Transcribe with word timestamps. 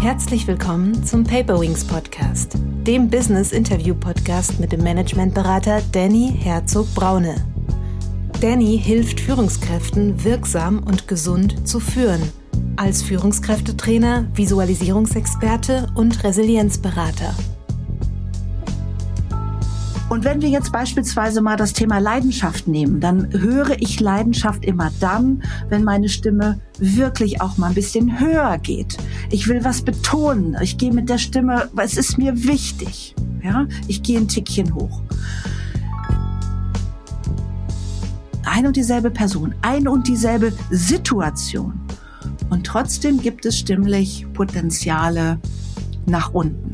Herzlich 0.00 0.46
willkommen 0.46 1.04
zum 1.04 1.24
Paperwings 1.24 1.84
Podcast, 1.84 2.54
dem 2.86 3.10
Business 3.10 3.52
Interview 3.52 3.94
Podcast 3.94 4.58
mit 4.58 4.72
dem 4.72 4.82
Managementberater 4.82 5.82
Danny 5.92 6.32
Herzog 6.34 6.86
Braune. 6.94 7.34
Danny 8.40 8.80
hilft 8.82 9.20
Führungskräften 9.20 10.24
wirksam 10.24 10.78
und 10.84 11.06
gesund 11.06 11.68
zu 11.68 11.80
führen, 11.80 12.22
als 12.76 13.02
Führungskräftetrainer, 13.02 14.26
Visualisierungsexperte 14.32 15.88
und 15.94 16.24
Resilienzberater. 16.24 17.34
Und 20.10 20.24
wenn 20.24 20.42
wir 20.42 20.48
jetzt 20.48 20.72
beispielsweise 20.72 21.40
mal 21.40 21.56
das 21.56 21.72
Thema 21.72 21.98
Leidenschaft 21.98 22.66
nehmen, 22.66 22.98
dann 22.98 23.32
höre 23.32 23.80
ich 23.80 24.00
Leidenschaft 24.00 24.64
immer 24.64 24.90
dann, 24.98 25.44
wenn 25.68 25.84
meine 25.84 26.08
Stimme 26.08 26.60
wirklich 26.80 27.40
auch 27.40 27.56
mal 27.58 27.68
ein 27.68 27.74
bisschen 27.74 28.18
höher 28.18 28.58
geht. 28.58 28.96
Ich 29.30 29.46
will 29.46 29.64
was 29.64 29.82
betonen. 29.82 30.56
Ich 30.60 30.78
gehe 30.78 30.92
mit 30.92 31.08
der 31.08 31.18
Stimme, 31.18 31.70
es 31.76 31.96
ist 31.96 32.18
mir 32.18 32.42
wichtig. 32.42 33.14
Ja, 33.40 33.68
ich 33.86 34.02
gehe 34.02 34.18
ein 34.18 34.26
Tickchen 34.26 34.74
hoch. 34.74 35.00
Ein 38.44 38.66
und 38.66 38.74
dieselbe 38.74 39.12
Person, 39.12 39.54
ein 39.62 39.86
und 39.86 40.08
dieselbe 40.08 40.52
Situation. 40.70 41.80
Und 42.50 42.66
trotzdem 42.66 43.22
gibt 43.22 43.46
es 43.46 43.56
stimmlich 43.56 44.26
Potenziale 44.32 45.38
nach 46.06 46.34
unten. 46.34 46.69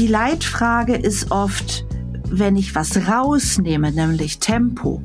Die 0.00 0.06
Leitfrage 0.06 0.96
ist 0.96 1.30
oft, 1.30 1.84
wenn 2.30 2.56
ich 2.56 2.74
was 2.74 3.06
rausnehme, 3.06 3.92
nämlich 3.92 4.38
Tempo, 4.38 5.02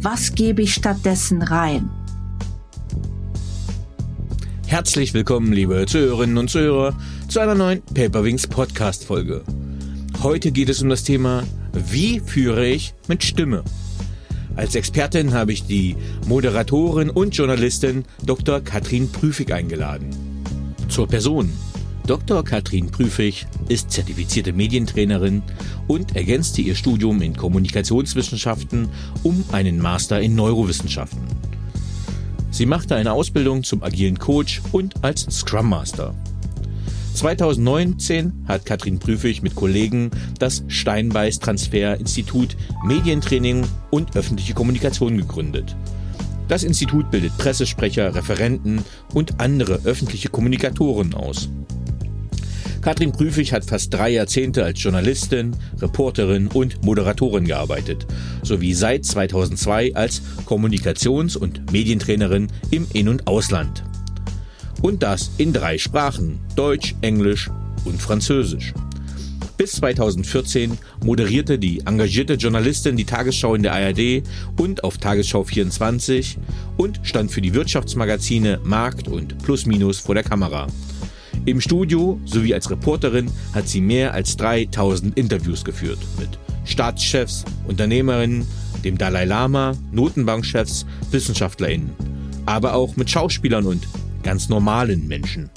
was 0.00 0.34
gebe 0.34 0.62
ich 0.62 0.72
stattdessen 0.72 1.42
rein? 1.42 1.90
Herzlich 4.66 5.12
willkommen, 5.12 5.52
liebe 5.52 5.84
Zuhörerinnen 5.84 6.38
und 6.38 6.48
Zuhörer, 6.48 6.96
zu 7.28 7.40
einer 7.40 7.54
neuen 7.54 7.82
Paperwings 7.82 8.46
Podcast 8.46 9.04
Folge. 9.04 9.44
Heute 10.22 10.50
geht 10.50 10.70
es 10.70 10.80
um 10.80 10.88
das 10.88 11.04
Thema, 11.04 11.42
wie 11.74 12.18
führe 12.18 12.66
ich 12.66 12.94
mit 13.08 13.22
Stimme? 13.22 13.62
Als 14.56 14.74
Expertin 14.74 15.34
habe 15.34 15.52
ich 15.52 15.66
die 15.66 15.94
Moderatorin 16.26 17.10
und 17.10 17.36
Journalistin 17.36 18.06
Dr. 18.24 18.62
Katrin 18.62 19.12
Prüfig 19.12 19.52
eingeladen. 19.52 20.08
Zur 20.88 21.06
Person. 21.06 21.52
Dr. 22.06 22.42
Katrin 22.42 22.90
Prüfig 22.90 23.46
ist 23.68 23.92
zertifizierte 23.92 24.52
Medientrainerin 24.52 25.42
und 25.86 26.16
ergänzte 26.16 26.60
ihr 26.60 26.74
Studium 26.74 27.22
in 27.22 27.36
Kommunikationswissenschaften 27.36 28.88
um 29.22 29.44
einen 29.52 29.78
Master 29.78 30.20
in 30.20 30.34
Neurowissenschaften. 30.34 31.22
Sie 32.50 32.66
machte 32.66 32.96
eine 32.96 33.12
Ausbildung 33.12 33.62
zum 33.62 33.82
agilen 33.84 34.18
Coach 34.18 34.60
und 34.72 35.04
als 35.04 35.22
Scrum 35.30 35.68
Master. 35.68 36.14
2019 37.14 38.46
hat 38.48 38.66
Katrin 38.66 38.98
Prüfig 38.98 39.42
mit 39.42 39.54
Kollegen 39.54 40.10
das 40.38 40.64
Steinbeiß 40.66 41.38
Transfer 41.38 42.00
Institut 42.00 42.56
Medientraining 42.84 43.64
und 43.90 44.16
öffentliche 44.16 44.54
Kommunikation 44.54 45.18
gegründet. 45.18 45.76
Das 46.48 46.64
Institut 46.64 47.10
bildet 47.10 47.36
Pressesprecher, 47.38 48.14
Referenten 48.14 48.84
und 49.14 49.40
andere 49.40 49.80
öffentliche 49.84 50.28
Kommunikatoren 50.28 51.14
aus. 51.14 51.48
Katrin 52.82 53.12
Prüfig 53.12 53.52
hat 53.52 53.64
fast 53.64 53.94
drei 53.94 54.10
Jahrzehnte 54.10 54.64
als 54.64 54.82
Journalistin, 54.82 55.54
Reporterin 55.80 56.48
und 56.48 56.82
Moderatorin 56.84 57.44
gearbeitet, 57.44 58.08
sowie 58.42 58.74
seit 58.74 59.04
2002 59.04 59.94
als 59.94 60.20
Kommunikations- 60.46 61.36
und 61.36 61.70
Medientrainerin 61.70 62.48
im 62.72 62.88
In- 62.92 63.08
und 63.08 63.28
Ausland. 63.28 63.84
Und 64.82 65.04
das 65.04 65.30
in 65.38 65.52
drei 65.52 65.78
Sprachen, 65.78 66.40
Deutsch, 66.56 66.96
Englisch 67.02 67.48
und 67.84 68.02
Französisch. 68.02 68.74
Bis 69.56 69.72
2014 69.74 70.76
moderierte 71.04 71.60
die 71.60 71.86
engagierte 71.86 72.34
Journalistin 72.34 72.96
die 72.96 73.04
Tagesschau 73.04 73.54
in 73.54 73.62
der 73.62 73.74
ARD 73.74 74.24
und 74.58 74.82
auf 74.82 74.98
Tagesschau 74.98 75.44
24 75.44 76.36
und 76.78 76.98
stand 77.04 77.30
für 77.30 77.42
die 77.42 77.54
Wirtschaftsmagazine 77.54 78.58
Markt 78.64 79.06
und 79.06 79.38
Plus 79.44 79.66
Minus 79.66 80.00
vor 80.00 80.16
der 80.16 80.24
Kamera. 80.24 80.66
Im 81.44 81.60
Studio 81.60 82.20
sowie 82.24 82.54
als 82.54 82.70
Reporterin 82.70 83.28
hat 83.52 83.66
sie 83.66 83.80
mehr 83.80 84.14
als 84.14 84.36
3000 84.36 85.16
Interviews 85.18 85.64
geführt 85.64 85.98
mit 86.18 86.28
Staatschefs, 86.64 87.44
Unternehmerinnen, 87.66 88.46
dem 88.84 88.96
Dalai 88.96 89.24
Lama, 89.24 89.72
Notenbankchefs, 89.90 90.86
Wissenschaftlerinnen, 91.10 91.90
aber 92.46 92.74
auch 92.74 92.94
mit 92.94 93.10
Schauspielern 93.10 93.66
und 93.66 93.88
ganz 94.22 94.48
normalen 94.48 95.08
Menschen. 95.08 95.50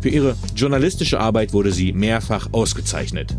Für 0.00 0.08
ihre 0.08 0.36
journalistische 0.54 1.18
Arbeit 1.18 1.52
wurde 1.52 1.72
sie 1.72 1.92
mehrfach 1.92 2.48
ausgezeichnet. 2.52 3.36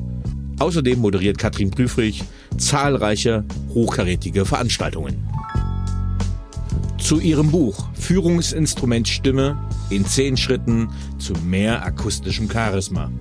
Außerdem 0.60 1.00
moderiert 1.00 1.38
Katrin 1.38 1.72
Prüfrich 1.72 2.24
zahlreiche 2.58 3.46
hochkarätige 3.74 4.46
Veranstaltungen. 4.46 5.28
Zu 6.98 7.20
ihrem 7.20 7.52
Buch 7.52 7.88
Führungsinstrument 7.94 9.08
Stimme 9.08 9.58
in 9.90 10.06
zehn 10.06 10.38
Schritten 10.38 10.90
zu 11.20 11.34
mehr 11.34 11.86
akustischem 11.86 12.50
Charisma. 12.50 13.12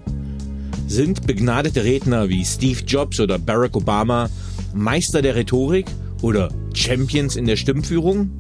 Sind 0.87 1.27
begnadete 1.27 1.85
Redner 1.85 2.29
wie 2.29 2.45
Steve 2.45 2.81
Jobs 2.87 3.21
oder 3.21 3.39
Barack 3.39 3.77
Obama 3.77 4.31
Meister 4.75 5.23
der 5.23 5.35
Rhetorik 5.35 5.87
oder 6.23 6.51
Champions 6.73 7.37
in 7.37 7.47
der 7.47 7.57
Stimmführung? 7.57 8.31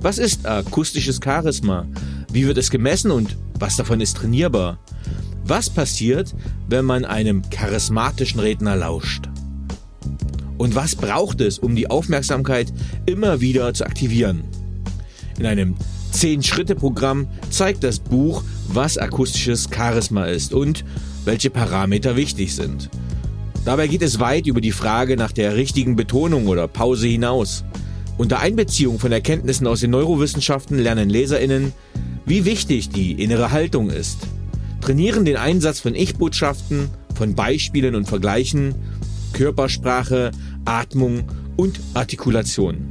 Was 0.00 0.18
ist 0.18 0.46
akustisches 0.46 1.20
Charisma? 1.22 1.86
Wie 2.30 2.46
wird 2.46 2.58
es 2.58 2.70
gemessen 2.70 3.10
und 3.10 3.36
was 3.58 3.76
davon 3.76 4.00
ist 4.00 4.18
trainierbar? 4.18 4.78
Was 5.44 5.70
passiert, 5.70 6.34
wenn 6.68 6.84
man 6.84 7.04
einem 7.04 7.48
charismatischen 7.50 8.40
Redner 8.40 8.76
lauscht? 8.76 9.28
Und 10.58 10.74
was 10.74 10.96
braucht 10.96 11.40
es, 11.40 11.58
um 11.58 11.76
die 11.76 11.88
Aufmerksamkeit 11.88 12.72
immer 13.06 13.40
wieder 13.40 13.72
zu 13.72 13.84
aktivieren? 13.84 14.42
In 15.38 15.46
einem 15.46 15.74
Zehn-Schritte-Programm 16.12 17.28
zeigt 17.50 17.84
das 17.84 17.98
Buch, 17.98 18.42
was 18.68 18.96
akustisches 18.96 19.68
Charisma 19.74 20.24
ist 20.24 20.54
und 20.54 20.84
welche 21.24 21.50
Parameter 21.50 22.16
wichtig 22.16 22.54
sind. 22.54 22.88
Dabei 23.64 23.88
geht 23.88 24.02
es 24.02 24.20
weit 24.20 24.46
über 24.46 24.60
die 24.60 24.72
Frage 24.72 25.16
nach 25.16 25.32
der 25.32 25.56
richtigen 25.56 25.96
Betonung 25.96 26.46
oder 26.46 26.68
Pause 26.68 27.08
hinaus. 27.08 27.64
Unter 28.16 28.38
Einbeziehung 28.38 28.98
von 28.98 29.12
Erkenntnissen 29.12 29.66
aus 29.66 29.80
den 29.80 29.90
Neurowissenschaften 29.90 30.78
lernen 30.78 31.10
Leserinnen, 31.10 31.72
wie 32.24 32.44
wichtig 32.44 32.88
die 32.88 33.12
innere 33.12 33.50
Haltung 33.50 33.90
ist, 33.90 34.20
trainieren 34.80 35.24
den 35.24 35.36
Einsatz 35.36 35.80
von 35.80 35.94
Ich-Botschaften, 35.94 36.88
von 37.14 37.34
Beispielen 37.34 37.94
und 37.94 38.06
Vergleichen, 38.06 38.74
Körpersprache, 39.32 40.30
Atmung 40.64 41.24
und 41.56 41.80
Artikulation. 41.94 42.88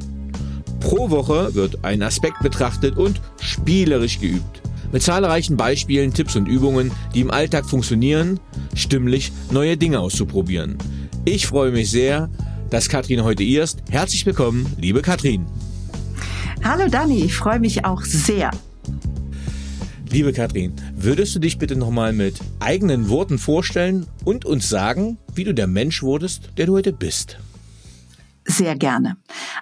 Pro 0.86 1.10
Woche 1.10 1.56
wird 1.56 1.84
ein 1.84 2.04
Aspekt 2.04 2.44
betrachtet 2.44 2.96
und 2.96 3.20
spielerisch 3.42 4.20
geübt. 4.20 4.62
Mit 4.92 5.02
zahlreichen 5.02 5.58
Beispielen, 5.58 6.14
Tipps 6.14 6.36
und 6.36 6.48
Übungen, 6.48 6.92
die 7.16 7.22
im 7.22 7.32
Alltag 7.32 7.66
funktionieren, 7.66 8.40
stimmlich 8.76 9.32
neue 9.50 9.78
Dinge 9.78 10.00
auszuprobieren. 10.00 10.78
Ich 11.26 11.48
freue 11.48 11.72
mich 11.72 11.90
sehr, 11.90 12.30
dass 12.70 12.88
Katrin 12.88 13.24
heute 13.24 13.42
hier 13.42 13.64
ist. 13.64 13.80
Herzlich 13.90 14.28
willkommen, 14.28 14.72
liebe 14.80 15.02
Katrin. 15.02 15.48
Hallo 16.64 16.88
Dani, 16.88 17.24
ich 17.24 17.34
freue 17.34 17.60
mich 17.60 17.84
auch 17.84 18.04
sehr. 18.04 18.52
Liebe 20.12 20.34
Katrin, 20.34 20.74
würdest 20.96 21.34
du 21.34 21.40
dich 21.40 21.58
bitte 21.58 21.76
nochmal 21.76 22.14
mit 22.14 22.36
eigenen 22.60 23.10
Worten 23.10 23.40
vorstellen 23.40 24.06
und 24.24 24.46
uns 24.46 24.70
sagen, 24.70 25.18
wie 25.34 25.46
du 25.46 25.54
der 25.56 25.66
Mensch 25.66 26.04
wurdest, 26.04 26.52
der 26.58 26.68
du 26.68 26.74
heute 26.74 26.94
bist? 26.94 27.40
Sehr 28.46 28.76
gerne. 28.76 29.18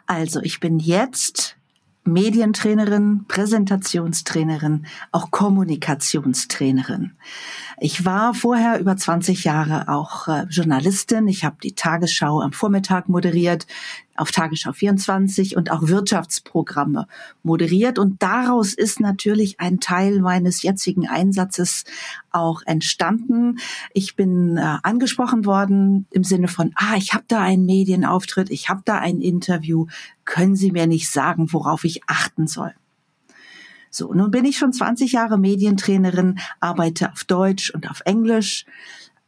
Also 0.05 0.41
ich 0.41 0.59
bin 0.59 0.79
jetzt 0.79 1.57
Medientrainerin, 2.05 3.25
Präsentationstrainerin, 3.27 4.85
auch 5.11 5.31
Kommunikationstrainerin. 5.31 7.13
Ich 7.85 8.05
war 8.05 8.33
vorher 8.33 8.79
über 8.79 8.95
20 8.95 9.43
Jahre 9.43 9.89
auch 9.89 10.29
äh, 10.29 10.45
Journalistin. 10.49 11.27
Ich 11.27 11.43
habe 11.43 11.57
die 11.61 11.73
Tagesschau 11.75 12.39
am 12.39 12.53
Vormittag 12.53 13.09
moderiert, 13.09 13.67
auf 14.15 14.31
Tagesschau 14.31 14.71
24 14.71 15.57
und 15.57 15.69
auch 15.69 15.89
Wirtschaftsprogramme 15.89 17.07
moderiert. 17.43 17.99
Und 17.99 18.23
daraus 18.23 18.73
ist 18.73 19.01
natürlich 19.01 19.59
ein 19.59 19.81
Teil 19.81 20.21
meines 20.21 20.61
jetzigen 20.61 21.09
Einsatzes 21.09 21.83
auch 22.31 22.61
entstanden. 22.65 23.57
Ich 23.93 24.15
bin 24.15 24.55
äh, 24.55 24.77
angesprochen 24.81 25.45
worden 25.45 26.07
im 26.11 26.23
Sinne 26.23 26.47
von, 26.47 26.71
ah, 26.75 26.95
ich 26.95 27.13
habe 27.13 27.25
da 27.27 27.41
einen 27.41 27.65
Medienauftritt, 27.65 28.49
ich 28.49 28.69
habe 28.69 28.81
da 28.85 28.99
ein 28.99 29.19
Interview. 29.19 29.87
Können 30.23 30.55
Sie 30.55 30.71
mir 30.71 30.87
nicht 30.87 31.09
sagen, 31.09 31.51
worauf 31.51 31.83
ich 31.83 31.99
achten 32.07 32.47
soll? 32.47 32.73
So, 33.95 34.11
nun 34.11 34.31
bin 34.31 34.43
ich 34.43 34.57
schon 34.57 34.73
20 34.73 35.11
Jahre 35.11 35.37
Medientrainerin, 35.37 36.39
arbeite 36.59 37.11
auf 37.11 37.25
Deutsch 37.25 37.69
und 37.69 37.91
auf 37.91 38.01
Englisch, 38.05 38.65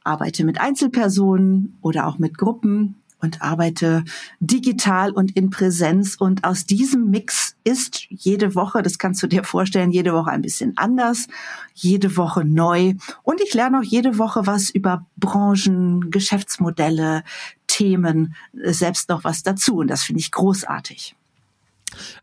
arbeite 0.03 0.43
mit 0.43 0.59
Einzelpersonen 0.59 1.77
oder 1.83 2.07
auch 2.07 2.17
mit 2.17 2.35
Gruppen 2.35 2.95
und 3.19 3.43
arbeite 3.43 4.03
digital 4.39 5.11
und 5.11 5.35
in 5.35 5.51
Präsenz. 5.51 6.15
Und 6.15 6.45
aus 6.45 6.65
diesem 6.65 7.11
Mix 7.11 7.55
ist 7.63 8.07
jede 8.09 8.55
Woche, 8.55 8.81
das 8.81 8.97
kannst 8.97 9.21
du 9.21 9.27
dir 9.27 9.43
vorstellen, 9.43 9.91
jede 9.91 10.13
Woche 10.13 10.31
ein 10.31 10.41
bisschen 10.41 10.73
anders, 10.77 11.27
jede 11.75 12.17
Woche 12.17 12.43
neu. 12.43 12.95
Und 13.21 13.41
ich 13.41 13.53
lerne 13.53 13.77
auch 13.77 13.83
jede 13.83 14.17
Woche 14.17 14.47
was 14.47 14.71
über 14.71 15.05
Branchen, 15.15 16.09
Geschäftsmodelle, 16.09 17.23
Themen, 17.67 18.33
äh, 18.59 18.73
selbst 18.73 19.09
noch 19.09 19.23
was 19.23 19.43
dazu. 19.43 19.75
Und 19.75 19.89
das 19.89 20.01
finde 20.01 20.21
ich 20.21 20.31
großartig. 20.31 21.15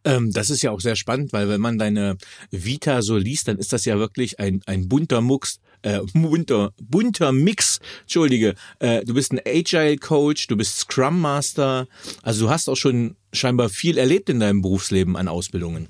Ähm, 0.04 0.32
das 0.32 0.50
ist 0.50 0.62
ja 0.62 0.70
auch 0.70 0.80
sehr 0.80 0.96
spannend, 0.96 1.32
weil 1.32 1.48
wenn 1.48 1.60
man 1.60 1.78
deine 1.78 2.16
Vita 2.50 3.02
so 3.02 3.16
liest, 3.16 3.48
dann 3.48 3.58
ist 3.58 3.72
das 3.72 3.84
ja 3.84 3.98
wirklich 3.98 4.38
ein, 4.40 4.60
ein 4.66 4.88
bunter 4.88 5.20
Mucks, 5.20 5.60
äh, 5.82 6.00
bunter, 6.14 6.72
bunter 6.80 7.32
Mix, 7.32 7.80
entschuldige, 8.02 8.54
äh, 8.78 9.04
du 9.04 9.14
bist 9.14 9.32
ein 9.32 9.40
Agile 9.46 9.96
Coach, 9.96 10.46
du 10.46 10.56
bist 10.56 10.78
Scrum 10.78 11.20
Master, 11.20 11.88
also 12.22 12.46
du 12.46 12.50
hast 12.50 12.68
auch 12.68 12.76
schon 12.76 13.16
scheinbar 13.32 13.68
viel 13.68 13.98
erlebt 13.98 14.28
in 14.28 14.40
deinem 14.40 14.62
Berufsleben 14.62 15.16
an 15.16 15.28
Ausbildungen. 15.28 15.88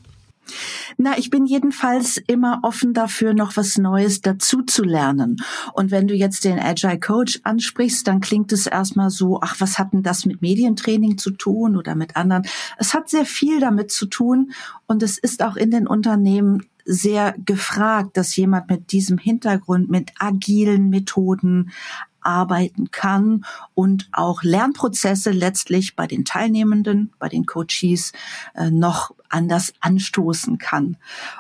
Na, 0.98 1.16
ich 1.18 1.30
bin 1.30 1.46
jedenfalls 1.46 2.18
immer 2.26 2.60
offen 2.62 2.94
dafür, 2.94 3.34
noch 3.34 3.56
was 3.56 3.78
Neues 3.78 4.20
dazu 4.20 4.62
zu 4.62 4.84
lernen. 4.84 5.36
Und 5.72 5.90
wenn 5.90 6.08
du 6.08 6.14
jetzt 6.14 6.44
den 6.44 6.58
Agile 6.58 7.00
Coach 7.00 7.40
ansprichst, 7.44 8.06
dann 8.06 8.20
klingt 8.20 8.52
es 8.52 8.66
erstmal 8.66 9.10
so, 9.10 9.40
ach, 9.40 9.56
was 9.60 9.78
hat 9.78 9.92
denn 9.92 10.02
das 10.02 10.26
mit 10.26 10.42
Medientraining 10.42 11.18
zu 11.18 11.30
tun 11.30 11.76
oder 11.76 11.94
mit 11.94 12.16
anderen? 12.16 12.44
Es 12.78 12.94
hat 12.94 13.08
sehr 13.08 13.24
viel 13.24 13.60
damit 13.60 13.90
zu 13.90 14.06
tun 14.06 14.52
und 14.86 15.02
es 15.02 15.18
ist 15.18 15.42
auch 15.42 15.56
in 15.56 15.70
den 15.70 15.86
Unternehmen 15.86 16.66
sehr 16.84 17.34
gefragt, 17.44 18.16
dass 18.16 18.34
jemand 18.36 18.68
mit 18.68 18.92
diesem 18.92 19.18
Hintergrund, 19.18 19.88
mit 19.88 20.10
agilen 20.18 20.88
Methoden, 20.90 21.70
arbeiten 22.22 22.90
kann 22.90 23.44
und 23.74 24.08
auch 24.12 24.42
Lernprozesse 24.42 25.30
letztlich 25.30 25.96
bei 25.96 26.06
den 26.06 26.24
Teilnehmenden, 26.24 27.12
bei 27.18 27.28
den 27.28 27.46
Coaches 27.46 28.12
äh, 28.54 28.70
noch 28.70 29.12
anders 29.28 29.72
anstoßen 29.80 30.58
kann. 30.58 30.96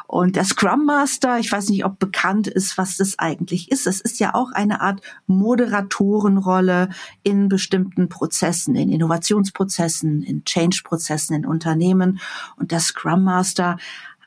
Und 0.06 0.36
der 0.36 0.44
Scrum 0.44 0.86
Master, 0.86 1.38
ich 1.38 1.52
weiß 1.52 1.68
nicht, 1.68 1.84
ob 1.84 1.98
bekannt 1.98 2.48
ist, 2.48 2.78
was 2.78 2.96
das 2.96 3.18
eigentlich 3.18 3.70
ist. 3.70 3.86
Es 3.86 4.00
ist 4.00 4.18
ja 4.18 4.34
auch 4.34 4.52
eine 4.52 4.80
Art 4.80 5.00
Moderatorenrolle 5.26 6.88
in 7.22 7.48
bestimmten 7.48 8.08
Prozessen, 8.08 8.74
in 8.74 8.90
Innovationsprozessen, 8.90 10.22
in 10.22 10.44
Change-Prozessen 10.44 11.36
in 11.36 11.46
Unternehmen. 11.46 12.20
Und 12.56 12.72
der 12.72 12.80
Scrum 12.80 13.24
Master 13.24 13.76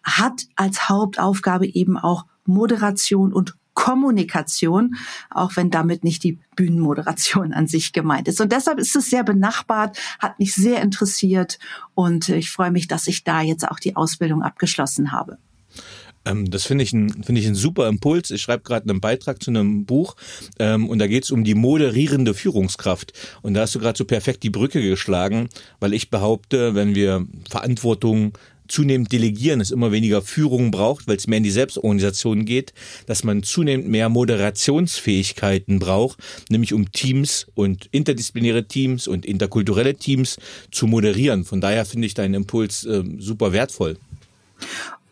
hat 0.03 0.45
als 0.55 0.87
Hauptaufgabe 0.87 1.65
eben 1.65 1.97
auch 1.97 2.25
Moderation 2.45 3.33
und 3.33 3.55
Kommunikation, 3.75 4.95
auch 5.29 5.55
wenn 5.55 5.69
damit 5.69 6.03
nicht 6.03 6.23
die 6.23 6.39
Bühnenmoderation 6.55 7.53
an 7.53 7.67
sich 7.67 7.93
gemeint 7.93 8.27
ist. 8.27 8.41
Und 8.41 8.51
deshalb 8.51 8.79
ist 8.79 8.95
es 8.95 9.09
sehr 9.09 9.23
benachbart, 9.23 9.99
hat 10.19 10.39
mich 10.39 10.55
sehr 10.55 10.81
interessiert 10.81 11.59
und 11.93 12.29
ich 12.29 12.49
freue 12.49 12.71
mich, 12.71 12.87
dass 12.87 13.05
ich 13.05 13.23
da 13.23 13.41
jetzt 13.41 13.67
auch 13.67 13.79
die 13.79 13.95
Ausbildung 13.95 14.41
abgeschlossen 14.41 15.11
habe 15.11 15.37
ähm, 16.27 16.49
das 16.49 16.65
finde 16.65 16.83
ich 16.83 16.91
ein 16.91 17.23
finde 17.23 17.39
ich 17.39 17.45
ein 17.45 17.53
super 17.53 17.87
Impuls. 17.87 18.31
Ich 18.31 18.41
schreibe 18.41 18.63
gerade 18.63 18.89
einen 18.89 18.99
Beitrag 18.99 19.43
zu 19.43 19.51
einem 19.51 19.85
Buch 19.85 20.15
ähm, 20.57 20.89
und 20.89 20.97
da 20.97 21.05
geht 21.05 21.25
es 21.25 21.29
um 21.29 21.43
die 21.43 21.53
moderierende 21.53 22.33
Führungskraft. 22.33 23.13
Und 23.43 23.53
da 23.53 23.61
hast 23.61 23.75
du 23.75 23.79
gerade 23.79 23.95
so 23.95 24.05
perfekt 24.05 24.41
die 24.41 24.49
Brücke 24.49 24.81
geschlagen, 24.81 25.49
weil 25.79 25.93
ich 25.93 26.09
behaupte, 26.09 26.73
wenn 26.73 26.95
wir 26.95 27.27
Verantwortung 27.47 28.33
zunehmend 28.67 29.11
delegieren, 29.11 29.61
es 29.61 29.71
immer 29.71 29.91
weniger 29.91 30.21
Führung 30.21 30.71
braucht, 30.71 31.07
weil 31.07 31.17
es 31.17 31.27
mehr 31.27 31.37
in 31.37 31.43
die 31.43 31.51
Selbstorganisation 31.51 32.45
geht, 32.45 32.73
dass 33.05 33.23
man 33.23 33.43
zunehmend 33.43 33.87
mehr 33.87 34.09
Moderationsfähigkeiten 34.09 35.79
braucht, 35.79 36.19
nämlich 36.49 36.73
um 36.73 36.91
Teams 36.91 37.47
und 37.53 37.87
interdisziplinäre 37.91 38.67
Teams 38.67 39.07
und 39.07 39.25
interkulturelle 39.25 39.95
Teams 39.95 40.37
zu 40.71 40.87
moderieren. 40.87 41.45
Von 41.45 41.61
daher 41.61 41.85
finde 41.85 42.07
ich 42.07 42.13
deinen 42.13 42.33
Impuls 42.33 42.85
äh, 42.85 43.03
super 43.19 43.51
wertvoll 43.51 43.97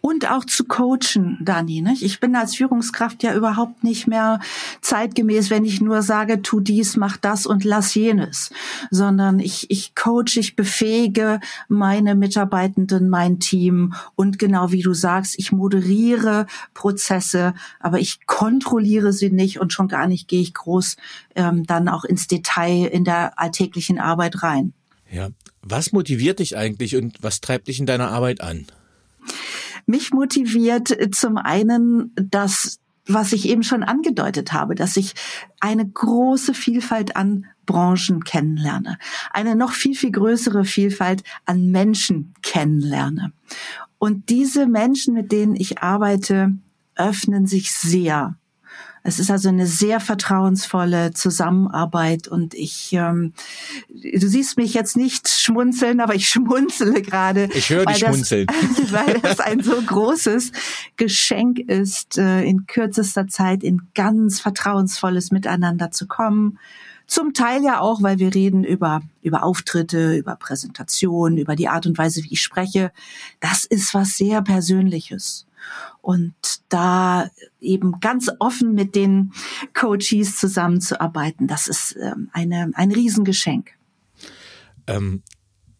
und 0.05 0.29
auch 0.29 0.43
zu 0.43 0.65
coachen, 0.65 1.37
Dani. 1.39 1.79
Nicht? 1.79 2.03
Ich 2.03 2.19
bin 2.19 2.35
als 2.35 2.57
Führungskraft 2.57 3.23
ja 3.23 3.33
überhaupt 3.33 3.85
nicht 3.85 4.05
mehr 4.05 4.41
zeitgemäß, 4.81 5.49
wenn 5.49 5.63
ich 5.63 5.79
nur 5.79 6.01
sage, 6.01 6.41
tu 6.41 6.59
dies, 6.59 6.97
mach 6.97 7.15
das 7.15 7.45
und 7.45 7.63
lass 7.63 7.95
jenes, 7.95 8.51
sondern 8.91 9.39
ich, 9.39 9.71
ich 9.71 9.95
coach, 9.95 10.35
ich 10.35 10.57
befähige 10.57 11.39
meine 11.69 12.15
Mitarbeitenden, 12.15 13.09
mein 13.09 13.39
Team 13.39 13.93
und 14.15 14.39
genau 14.39 14.73
wie 14.73 14.81
du 14.81 14.93
sagst, 14.93 15.39
ich 15.39 15.53
moderiere 15.53 16.47
Prozesse, 16.73 17.53
aber 17.79 18.01
ich 18.01 18.25
kontrolliere 18.25 19.13
sie 19.13 19.29
nicht 19.29 19.61
und 19.61 19.71
schon 19.71 19.87
gar 19.87 20.07
nicht 20.07 20.27
gehe 20.27 20.41
ich 20.41 20.53
groß 20.53 20.97
ähm, 21.35 21.65
dann 21.65 21.87
auch 21.87 22.03
ins 22.03 22.27
Detail 22.27 22.87
in 22.87 23.05
der 23.05 23.39
alltäglichen 23.39 23.99
Arbeit 23.99 24.43
rein. 24.43 24.73
Ja, 25.09 25.29
was 25.61 25.93
motiviert 25.93 26.39
dich 26.39 26.57
eigentlich 26.57 26.97
und 26.97 27.19
was 27.21 27.39
treibt 27.39 27.69
dich 27.69 27.79
in 27.79 27.85
deiner 27.85 28.11
Arbeit 28.11 28.41
an? 28.41 28.65
Mich 29.85 30.11
motiviert 30.11 30.91
äh, 30.91 31.11
zum 31.11 31.37
einen 31.37 32.13
das, 32.15 32.79
was 33.05 33.33
ich 33.33 33.47
eben 33.47 33.63
schon 33.63 33.83
angedeutet 33.83 34.53
habe, 34.53 34.75
dass 34.75 34.97
ich 34.97 35.13
eine 35.59 35.87
große 35.87 36.53
Vielfalt 36.53 37.15
an 37.15 37.45
Branchen 37.65 38.23
kennenlerne, 38.23 38.97
eine 39.31 39.55
noch 39.55 39.71
viel, 39.71 39.95
viel 39.95 40.11
größere 40.11 40.65
Vielfalt 40.65 41.23
an 41.45 41.71
Menschen 41.71 42.33
kennenlerne. 42.41 43.31
Und 43.97 44.29
diese 44.29 44.67
Menschen, 44.67 45.13
mit 45.13 45.31
denen 45.31 45.55
ich 45.55 45.79
arbeite, 45.79 46.53
öffnen 46.95 47.47
sich 47.47 47.71
sehr 47.71 48.35
es 49.03 49.19
ist 49.19 49.29
also 49.29 49.49
eine 49.49 49.67
sehr 49.67 49.99
vertrauensvolle 49.99 51.11
Zusammenarbeit 51.11 52.29
und 52.29 52.53
ich, 52.53 52.93
ähm, 52.93 53.33
du 53.89 54.27
siehst 54.27 54.57
mich 54.57 54.73
jetzt 54.73 54.95
nicht 54.95 55.27
schmunzeln, 55.27 55.99
aber 55.99 56.15
ich 56.15 56.29
schmunzele 56.29 57.01
gerade. 57.01 57.49
Ich 57.53 57.69
höre 57.69 57.85
dich 57.85 57.97
schmunzeln. 57.97 58.47
weil 58.91 59.19
das 59.19 59.41
ein 59.41 59.61
so 59.61 59.81
großes 59.81 60.53
Geschenk 60.95 61.59
ist, 61.59 62.17
äh, 62.17 62.43
in 62.43 62.65
kürzester 62.65 63.27
Zeit 63.27 63.61
in 63.63 63.81
ganz 63.93 64.39
vertrauensvolles 64.39 65.31
Miteinander 65.31 65.91
zu 65.91 66.07
kommen. 66.07 66.57
Zum 67.05 67.33
Teil 67.33 67.61
ja 67.63 67.81
auch, 67.81 68.01
weil 68.01 68.19
wir 68.19 68.33
reden 68.33 68.63
über, 68.63 69.01
über 69.21 69.43
Auftritte, 69.43 70.15
über 70.15 70.37
Präsentationen, 70.37 71.37
über 71.37 71.57
die 71.57 71.67
Art 71.67 71.85
und 71.85 71.97
Weise, 71.97 72.23
wie 72.23 72.31
ich 72.31 72.41
spreche. 72.41 72.93
Das 73.41 73.65
ist 73.65 73.93
was 73.93 74.15
sehr 74.15 74.41
Persönliches. 74.41 75.45
Und 76.01 76.33
da 76.69 77.29
eben 77.61 77.99
ganz 78.01 78.29
offen 78.39 78.73
mit 78.73 78.95
den 78.95 79.31
Coaches 79.73 80.37
zusammenzuarbeiten, 80.37 81.47
das 81.47 81.67
ist 81.67 81.95
ähm, 82.01 82.29
eine, 82.33 82.71
ein 82.73 82.91
Riesengeschenk. 82.91 83.71
Ähm, 84.87 85.23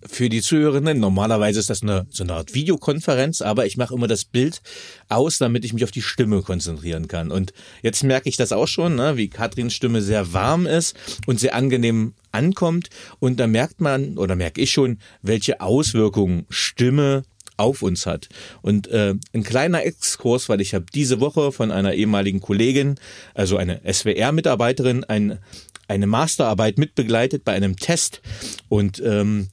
für 0.05 0.29
die 0.29 0.41
Zuhörenden, 0.41 0.99
normalerweise 0.99 1.59
ist 1.59 1.69
das 1.69 1.81
eine, 1.81 2.07
so 2.09 2.23
eine 2.23 2.33
Art 2.33 2.53
Videokonferenz, 2.53 3.41
aber 3.41 3.65
ich 3.65 3.77
mache 3.77 3.93
immer 3.93 4.07
das 4.07 4.25
Bild 4.25 4.61
aus, 5.09 5.37
damit 5.37 5.65
ich 5.65 5.73
mich 5.73 5.83
auf 5.83 5.91
die 5.91 6.01
Stimme 6.01 6.41
konzentrieren 6.41 7.07
kann. 7.07 7.31
Und 7.31 7.53
jetzt 7.81 8.03
merke 8.03 8.29
ich 8.29 8.37
das 8.37 8.51
auch 8.51 8.67
schon, 8.67 8.95
ne, 8.95 9.17
wie 9.17 9.29
Katrins 9.29 9.73
Stimme 9.73 10.01
sehr 10.01 10.33
warm 10.33 10.65
ist 10.65 10.95
und 11.25 11.39
sehr 11.39 11.55
angenehm 11.55 12.13
ankommt. 12.31 12.89
Und 13.19 13.39
da 13.39 13.47
merkt 13.47 13.81
man, 13.81 14.17
oder 14.17 14.35
merke 14.35 14.61
ich 14.61 14.71
schon, 14.71 14.99
welche 15.21 15.61
Auswirkungen 15.61 16.45
Stimme 16.49 17.23
auf 17.57 17.81
uns 17.81 18.05
hat. 18.05 18.29
Und 18.61 18.87
äh, 18.87 19.15
ein 19.33 19.43
kleiner 19.43 19.85
Exkurs, 19.85 20.49
weil 20.49 20.61
ich 20.61 20.73
habe 20.73 20.85
diese 20.93 21.19
Woche 21.19 21.51
von 21.51 21.71
einer 21.71 21.93
ehemaligen 21.93 22.41
Kollegin, 22.41 22.95
also 23.33 23.57
eine 23.57 23.81
SWR-Mitarbeiterin, 23.91 25.03
ein, 25.03 25.39
eine 25.87 26.07
Masterarbeit 26.07 26.77
mitbegleitet 26.77 27.43
bei 27.43 27.53
einem 27.53 27.75
Test 27.77 28.21
und 28.69 29.01
ähm, 29.05 29.49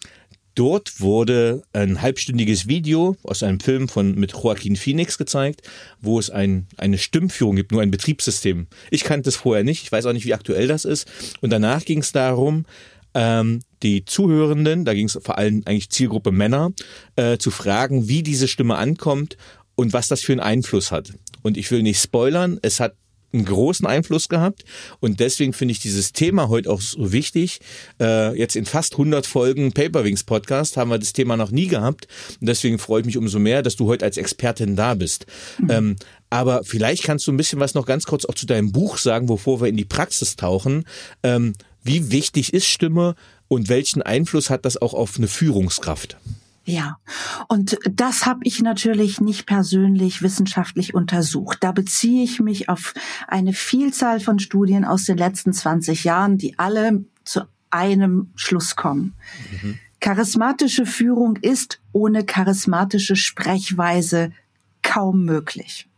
Dort 0.57 1.01
wurde 1.01 1.63
ein 1.73 2.03
halbstündiges 2.03 2.67
Video 2.67 3.17
aus 3.23 3.43
einem 3.43 3.61
Film 3.61 3.89
von 3.89 4.15
mit 4.17 4.33
Joaquin 4.33 4.77
Phoenix 4.77 5.17
gezeigt, 5.17 5.63
wo 6.01 6.19
es 6.19 6.29
ein, 6.29 6.67
eine 6.77 6.99
Stimmführung 6.99 7.57
gibt, 7.57 7.73
nur 7.73 7.83
ein 7.83 7.91
Betriebssystem. 7.91 8.67
Ich 8.91 9.05
kannte 9.05 9.29
es 9.29 9.37
vorher 9.37 9.65
nicht, 9.65 9.85
ich 9.85 9.93
weiß 9.93 10.07
auch 10.07 10.13
nicht, 10.13 10.27
wie 10.27 10.35
aktuell 10.35 10.67
das 10.67 10.85
ist. 10.85 11.09
Und 11.41 11.51
danach 11.51 11.85
ging 11.85 12.01
es 12.01 12.13
darum, 12.13 12.67
ähm, 13.15 13.61
die 13.83 14.05
Zuhörenden, 14.05 14.85
da 14.85 14.95
ging 14.95 15.07
es 15.07 15.19
vor 15.23 15.39
allem 15.39 15.63
eigentlich 15.65 15.91
Zielgruppe 15.91 16.33
Männer, 16.33 16.73
äh, 17.17 17.39
zu 17.39 17.51
fragen, 17.51 18.09
wie 18.09 18.23
diese 18.23 18.49
Stimme 18.49 18.77
ankommt 18.77 19.37
und 19.75 19.93
was 19.93 20.09
das 20.09 20.21
für 20.21 20.33
einen 20.33 20.41
Einfluss 20.41 20.93
hat. 20.93 21.13
Und 21.43 21.57
ich 21.57 21.71
will 21.71 21.83
nicht 21.83 22.01
spoilern, 22.01 22.59
es 22.63 22.81
hat 22.81 22.95
einen 23.33 23.45
großen 23.45 23.87
Einfluss 23.87 24.29
gehabt 24.29 24.65
und 24.99 25.21
deswegen 25.21 25.53
finde 25.53 25.73
ich 25.73 25.79
dieses 25.79 26.13
Thema 26.13 26.49
heute 26.49 26.71
auch 26.71 26.81
so 26.81 27.13
wichtig. 27.13 27.61
Äh, 28.01 28.37
jetzt 28.37 28.57
in 28.57 28.67
fast 28.67 28.95
100 28.95 29.25
Folgen 29.27 29.73
Paperwings 29.73 30.25
Podcast 30.25 30.77
haben 30.77 30.91
wir 30.91 30.99
das 30.99 31.13
Thema 31.13 31.37
noch 31.37 31.51
nie 31.51 31.69
gehabt 31.69 32.09
und 32.41 32.49
deswegen 32.49 32.79
freue 32.79 33.01
ich 33.01 33.07
mich 33.07 33.17
umso 33.17 33.39
mehr, 33.39 33.63
dass 33.63 33.77
du 33.77 33.87
heute 33.87 34.05
als 34.05 34.17
Expertin 34.17 34.75
da 34.75 34.95
bist. 34.95 35.27
Mhm. 35.59 35.71
Ähm, 35.71 35.97
aber 36.29 36.63
vielleicht 36.65 37.05
kannst 37.05 37.27
du 37.27 37.33
ein 37.33 37.37
bisschen 37.37 37.61
was 37.61 37.75
noch 37.75 37.87
ganz 37.87 38.05
kurz 38.05 38.25
auch 38.25 38.35
zu 38.35 38.47
deinem 38.47 38.73
Buch 38.73 38.99
sagen, 38.99 39.27
bevor 39.27 39.61
wir 39.61 39.69
in 39.69 39.77
die 39.77 39.85
Praxis 39.85 40.37
tauchen. 40.37 40.85
Ähm, 41.23 41.55
wie 41.83 42.11
wichtig 42.11 42.53
ist 42.53 42.67
Stimme 42.67 43.15
und 43.49 43.69
welchen 43.69 44.03
Einfluss 44.03 44.51
hat 44.51 44.65
das 44.65 44.81
auch 44.81 44.95
auf 44.95 45.17
eine 45.17 45.29
Führungskraft? 45.29 46.17
Ja, 46.65 46.99
und 47.49 47.79
das 47.91 48.27
habe 48.27 48.41
ich 48.45 48.61
natürlich 48.61 49.21
nicht 49.21 49.47
persönlich 49.47 50.23
wissenschaftlich 50.23 50.95
untersucht. 50.95 51.59
Da 51.63 51.73
beziehe 51.73 52.23
ich 52.23 52.39
mich 52.39 52.69
auf 52.69 52.95
eine 53.27 53.53
Vielzahl 53.53 54.21
von 54.21 54.39
Studien 54.39 54.85
aus 54.85 55.05
den 55.05 55.17
letzten 55.17 55.53
20 55.53 56.05
Jahren, 56.05 56.39
die 56.39 56.59
alle 56.59 57.05
zu 57.25 57.43
einem 57.71 58.31
Schluss 58.37 58.77
kommen. 58.77 59.15
Mhm. 59.63 59.79
Charismatische 60.01 60.87
Führung 60.87 61.37
ist 61.37 61.81
ohne 61.93 62.25
charismatische 62.25 63.17
Sprechweise 63.17 64.33
kaum 64.83 65.25
möglich. 65.25 65.89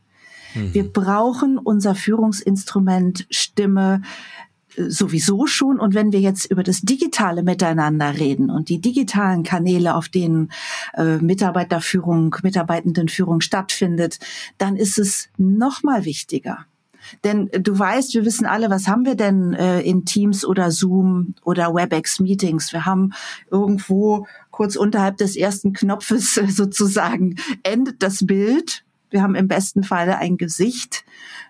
Mhm. 0.55 0.75
Wir 0.75 0.85
brauchen 0.91 1.59
unser 1.59 1.95
Führungsinstrument 1.95 3.27
Stimme 3.31 4.03
sowieso 4.77 5.47
schon. 5.47 5.81
Und 5.81 5.95
wenn 5.95 6.13
wir 6.13 6.21
jetzt 6.21 6.51
über 6.51 6.63
das 6.63 6.81
digitale 6.81 7.43
Miteinander 7.43 8.15
reden 8.19 8.51
und 8.51 8.69
die 8.69 8.81
digitalen 8.81 9.43
Kanäle, 9.43 9.95
auf 9.95 10.09
denen 10.09 10.51
äh, 10.95 11.19
Mitarbeiterführung, 11.19 12.37
Mitarbeitendenführung 12.43 13.41
stattfindet, 13.41 14.19
dann 14.59 14.77
ist 14.77 14.99
es 14.99 15.29
noch 15.37 15.83
mal 15.83 16.05
wichtiger. 16.05 16.67
Denn 17.25 17.51
du 17.53 17.79
weißt, 17.79 18.15
wir 18.15 18.25
wissen 18.25 18.47
alle, 18.47 18.71
was 18.71 18.89
haben 18.89 19.05
wir 19.05 19.17
denn 19.17 19.55
äh, 19.55 19.81
in 19.81 20.05
Teams 20.05 20.45
oder 20.45 20.71
Zoom 20.71 21.35
oder 21.45 21.75
WebEx-Meetings? 21.75 22.73
Wir 22.73 22.87
haben 22.87 23.13
irgendwo 23.51 24.27
kurz 24.51 24.77
unterhalb 24.77 25.17
des 25.17 25.37
ersten 25.37 25.73
Knopfes 25.73 26.37
äh, 26.37 26.47
sozusagen 26.49 27.37
endet 27.63 28.03
das 28.03 28.27
Bild. 28.27 28.85
Wir 29.11 29.23
haben 29.23 29.35
im 29.35 29.49
besten 29.49 29.83
Falle 29.83 30.19
ein 30.19 30.39
Gesicht, 30.39 31.05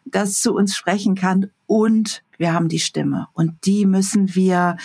das 0.05 0.41
zu 0.41 0.55
uns 0.55 0.75
sprechen 0.75 1.15
kann 1.15 1.51
und 1.73 2.23
wir 2.37 2.53
haben 2.53 2.69
die 2.69 2.81
Stimme. 2.81 3.29
Und 3.33 3.65
die 3.65 3.87
müssen 3.87 4.35
wir 4.35 4.77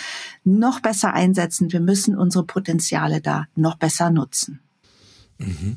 noch 0.42 0.80
besser 0.80 1.12
einsetzen. 1.12 1.70
Wir 1.70 1.80
müssen 1.80 2.16
unsere 2.16 2.46
Potenziale 2.46 3.20
da 3.20 3.46
noch 3.56 3.76
besser 3.76 4.08
nutzen. 4.08 4.60
Mhm. 5.36 5.76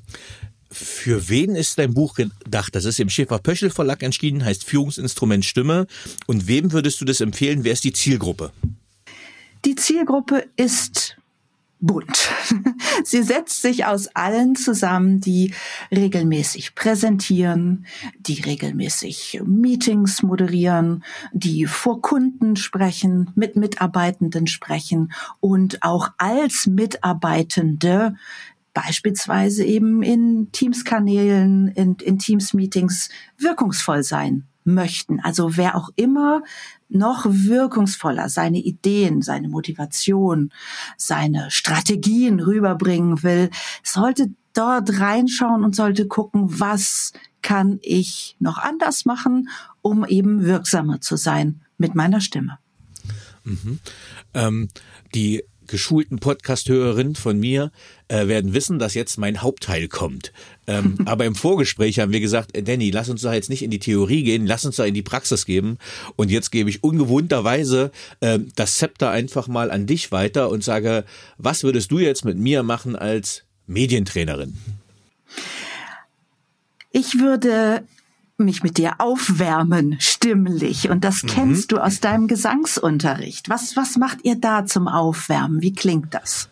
Für 0.72 1.28
wen 1.28 1.56
ist 1.56 1.78
dein 1.80 1.94
Buch 1.94 2.14
gedacht? 2.14 2.76
Das 2.76 2.86
ist 2.86 2.98
im 3.02 3.10
Schäfer-Pöschel 3.10 3.72
Verlag 3.72 4.04
entschieden, 4.04 4.46
heißt 4.46 4.64
Führungsinstrument 4.64 5.44
Stimme. 5.44 5.86
Und 6.28 6.48
wem 6.48 6.72
würdest 6.72 7.02
du 7.02 7.06
das 7.06 7.20
empfehlen? 7.20 7.66
Wer 7.66 7.74
ist 7.74 7.84
die 7.84 7.92
Zielgruppe? 7.92 8.54
Die 9.66 9.76
Zielgruppe 9.76 10.48
ist 10.56 11.18
bunt. 11.82 12.32
Sie 13.04 13.24
setzt 13.24 13.62
sich 13.62 13.86
aus 13.86 14.08
allen 14.16 14.56
zusammen, 14.56 15.20
die 15.20 15.54
regelmäßig 15.92 16.76
präsentieren, 16.76 17.86
die 18.20 18.42
regelmäßig 18.42 19.42
Meetings 19.46 20.24
moderieren, 20.24 21.04
die 21.34 21.66
vor 21.66 22.02
Kunden 22.02 22.56
sprechen, 22.56 23.32
mit 23.36 23.56
Mitarbeitenden 23.56 24.48
sprechen 24.48 25.12
und 25.40 25.84
auch 25.84 26.10
als 26.18 26.68
Mitarbeitende 26.68 28.16
beispielsweise 28.74 29.66
eben 29.66 30.02
in 30.02 30.52
Teams-Kanälen, 30.52 31.68
in, 31.70 31.96
in 31.96 32.20
Teams-Meetings 32.20 33.10
wirkungsvoll 33.38 34.04
sein 34.04 34.48
möchten. 34.64 35.20
Also 35.20 35.58
wer 35.58 35.76
auch 35.76 35.90
immer 35.96 36.44
noch 36.90 37.26
wirkungsvoller 37.28 38.30
seine 38.30 38.60
Ideen, 38.60 39.22
seine 39.22 39.48
Motivation, 39.48 40.52
seine 40.98 41.50
Strategien 41.52 42.40
rüberbringen 42.40 43.24
will, 43.24 43.50
sollte 43.84 44.32
dort 44.54 45.00
reinschauen 45.00 45.64
und 45.64 45.76
sollte 45.76 46.08
gucken, 46.08 46.60
was 46.60 47.14
kann 47.42 47.80
ich 47.82 48.36
noch 48.40 48.58
anders 48.58 49.06
machen, 49.06 49.50
um 49.82 50.06
eben 50.06 50.44
wirksamer 50.44 51.02
zu 51.02 51.16
sein 51.16 51.62
mit 51.78 51.96
meiner 51.96 52.22
Stimme. 52.22 52.60
Mhm. 53.44 53.80
Ähm, 54.34 54.68
die 55.16 55.44
geschulten 55.68 56.20
Podcast-Hörerinnen 56.20 57.16
von 57.16 57.40
mir 57.40 57.72
äh, 58.08 58.28
werden 58.28 58.54
wissen, 58.54 58.80
dass 58.80 58.94
jetzt 58.94 59.18
mein 59.18 59.42
Hauptteil 59.42 59.88
kommt. 59.88 60.34
Ähm, 60.68 61.00
aber 61.06 61.26
im 61.26 61.36
Vorgespräch 61.36 62.00
haben 62.00 62.12
wir 62.12 62.20
gesagt, 62.20 62.56
äh, 62.56 62.64
Danny, 62.64 62.92
lass 62.92 63.10
uns 63.10 63.22
da 63.22 63.34
jetzt 63.34 63.50
nicht 63.50 63.64
in 63.64 63.72
die 63.72 63.80
Theorie 63.80 64.24
gehen, 64.24 64.46
lass 64.46 64.66
uns 64.66 64.76
da 64.76 64.86
in 64.86 64.94
die 64.94 65.02
Praxis 65.02 65.46
geben. 65.46 65.78
Und 66.16 66.32
jetzt 66.32 66.52
gebe 66.52 66.70
ich 66.70 66.84
ungewohnterweise 66.84 67.92
äh, 68.20 68.40
das 68.56 68.78
Zepter 68.78 69.12
einfach 69.12 69.48
mal 69.48 69.72
an 69.72 69.86
dich 69.86 70.12
weiter 70.12 70.50
und 70.50 70.64
sage, 70.64 71.06
was 71.38 71.64
würdest 71.64 71.92
du 71.92 72.00
jetzt 72.00 72.26
mit 72.26 72.38
mir 72.38 72.64
machen 72.64 72.96
als 72.96 73.44
Medientrainerin? 73.68 74.58
Ich 76.92 77.18
würde 77.20 77.84
mich 78.46 78.64
mit 78.64 78.78
dir 78.78 78.96
aufwärmen, 79.00 79.98
stimmlich. 80.00 80.90
Und 80.90 81.04
das 81.04 81.24
mhm. 81.24 81.28
kennst 81.28 81.72
du 81.72 81.78
aus 81.78 82.00
deinem 82.00 82.28
Gesangsunterricht. 82.28 83.50
Was, 83.50 83.76
was 83.76 83.98
macht 83.98 84.20
ihr 84.24 84.36
da 84.36 84.66
zum 84.66 84.88
Aufwärmen? 84.88 85.62
Wie 85.62 85.74
klingt 85.74 86.14
das? 86.14 86.50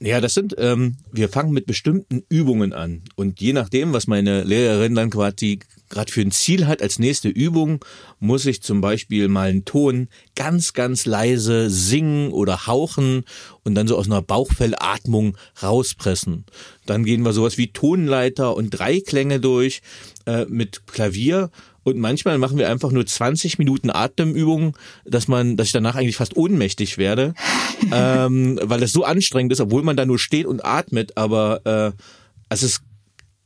Ja, 0.00 0.20
das 0.20 0.34
sind, 0.34 0.54
ähm, 0.58 0.96
wir 1.10 1.28
fangen 1.28 1.52
mit 1.52 1.66
bestimmten 1.66 2.22
Übungen 2.28 2.72
an. 2.72 3.02
Und 3.16 3.40
je 3.40 3.52
nachdem, 3.52 3.92
was 3.92 4.06
meine 4.06 4.44
Lehrerin 4.44 4.94
dann 4.94 5.10
quasi 5.10 5.58
gerade 5.88 6.12
für 6.12 6.20
ein 6.20 6.30
Ziel 6.30 6.68
hat 6.68 6.82
als 6.82 7.00
nächste 7.00 7.28
Übung, 7.28 7.84
muss 8.20 8.46
ich 8.46 8.62
zum 8.62 8.80
Beispiel 8.80 9.26
mal 9.26 9.48
einen 9.48 9.64
Ton 9.64 10.08
ganz, 10.36 10.72
ganz 10.72 11.04
leise 11.04 11.68
singen 11.68 12.30
oder 12.30 12.66
hauchen 12.68 13.24
und 13.64 13.74
dann 13.74 13.88
so 13.88 13.96
aus 13.96 14.06
einer 14.06 14.22
Bauchfellatmung 14.22 15.36
rauspressen. 15.62 16.44
Dann 16.86 17.04
gehen 17.04 17.24
wir 17.24 17.32
sowas 17.32 17.58
wie 17.58 17.72
Tonleiter 17.72 18.54
und 18.56 18.70
Dreiklänge 18.70 19.40
durch 19.40 19.82
äh, 20.26 20.44
mit 20.44 20.86
Klavier 20.86 21.50
und 21.88 21.98
manchmal 21.98 22.38
machen 22.38 22.58
wir 22.58 22.68
einfach 22.68 22.90
nur 22.90 23.06
20 23.06 23.58
Minuten 23.58 23.90
Atemübungen, 23.90 24.74
dass 25.04 25.28
man, 25.28 25.56
dass 25.56 25.68
ich 25.68 25.72
danach 25.72 25.96
eigentlich 25.96 26.16
fast 26.16 26.36
ohnmächtig 26.36 26.98
werde, 26.98 27.34
ähm, 27.92 28.58
weil 28.62 28.82
es 28.82 28.92
so 28.92 29.04
anstrengend 29.04 29.52
ist, 29.52 29.60
obwohl 29.60 29.82
man 29.82 29.96
da 29.96 30.06
nur 30.06 30.18
steht 30.18 30.46
und 30.46 30.64
atmet. 30.64 31.16
Aber 31.16 31.66
äh, 31.66 32.02
es 32.48 32.62
ist 32.62 32.82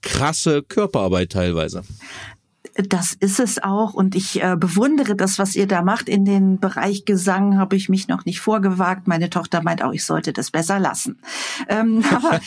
krasse 0.02 0.62
Körperarbeit 0.62 1.30
teilweise. 1.30 1.82
Das 2.74 3.12
ist 3.12 3.38
es 3.38 3.62
auch 3.62 3.92
und 3.92 4.14
ich 4.14 4.42
äh, 4.42 4.56
bewundere 4.56 5.14
das, 5.14 5.38
was 5.38 5.56
ihr 5.56 5.66
da 5.66 5.82
macht. 5.82 6.08
In 6.08 6.24
den 6.24 6.58
Bereich 6.58 7.04
Gesang 7.04 7.58
habe 7.58 7.76
ich 7.76 7.88
mich 7.90 8.08
noch 8.08 8.24
nicht 8.24 8.40
vorgewagt. 8.40 9.06
Meine 9.06 9.28
Tochter 9.28 9.62
meint 9.62 9.82
auch, 9.82 9.92
ich 9.92 10.04
sollte 10.04 10.32
das 10.32 10.50
besser 10.50 10.78
lassen. 10.78 11.18
Ähm, 11.68 12.02
aber 12.10 12.40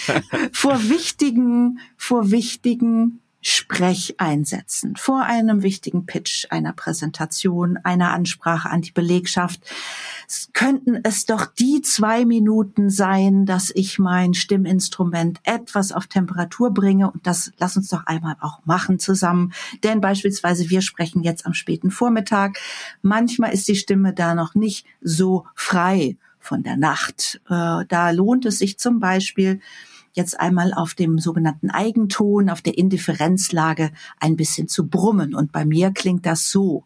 vor 0.51 0.89
wichtigen, 0.89 1.79
vor 1.95 2.31
wichtigen 2.31 3.19
Sprecheinsätzen 3.47 4.95
vor 4.95 5.21
einem 5.21 5.61
wichtigen 5.61 6.07
Pitch, 6.07 6.47
einer 6.49 6.73
Präsentation, 6.73 7.77
einer 7.83 8.11
Ansprache 8.11 8.71
an 8.71 8.81
die 8.81 8.91
Belegschaft. 8.91 9.61
Könnten 10.53 10.99
es 11.03 11.27
doch 11.27 11.45
die 11.45 11.83
zwei 11.83 12.25
Minuten 12.25 12.89
sein, 12.89 13.45
dass 13.45 13.69
ich 13.69 13.99
mein 13.99 14.33
Stimminstrument 14.33 15.41
etwas 15.43 15.91
auf 15.91 16.07
Temperatur 16.07 16.73
bringe 16.73 17.11
und 17.11 17.27
das 17.27 17.51
lass 17.59 17.77
uns 17.77 17.89
doch 17.89 18.07
einmal 18.07 18.35
auch 18.39 18.65
machen 18.65 18.97
zusammen. 18.97 19.53
Denn 19.83 20.01
beispielsweise 20.01 20.71
wir 20.71 20.81
sprechen 20.81 21.21
jetzt 21.21 21.45
am 21.45 21.53
späten 21.53 21.91
Vormittag. 21.91 22.57
Manchmal 23.03 23.53
ist 23.53 23.67
die 23.67 23.75
Stimme 23.75 24.11
da 24.11 24.33
noch 24.33 24.55
nicht 24.55 24.87
so 25.01 25.45
frei 25.53 26.17
von 26.39 26.63
der 26.63 26.77
Nacht. 26.77 27.41
Äh, 27.47 27.85
da 27.87 28.09
lohnt 28.09 28.47
es 28.47 28.57
sich 28.57 28.79
zum 28.79 28.99
Beispiel, 28.99 29.61
jetzt 30.15 30.39
einmal 30.39 30.73
auf 30.73 30.93
dem 30.93 31.19
sogenannten 31.19 31.69
Eigenton, 31.69 32.49
auf 32.49 32.61
der 32.61 32.77
Indifferenzlage 32.77 33.91
ein 34.19 34.35
bisschen 34.35 34.67
zu 34.67 34.87
brummen. 34.87 35.35
Und 35.35 35.51
bei 35.51 35.65
mir 35.65 35.91
klingt 35.91 36.25
das 36.25 36.49
so. 36.49 36.83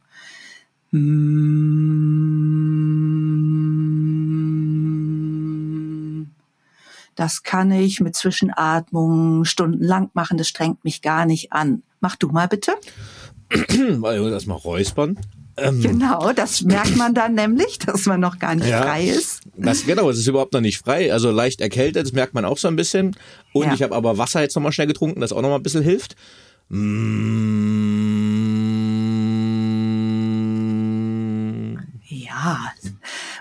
Das 7.16 7.44
kann 7.44 7.72
ich 7.72 8.00
mit 8.00 8.16
Zwischenatmungen 8.16 9.46
stundenlang 9.46 10.10
machen, 10.14 10.38
das 10.38 10.48
strengt 10.48 10.84
mich 10.84 11.02
gar 11.02 11.26
nicht 11.26 11.54
an. 11.54 11.84
Mach 12.00 12.16
du 12.16 12.30
mal 12.30 12.48
bitte. 12.48 12.74
Erstmal 13.52 14.58
räuspern. 14.58 15.20
Ähm, 15.62 15.82
genau, 15.82 16.32
das 16.34 16.62
merkt 16.62 16.96
man 16.96 17.14
dann 17.14 17.36
nämlich, 17.36 17.80
dass 17.80 18.06
man 18.06 18.20
noch 18.20 18.40
gar 18.40 18.56
nicht 18.56 18.68
ja, 18.68 18.82
frei 18.82 19.06
ist. 19.06 19.42
Das, 19.56 19.86
genau, 19.86 20.10
es 20.10 20.18
ist 20.18 20.28
überhaupt 20.28 20.54
noch 20.54 20.62
nicht 20.62 20.80
frei. 20.80 21.12
Also 21.12 21.32
leicht 21.32 21.62
erkältet, 21.62 22.06
das 22.06 22.14
merkt 22.14 22.34
man 22.34 22.46
auch 22.46 22.58
so 22.58 22.68
ein 22.68 22.76
bisschen. 22.76 23.16
Und 23.54 23.68
ja. 23.68 23.74
ich 23.74 23.84
habe 23.84 23.96
aber 23.96 24.18
Wasser 24.18 24.42
jetzt 24.42 24.56
nochmal 24.56 24.72
schnell 24.72 24.88
getrunken, 24.88 25.22
das 25.22 25.34
auch 25.34 25.42
nochmal 25.42 25.60
ein 25.60 25.64
bisschen 25.64 25.84
hilft. 25.84 26.16
Ja, 32.10 32.72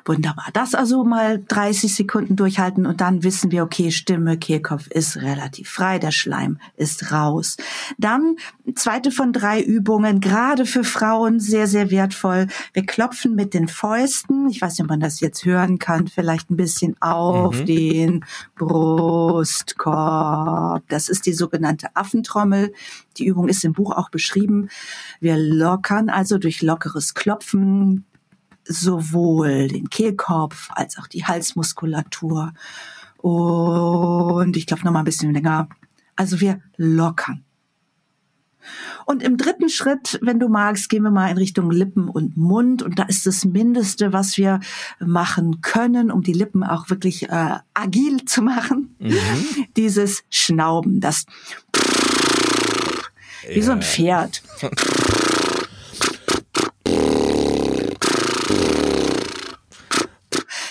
Wunderbar. 0.09 0.47
Das 0.55 0.75
also 0.75 1.05
mal 1.05 1.45
30 1.49 1.95
Sekunden 1.95 2.35
durchhalten 2.35 2.87
und 2.87 3.03
dann 3.03 3.23
wissen 3.25 3.50
wir, 3.50 3.62
okay, 3.62 3.91
Stimme, 3.91 4.38
Kehlkopf 4.38 4.87
ist 4.87 5.19
relativ 5.19 5.69
frei, 5.69 5.99
der 5.99 6.12
Schleim 6.12 6.59
ist 6.79 7.12
raus. 7.12 7.59
Dann 7.99 8.37
zweite 8.75 9.11
von 9.11 9.35
drei 9.35 9.61
Übungen, 9.61 10.21
gerade 10.21 10.65
für 10.65 10.83
Frauen 10.83 11.41
sehr, 11.41 11.67
sehr 11.67 11.91
wertvoll. 11.91 12.47
Wir 12.73 12.87
klopfen 12.87 13.35
mit 13.35 13.53
den 13.53 13.69
Fäusten, 13.69 14.49
ich 14.49 14.62
weiß 14.62 14.79
nicht, 14.79 14.85
ob 14.85 14.88
man 14.88 15.00
das 15.00 15.21
jetzt 15.21 15.45
hören 15.45 15.79
kann, 15.79 16.09
vielleicht 16.09 16.50
ein 16.50 16.57
bisschen 16.57 16.97
auf 17.03 17.61
mhm. 17.61 17.67
den 17.67 18.25
Brustkorb. 18.57 19.85
Das 20.88 21.11
ist 21.11 21.27
die 21.27 21.35
sogenannte 21.35 21.88
Affentrommel. 21.95 22.73
Die 23.19 23.27
Übung 23.27 23.47
ist 23.49 23.62
im 23.62 23.75
Buch 23.75 23.95
auch 23.95 24.09
beschrieben. 24.09 24.71
Wir 25.21 25.37
lockern 25.37 26.09
also 26.09 26.38
durch 26.38 26.62
lockeres 26.62 27.12
Klopfen 27.12 28.07
sowohl 28.69 29.69
den 29.69 29.91
Kehlkopf 29.91 30.69
als 30.71 30.99
auch 30.99 31.07
die 31.07 31.25
Halsmuskulatur. 31.25 32.53
Und 33.19 34.57
ich 34.57 34.67
glaube 34.67 34.85
noch 34.85 34.93
mal 34.93 35.01
ein 35.01 35.05
bisschen 35.05 35.33
länger. 35.33 35.69
Also 36.15 36.41
wir 36.41 36.61
lockern. 36.77 37.45
Und 39.07 39.23
im 39.23 39.39
dritten 39.39 39.71
Schritt, 39.71 40.19
wenn 40.21 40.39
du 40.39 40.49
magst, 40.49 40.91
gehen 40.91 41.03
wir 41.03 41.11
mal 41.11 41.31
in 41.31 41.39
Richtung 41.39 41.71
Lippen 41.71 42.09
und 42.09 42.37
Mund. 42.37 42.83
Und 42.83 42.99
da 42.99 43.05
ist 43.05 43.25
das 43.25 43.45
Mindeste, 43.45 44.13
was 44.13 44.37
wir 44.37 44.61
machen 45.01 45.63
können, 45.63 46.11
um 46.11 46.23
die 46.23 46.35
Lippen 46.35 46.63
auch 46.63 46.91
wirklich 46.91 47.31
äh, 47.31 47.57
agil 47.73 48.25
zu 48.27 48.43
machen, 48.43 48.95
mhm. 48.99 49.13
dieses 49.77 50.25
Schnauben, 50.29 51.01
das 51.01 51.25
wie 53.49 53.61
ja. 53.61 53.65
so 53.65 53.73
ein 53.73 53.83
Pferd. 53.83 54.43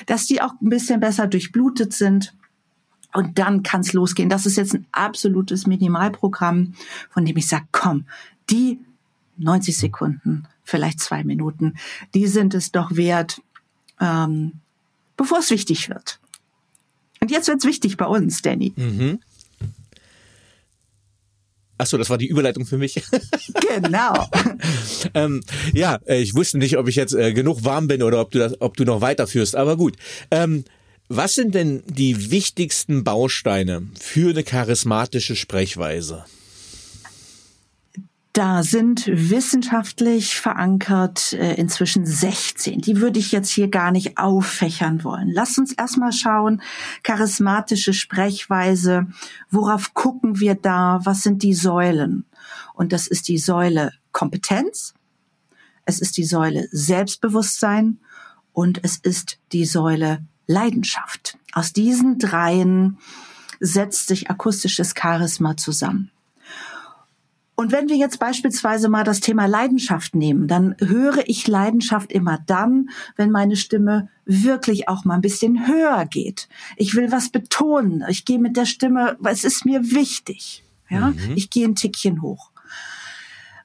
Dass 0.08 0.26
die 0.26 0.42
auch 0.42 0.54
ein 0.60 0.70
bisschen 0.70 1.00
besser 1.00 1.28
durchblutet 1.28 1.94
sind. 1.94 2.34
Und 3.14 3.38
dann 3.38 3.62
kann 3.64 3.82
es 3.82 3.94
losgehen. 3.94 4.30
Das 4.30 4.46
ist 4.46 4.58
jetzt 4.58 4.74
ein 4.74 4.88
absolutes 4.92 5.68
Minimalprogramm, 5.68 6.74
von 7.10 7.26
dem 7.26 7.38
ich 7.38 7.48
sage, 7.48 7.66
komm, 7.72 8.06
die 8.50 8.80
90 9.38 9.78
Sekunden, 9.78 10.48
vielleicht 10.64 11.00
zwei 11.00 11.24
Minuten, 11.24 11.76
die 12.14 12.28
sind 12.28 12.54
es 12.54 12.72
doch 12.72 12.96
wert, 12.96 13.42
ähm, 14.00 14.54
bevor 15.16 15.40
es 15.40 15.50
wichtig 15.50 15.90
wird. 15.90 16.20
Und 17.20 17.32
jetzt 17.32 17.48
wird's 17.48 17.66
wichtig 17.66 17.98
bei 17.98 18.06
uns, 18.06 18.42
Danny. 18.42 18.74
Mhm. 18.76 19.20
Ach 21.77 21.86
so, 21.86 21.98
das 21.98 22.10
war 22.10 22.17
die 22.17 22.27
Überleitung 22.27 22.65
für 22.65 22.77
mich. 22.77 23.01
Genau. 23.81 24.27
ähm, 25.13 25.43
ja, 25.74 26.00
äh, 26.07 26.19
ich 26.19 26.34
wusste 26.34 26.57
nicht, 26.57 26.77
ob 26.77 26.88
ich 26.88 26.96
jetzt 26.96 27.13
äh, 27.13 27.34
genug 27.34 27.63
warm 27.63 27.88
bin 27.88 28.01
oder 28.01 28.19
ob 28.19 28.31
du 28.31 28.39
das, 28.39 28.60
ob 28.60 28.75
du 28.75 28.86
noch 28.86 29.01
weiterführst. 29.01 29.55
Aber 29.55 29.77
gut. 29.77 29.96
Ähm, 30.31 30.63
was 31.10 31.36
sind 31.36 31.53
denn 31.53 31.84
die 31.86 32.31
wichtigsten 32.31 33.03
Bausteine 33.03 33.88
für 34.00 34.31
eine 34.31 34.43
charismatische 34.43 35.36
Sprechweise? 35.36 36.25
Da 38.38 38.62
sind 38.62 39.08
wissenschaftlich 39.08 40.39
verankert 40.39 41.34
äh, 41.34 41.56
inzwischen 41.56 42.06
16. 42.06 42.82
Die 42.82 43.01
würde 43.01 43.17
ich 43.17 43.32
jetzt 43.32 43.50
hier 43.50 43.67
gar 43.67 43.89
nicht 43.89 44.20
auffächern 44.20 45.03
wollen. 45.03 45.32
Lass 45.32 45.58
uns 45.58 45.74
erstmal 45.74 46.12
schauen, 46.13 46.62
charismatische 47.01 47.94
Sprechweise, 47.94 49.08
worauf 49.50 49.96
gucken 49.96 50.39
wir 50.39 50.53
da, 50.53 51.00
was 51.03 51.24
sind 51.24 51.41
die 51.41 51.56
Säulen? 51.56 52.25
Und 52.75 52.94
das 52.94 53.08
ist 53.08 53.27
die 53.27 53.39
Säule 53.39 53.91
Kompetenz, 54.12 54.94
es 55.86 56.00
ist 56.00 56.15
die 56.15 56.25
Säule 56.25 56.67
Selbstbewusstsein 56.72 58.01
und 58.53 58.84
es 58.84 58.98
ist 58.98 59.39
die 59.51 59.65
Säule 59.65 60.24
Leidenschaft. 60.46 61.39
Aus 61.53 61.74
diesen 61.74 62.20
dreien 62.20 63.00
setzt 63.60 64.06
sich 64.06 64.29
akustisches 64.29 64.94
Charisma 64.96 65.58
zusammen. 65.58 66.12
Und 67.60 67.72
wenn 67.72 67.90
wir 67.90 67.96
jetzt 67.96 68.20
beispielsweise 68.20 68.88
mal 68.88 69.04
das 69.04 69.20
Thema 69.20 69.48
Leidenschaft 69.48 70.14
nehmen, 70.14 70.48
dann 70.48 70.76
höre 70.78 71.28
ich 71.28 71.48
Leidenschaft 71.48 72.12
immer 72.12 72.38
dann, 72.46 72.92
wenn 73.16 73.32
meine 73.32 73.56
Stimme 73.56 74.10
wirklich 74.26 74.88
auch 74.88 75.06
mal 75.06 75.16
ein 75.16 75.22
bisschen 75.22 75.68
höher 75.68 76.06
geht. 76.06 76.50
Ich 76.76 76.94
will 76.94 77.12
was 77.12 77.30
betonen. 77.30 78.06
Ich 78.10 78.26
gehe 78.26 78.38
mit 78.38 78.58
der 78.58 78.68
Stimme, 78.68 79.18
es 79.24 79.44
ist 79.44 79.66
mir 79.66 79.90
wichtig. 79.90 80.64
Ja, 80.88 81.08
mhm. 81.08 81.34
ich 81.34 81.50
gehe 81.50 81.68
ein 81.68 81.74
Tickchen 81.74 82.22
hoch. 82.22 82.52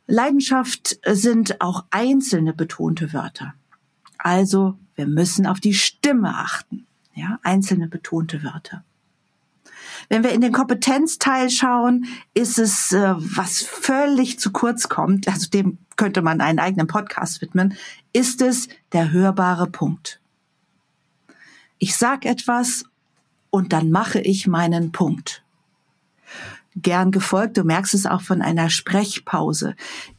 Leidenschaft 0.07 0.99
sind 1.07 1.61
auch 1.61 1.85
einzelne 1.91 2.55
betonte 2.55 3.13
Wörter. 3.13 3.53
Also 4.17 4.79
wir 4.95 5.07
müssen 5.07 5.47
auf 5.47 5.61
die 5.61 5.75
Stimme 5.75 6.35
achten. 6.35 6.87
Ja, 7.15 7.39
einzelne 7.43 7.89
betonte 7.89 8.43
Wörter. 8.43 8.85
Wenn 10.13 10.25
wir 10.25 10.33
in 10.33 10.43
den 10.43 10.53
Kompetenzteil 10.53 11.49
schauen, 11.49 12.05
ist 12.35 12.59
es, 12.59 12.93
äh, 12.93 13.15
was 13.17 13.63
völlig 13.63 14.39
zu 14.39 14.53
kurz 14.53 14.91
kommt, 14.91 15.27
also 15.27 15.49
dem 15.49 15.79
könnte 15.97 16.21
man 16.21 16.43
einen 16.43 16.59
eigenen 16.59 16.87
Podcast 16.87 17.41
widmen, 17.41 17.79
ist 18.13 18.43
es 18.43 18.69
der 18.93 19.11
hörbare 19.11 19.71
Punkt. 19.71 20.21
Ich 21.79 21.97
sag 21.97 22.27
etwas 22.27 22.85
und 23.49 23.73
dann 23.73 23.91
mache 23.91 24.21
ich 24.21 24.47
meinen 24.47 24.93
Punkt. 24.93 25.45
Gern 26.77 27.11
gefolgt, 27.11 27.57
du 27.57 27.65
merkst 27.65 27.95
es 27.95 28.05
auch 28.05 28.21
von 28.21 28.43
einer 28.43 28.69
Sprechpause. 28.69 29.77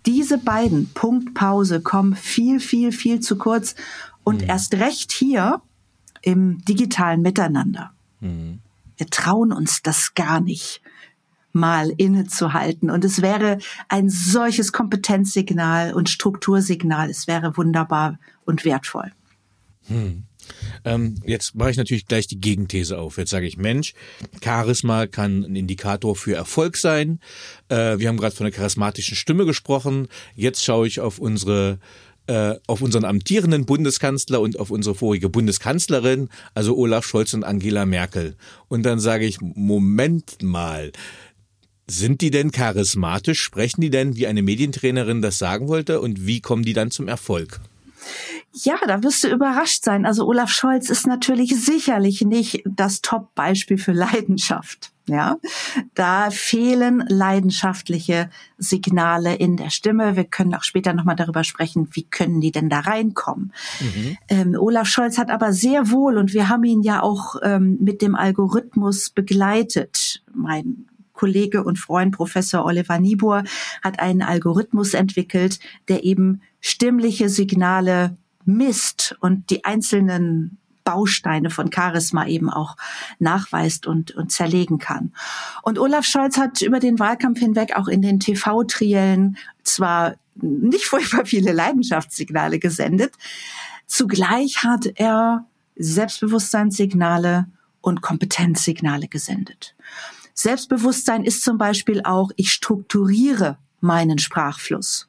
Diese 0.08 0.40
beiden 0.40 0.92
Punktpause 0.96 1.82
kommen 1.82 2.16
viel, 2.16 2.60
viel, 2.60 2.94
viel 2.94 3.20
zu 3.20 3.38
kurz 3.38 3.76
und 4.24 4.42
mhm. 4.42 4.50
erst 4.50 4.74
recht 4.74 5.12
hier 5.12 5.62
im 6.24 6.66
digitalen 6.66 7.22
Miteinander. 7.22 7.94
Mhm. 8.22 8.60
Wir 8.98 9.08
trauen 9.08 9.52
uns 9.52 9.82
das 9.82 10.14
gar 10.14 10.42
nicht 10.42 10.82
mal 11.54 11.92
innezuhalten. 11.98 12.90
Und 12.90 13.06
es 13.06 13.22
wäre 13.22 13.60
ein 13.88 14.10
solches 14.10 14.72
Kompetenzsignal 14.72 15.94
und 15.94 16.10
Struktursignal. 16.10 17.10
Es 17.10 17.28
wäre 17.28 17.56
wunderbar 17.56 18.20
und 18.46 18.66
wertvoll. 18.66 19.12
Hm. 19.88 20.24
Ähm, 20.84 21.16
jetzt 21.26 21.56
mache 21.56 21.72
ich 21.72 21.78
natürlich 21.78 22.06
gleich 22.06 22.28
die 22.28 22.42
Gegenthese 22.42 22.98
auf. 22.98 23.18
Jetzt 23.18 23.30
sage 23.30 23.46
ich, 23.46 23.58
Mensch, 23.58 23.94
Charisma 24.44 25.08
kann 25.08 25.44
ein 25.44 25.56
Indikator 25.56 26.16
für 26.16 26.36
Erfolg 26.36 26.76
sein. 26.76 27.20
Äh, 27.70 28.00
wir 28.00 28.10
haben 28.10 28.18
gerade 28.18 28.36
von 28.36 28.46
einer 28.46 28.56
charismatischen 28.56 29.16
Stimme 29.16 29.46
gesprochen. 29.46 30.08
Jetzt 30.36 30.64
schaue 30.64 30.88
ich 30.88 31.00
auf 31.00 31.20
unsere 31.20 31.80
äh, 32.28 32.56
auf 32.68 32.82
unseren 32.82 33.06
amtierenden 33.06 33.66
Bundeskanzler 33.66 34.42
und 34.42 34.60
auf 34.60 34.72
unsere 34.72 34.96
vorige 34.96 35.30
Bundeskanzlerin, 35.30 36.30
also 36.54 36.78
Olaf 36.78 37.06
Scholz 37.06 37.34
und 37.34 37.44
Angela 37.44 37.86
Merkel. 37.86 38.36
Und 38.68 38.84
dann 38.84 39.00
sage 39.00 39.26
ich, 39.26 39.42
Moment 39.42 40.42
mal, 40.42 40.92
sind 41.88 42.22
die 42.22 42.32
denn 42.32 42.52
charismatisch? 42.52 43.42
Sprechen 43.42 43.82
die 43.82 43.90
denn, 43.90 44.16
wie 44.16 44.28
eine 44.28 44.42
Medientrainerin 44.42 45.22
das 45.22 45.38
sagen 45.38 45.68
wollte? 45.68 46.00
Und 46.00 46.26
wie 46.26 46.40
kommen 46.40 46.64
die 46.64 46.74
dann 46.74 46.92
zum 46.92 47.08
Erfolg? 47.08 47.60
Ja, 48.56 48.76
da 48.86 49.02
wirst 49.02 49.24
du 49.24 49.30
überrascht 49.30 49.84
sein. 49.84 50.06
Also 50.06 50.28
Olaf 50.28 50.52
Scholz 50.52 50.90
ist 50.90 51.08
natürlich 51.08 51.56
sicherlich 51.60 52.22
nicht 52.22 52.64
das 52.66 53.02
Top-Beispiel 53.02 53.80
für 53.80 53.94
Leidenschaft. 53.94 54.92
Ja, 55.06 55.36
da 55.96 56.30
fehlen 56.30 57.04
leidenschaftliche 57.10 58.30
Signale 58.58 59.36
in 59.36 59.58
der 59.58 59.70
Stimme. 59.70 60.16
Wir 60.16 60.24
können 60.24 60.56
auch 60.56 60.64
später 60.64 60.94
nochmal 60.94 61.18
darüber 61.18 61.44
sprechen, 61.44 61.90
wie 61.92 62.04
können 62.04 62.40
die 62.40 62.54
denn 62.54 62.70
da 62.70 62.80
reinkommen. 62.80 63.52
Mhm. 63.82 64.18
Ähm, 64.30 64.56
Olaf 64.58 64.88
Scholz 64.88 65.18
hat 65.18 65.30
aber 65.30 65.52
sehr 65.52 65.92
wohl, 65.92 66.18
und 66.18 66.34
wir 66.34 66.48
haben 66.48 66.64
ihn 66.64 66.84
ja 66.84 67.02
auch 67.02 67.36
ähm, 67.44 67.78
mit 67.82 68.02
dem 68.02 68.16
Algorithmus 68.16 69.10
begleitet. 69.10 70.24
Mein 70.34 70.86
Kollege 71.12 71.66
und 71.66 71.80
Freund 71.80 72.16
Professor 72.16 72.64
Oliver 72.64 72.98
Niebuhr 72.98 73.44
hat 73.84 74.00
einen 74.00 74.22
Algorithmus 74.22 74.94
entwickelt, 74.94 75.60
der 75.90 76.06
eben 76.06 76.42
stimmliche 76.62 77.28
Signale 77.28 78.16
misst 78.46 79.16
und 79.20 79.50
die 79.50 79.66
einzelnen 79.66 80.58
Bausteine 80.84 81.50
von 81.50 81.72
Charisma 81.72 82.28
eben 82.28 82.50
auch 82.50 82.76
nachweist 83.20 83.88
und, 83.88 84.12
und 84.12 84.32
zerlegen 84.32 84.80
kann. 84.80 85.14
Und 85.62 85.80
Olaf 85.80 86.06
Scholz 86.06 86.38
hat 86.38 86.62
über 86.62 86.80
den 86.80 87.00
Wahlkampf 87.00 87.40
hinweg 87.40 87.76
auch 87.76 87.88
in 87.88 88.02
den 88.02 88.20
TV-Triellen 88.20 89.38
zwar 89.64 90.16
nicht 90.36 90.86
furchtbar 90.86 91.26
viele 91.26 91.52
Leidenschaftssignale 91.52 92.60
gesendet, 92.60 93.14
zugleich 93.86 94.64
hat 94.64 94.88
er 94.96 95.46
Selbstbewusstseinssignale 95.76 97.48
und 97.82 98.02
Kompetenzsignale 98.02 99.08
gesendet. 99.08 99.76
Selbstbewusstsein 100.34 101.24
ist 101.24 101.44
zum 101.44 101.58
Beispiel 101.58 102.02
auch, 102.04 102.32
ich 102.36 102.52
strukturiere 102.52 103.58
meinen 103.82 104.18
Sprachfluss. 104.18 105.08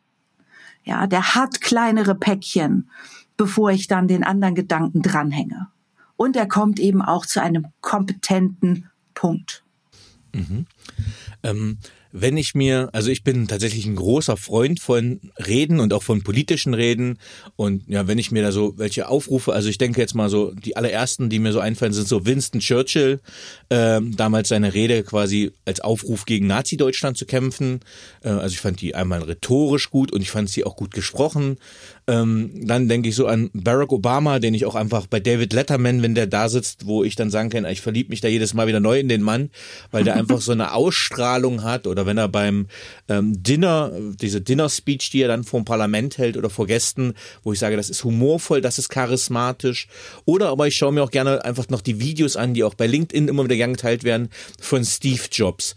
Ja, 0.84 1.06
der 1.06 1.34
hat 1.34 1.62
kleinere 1.62 2.14
Päckchen 2.14 2.90
bevor 3.36 3.70
ich 3.70 3.86
dann 3.86 4.08
den 4.08 4.24
anderen 4.24 4.54
Gedanken 4.54 5.02
dranhänge. 5.02 5.68
Und 6.16 6.36
er 6.36 6.46
kommt 6.46 6.78
eben 6.78 7.02
auch 7.02 7.26
zu 7.26 7.42
einem 7.42 7.66
kompetenten 7.80 8.90
Punkt. 9.14 9.64
Mhm. 10.32 10.66
Ähm, 11.42 11.78
wenn 12.16 12.36
ich 12.36 12.54
mir, 12.54 12.90
also 12.92 13.10
ich 13.10 13.24
bin 13.24 13.48
tatsächlich 13.48 13.86
ein 13.86 13.96
großer 13.96 14.36
Freund 14.36 14.78
von 14.78 15.20
Reden 15.44 15.80
und 15.80 15.92
auch 15.92 16.04
von 16.04 16.22
politischen 16.22 16.72
Reden. 16.72 17.18
Und 17.56 17.82
ja, 17.88 18.06
wenn 18.06 18.18
ich 18.18 18.30
mir 18.30 18.40
da 18.40 18.52
so 18.52 18.78
welche 18.78 19.08
aufrufe, 19.08 19.52
also 19.52 19.68
ich 19.68 19.78
denke 19.78 20.00
jetzt 20.00 20.14
mal 20.14 20.28
so, 20.28 20.52
die 20.52 20.76
allerersten, 20.76 21.28
die 21.28 21.40
mir 21.40 21.52
so 21.52 21.58
einfallen, 21.58 21.92
sind 21.92 22.06
so 22.06 22.24
Winston 22.24 22.60
Churchill, 22.60 23.20
äh, 23.68 24.00
damals 24.00 24.50
seine 24.50 24.74
Rede 24.74 25.02
quasi 25.02 25.50
als 25.64 25.80
Aufruf 25.80 26.24
gegen 26.24 26.46
Nazi-Deutschland 26.46 27.16
zu 27.16 27.26
kämpfen. 27.26 27.80
Äh, 28.22 28.28
also 28.28 28.52
ich 28.52 28.60
fand 28.60 28.80
die 28.80 28.94
einmal 28.94 29.22
rhetorisch 29.22 29.90
gut 29.90 30.12
und 30.12 30.20
ich 30.22 30.30
fand 30.30 30.48
sie 30.48 30.62
auch 30.62 30.76
gut 30.76 30.92
gesprochen. 30.92 31.56
Ähm, 32.06 32.66
dann 32.66 32.88
denke 32.88 33.08
ich 33.08 33.14
so 33.14 33.26
an 33.26 33.48
Barack 33.54 33.90
Obama, 33.90 34.38
den 34.38 34.52
ich 34.52 34.66
auch 34.66 34.74
einfach 34.74 35.06
bei 35.06 35.20
David 35.20 35.54
Letterman, 35.54 36.02
wenn 36.02 36.14
der 36.14 36.26
da 36.26 36.50
sitzt, 36.50 36.86
wo 36.86 37.02
ich 37.02 37.16
dann 37.16 37.30
sagen 37.30 37.48
kann, 37.48 37.64
ich 37.64 37.80
verliebe 37.80 38.10
mich 38.10 38.20
da 38.20 38.28
jedes 38.28 38.52
Mal 38.52 38.66
wieder 38.66 38.80
neu 38.80 38.98
in 39.00 39.08
den 39.08 39.22
Mann, 39.22 39.50
weil 39.90 40.04
der 40.04 40.14
einfach 40.16 40.42
so 40.42 40.52
eine 40.52 40.74
Ausstrahlung 40.74 41.62
hat 41.62 41.86
oder 41.86 42.04
wenn 42.04 42.18
er 42.18 42.28
beim 42.28 42.66
ähm, 43.08 43.42
Dinner, 43.42 43.92
diese 44.20 44.42
Dinner-Speech, 44.42 45.10
die 45.10 45.22
er 45.22 45.28
dann 45.28 45.44
vor 45.44 45.60
dem 45.60 45.64
Parlament 45.64 46.18
hält 46.18 46.36
oder 46.36 46.50
vor 46.50 46.66
Gästen, 46.66 47.14
wo 47.42 47.54
ich 47.54 47.58
sage, 47.58 47.76
das 47.76 47.88
ist 47.88 48.04
humorvoll, 48.04 48.60
das 48.60 48.78
ist 48.78 48.90
charismatisch. 48.90 49.88
Oder 50.26 50.48
aber 50.48 50.66
ich 50.66 50.76
schaue 50.76 50.92
mir 50.92 51.02
auch 51.02 51.10
gerne 51.10 51.42
einfach 51.44 51.70
noch 51.70 51.80
die 51.80 52.00
Videos 52.00 52.36
an, 52.36 52.52
die 52.52 52.64
auch 52.64 52.74
bei 52.74 52.86
LinkedIn 52.86 53.28
immer 53.28 53.44
wieder 53.44 53.56
gern 53.56 53.72
geteilt 53.72 54.04
werden, 54.04 54.28
von 54.60 54.84
Steve 54.84 55.22
Jobs 55.32 55.74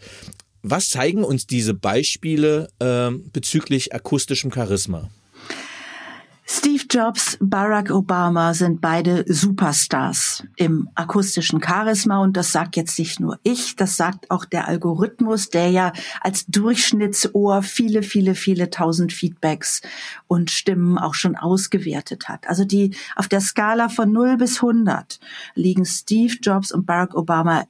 Was 0.61 0.89
zeigen 0.89 1.23
uns 1.23 1.47
diese 1.47 1.73
Beispiele 1.73 2.67
äh, 2.79 3.11
bezüglich 3.31 3.93
akustischem 3.93 4.51
Charisma? 4.51 5.09
Steve 6.49 6.85
Jobs, 6.89 7.37
Barack 7.41 7.91
Obama 7.91 8.53
sind 8.53 8.79
beide 8.79 9.25
Superstars 9.27 10.45
im 10.55 10.87
akustischen 10.95 11.61
Charisma 11.61 12.19
und 12.19 12.37
das 12.37 12.53
sagt 12.53 12.77
jetzt 12.77 12.97
nicht 12.97 13.19
nur 13.19 13.37
ich, 13.43 13.75
das 13.75 13.97
sagt 13.97 14.31
auch 14.31 14.45
der 14.45 14.69
Algorithmus, 14.69 15.49
der 15.49 15.69
ja 15.71 15.91
als 16.21 16.45
Durchschnittsohr 16.45 17.63
viele, 17.63 18.01
viele, 18.01 18.33
viele 18.33 18.69
tausend 18.69 19.11
Feedbacks 19.11 19.81
und 20.27 20.49
Stimmen 20.49 20.97
auch 20.97 21.15
schon 21.15 21.35
ausgewertet 21.35 22.29
hat. 22.29 22.47
Also 22.47 22.63
die 22.63 22.95
auf 23.17 23.27
der 23.27 23.41
Skala 23.41 23.89
von 23.89 24.13
0 24.13 24.37
bis 24.37 24.63
100 24.63 25.19
liegen 25.53 25.83
Steve 25.85 26.35
Jobs 26.41 26.71
und 26.71 26.85
Barack 26.85 27.13
Obama 27.13 27.65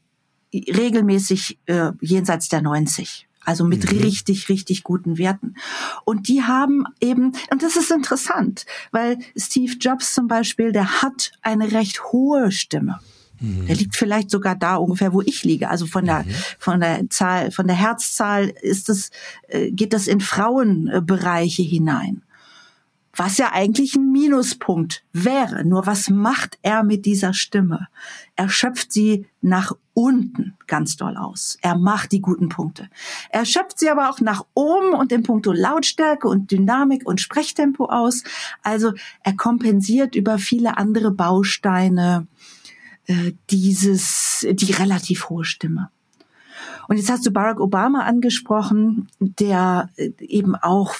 regelmäßig 0.53 1.57
äh, 1.65 1.93
jenseits 1.99 2.47
der 2.47 2.61
90 2.61 3.26
also 3.47 3.63
mit 3.63 3.89
mhm. 3.89 3.99
richtig, 3.99 4.49
richtig 4.49 4.83
guten 4.83 5.17
Werten. 5.17 5.55
Und 6.03 6.27
die 6.27 6.43
haben 6.43 6.83
eben, 6.99 7.31
und 7.49 7.63
das 7.63 7.77
ist 7.77 7.91
interessant, 7.91 8.65
weil 8.91 9.19
Steve 9.38 9.73
Jobs 9.79 10.13
zum 10.13 10.27
Beispiel, 10.27 10.73
der 10.73 11.01
hat 11.01 11.31
eine 11.41 11.71
recht 11.71 12.03
hohe 12.12 12.51
Stimme. 12.51 12.99
Mhm. 13.39 13.67
Der 13.67 13.75
liegt 13.77 13.95
vielleicht 13.95 14.31
sogar 14.31 14.55
da 14.55 14.75
ungefähr, 14.75 15.13
wo 15.13 15.21
ich 15.21 15.45
liege. 15.45 15.69
Also 15.69 15.86
von 15.86 16.03
der, 16.03 16.23
mhm. 16.23 16.36
von 16.60 16.79
der 16.81 17.10
Zahl, 17.10 17.51
von 17.51 17.67
der 17.67 17.77
Herzzahl 17.77 18.49
ist 18.62 18.89
es, 18.89 19.12
äh, 19.47 19.71
geht 19.71 19.93
das 19.93 20.07
in 20.07 20.19
Frauenbereiche 20.19 21.63
hinein 21.63 22.23
was 23.17 23.39
ja 23.39 23.51
eigentlich 23.51 23.95
ein 23.95 24.12
Minuspunkt 24.12 25.03
wäre. 25.12 25.65
Nur 25.65 25.88
was 25.88 26.10
macht 26.10 26.60
er 26.62 26.84
mit 26.84 27.06
dieser 27.06 27.34
Stimme? 27.34 27.88
Er 28.36 28.47
schöpft 28.47 28.93
sie 28.93 29.25
nach 29.41 29.73
unten 29.93 30.56
ganz 30.67 30.97
doll 30.97 31.17
aus. 31.17 31.58
Er 31.62 31.75
macht 31.75 32.12
die 32.12 32.21
guten 32.21 32.49
Punkte. 32.49 32.89
Er 33.32 33.45
schöpft 33.45 33.80
sie 33.80 33.89
aber 33.89 34.12
auch 34.12 34.21
nach 34.21 34.45
oben 34.53 34.93
und 34.93 35.12
in 35.12 35.23
puncto 35.23 35.51
Lautstärke 35.51 36.27
und 36.27 36.51
Dynamik 36.51 37.08
und 37.08 37.19
Sprechtempo 37.19 37.86
aus. 37.86 38.23
Also 38.62 38.93
er 39.23 39.36
kompensiert 39.36 40.15
über 40.15 40.38
viele 40.38 40.77
andere 40.77 41.10
Bausteine 41.10 42.27
äh, 43.08 43.34
dieses, 43.49 44.45
die 44.47 44.71
relativ 44.73 45.30
hohe 45.30 45.43
Stimme. 45.43 45.89
Und 46.88 46.97
jetzt 46.97 47.10
hast 47.10 47.25
du 47.25 47.32
Barack 47.32 47.60
Obama 47.60 48.01
angesprochen, 48.01 49.08
der 49.19 49.89
äh, 49.95 50.12
eben 50.19 50.56
auch 50.56 50.93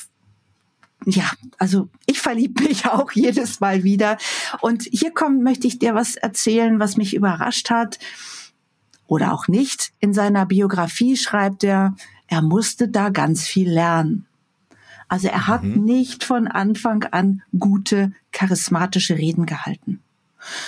ja, 1.10 1.32
also 1.58 1.88
ich 2.06 2.20
verliebe 2.20 2.64
mich 2.64 2.86
auch 2.90 3.12
jedes 3.14 3.60
Mal 3.60 3.84
wieder. 3.84 4.18
Und 4.62 4.84
hier 4.84 5.12
kommt, 5.12 5.42
möchte 5.42 5.66
ich 5.66 5.80
dir 5.80 5.96
was 5.96 6.16
erzählen, 6.16 6.80
was 6.80 6.98
mich 6.98 7.16
überrascht 7.16 7.70
hat 7.70 7.98
oder 9.08 9.34
auch 9.34 9.48
nicht. 9.48 9.94
In 10.00 10.14
seiner 10.14 10.46
Biografie 10.46 11.16
schreibt 11.16 11.64
er, 11.64 11.96
er 12.28 12.42
musste 12.42 12.90
da 12.90 13.10
ganz 13.10 13.46
viel 13.46 13.70
lernen. 13.70 14.26
Also 15.08 15.30
er 15.30 15.48
hat 15.48 15.64
mhm. 15.64 15.86
nicht 15.86 16.26
von 16.26 16.48
Anfang 16.48 17.06
an 17.06 17.42
gute, 17.58 18.12
charismatische 18.34 19.18
Reden 19.18 19.46
gehalten. 19.46 20.02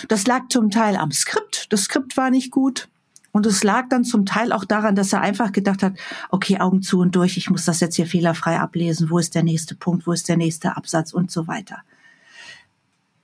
Das 0.07 0.25
lag 0.25 0.43
zum 0.47 0.71
Teil 0.71 0.95
am 0.95 1.11
Skript. 1.11 1.67
Das 1.71 1.83
Skript 1.83 2.15
war 2.15 2.29
nicht 2.29 2.49
gut. 2.49 2.87
Und 3.31 3.45
es 3.45 3.63
lag 3.63 3.89
dann 3.89 4.03
zum 4.03 4.25
Teil 4.25 4.51
auch 4.51 4.65
daran, 4.65 4.95
dass 4.95 5.13
er 5.13 5.21
einfach 5.21 5.51
gedacht 5.51 5.83
hat, 5.83 5.93
okay, 6.29 6.59
Augen 6.59 6.81
zu 6.81 6.99
und 6.99 7.15
durch, 7.15 7.37
ich 7.37 7.49
muss 7.49 7.65
das 7.65 7.79
jetzt 7.79 7.95
hier 7.95 8.07
fehlerfrei 8.07 8.59
ablesen, 8.59 9.09
wo 9.09 9.19
ist 9.19 9.35
der 9.35 9.43
nächste 9.43 9.75
Punkt, 9.75 10.07
wo 10.07 10.11
ist 10.11 10.29
der 10.29 10.37
nächste 10.37 10.75
Absatz 10.75 11.13
und 11.13 11.29
so 11.29 11.47
weiter. 11.47 11.83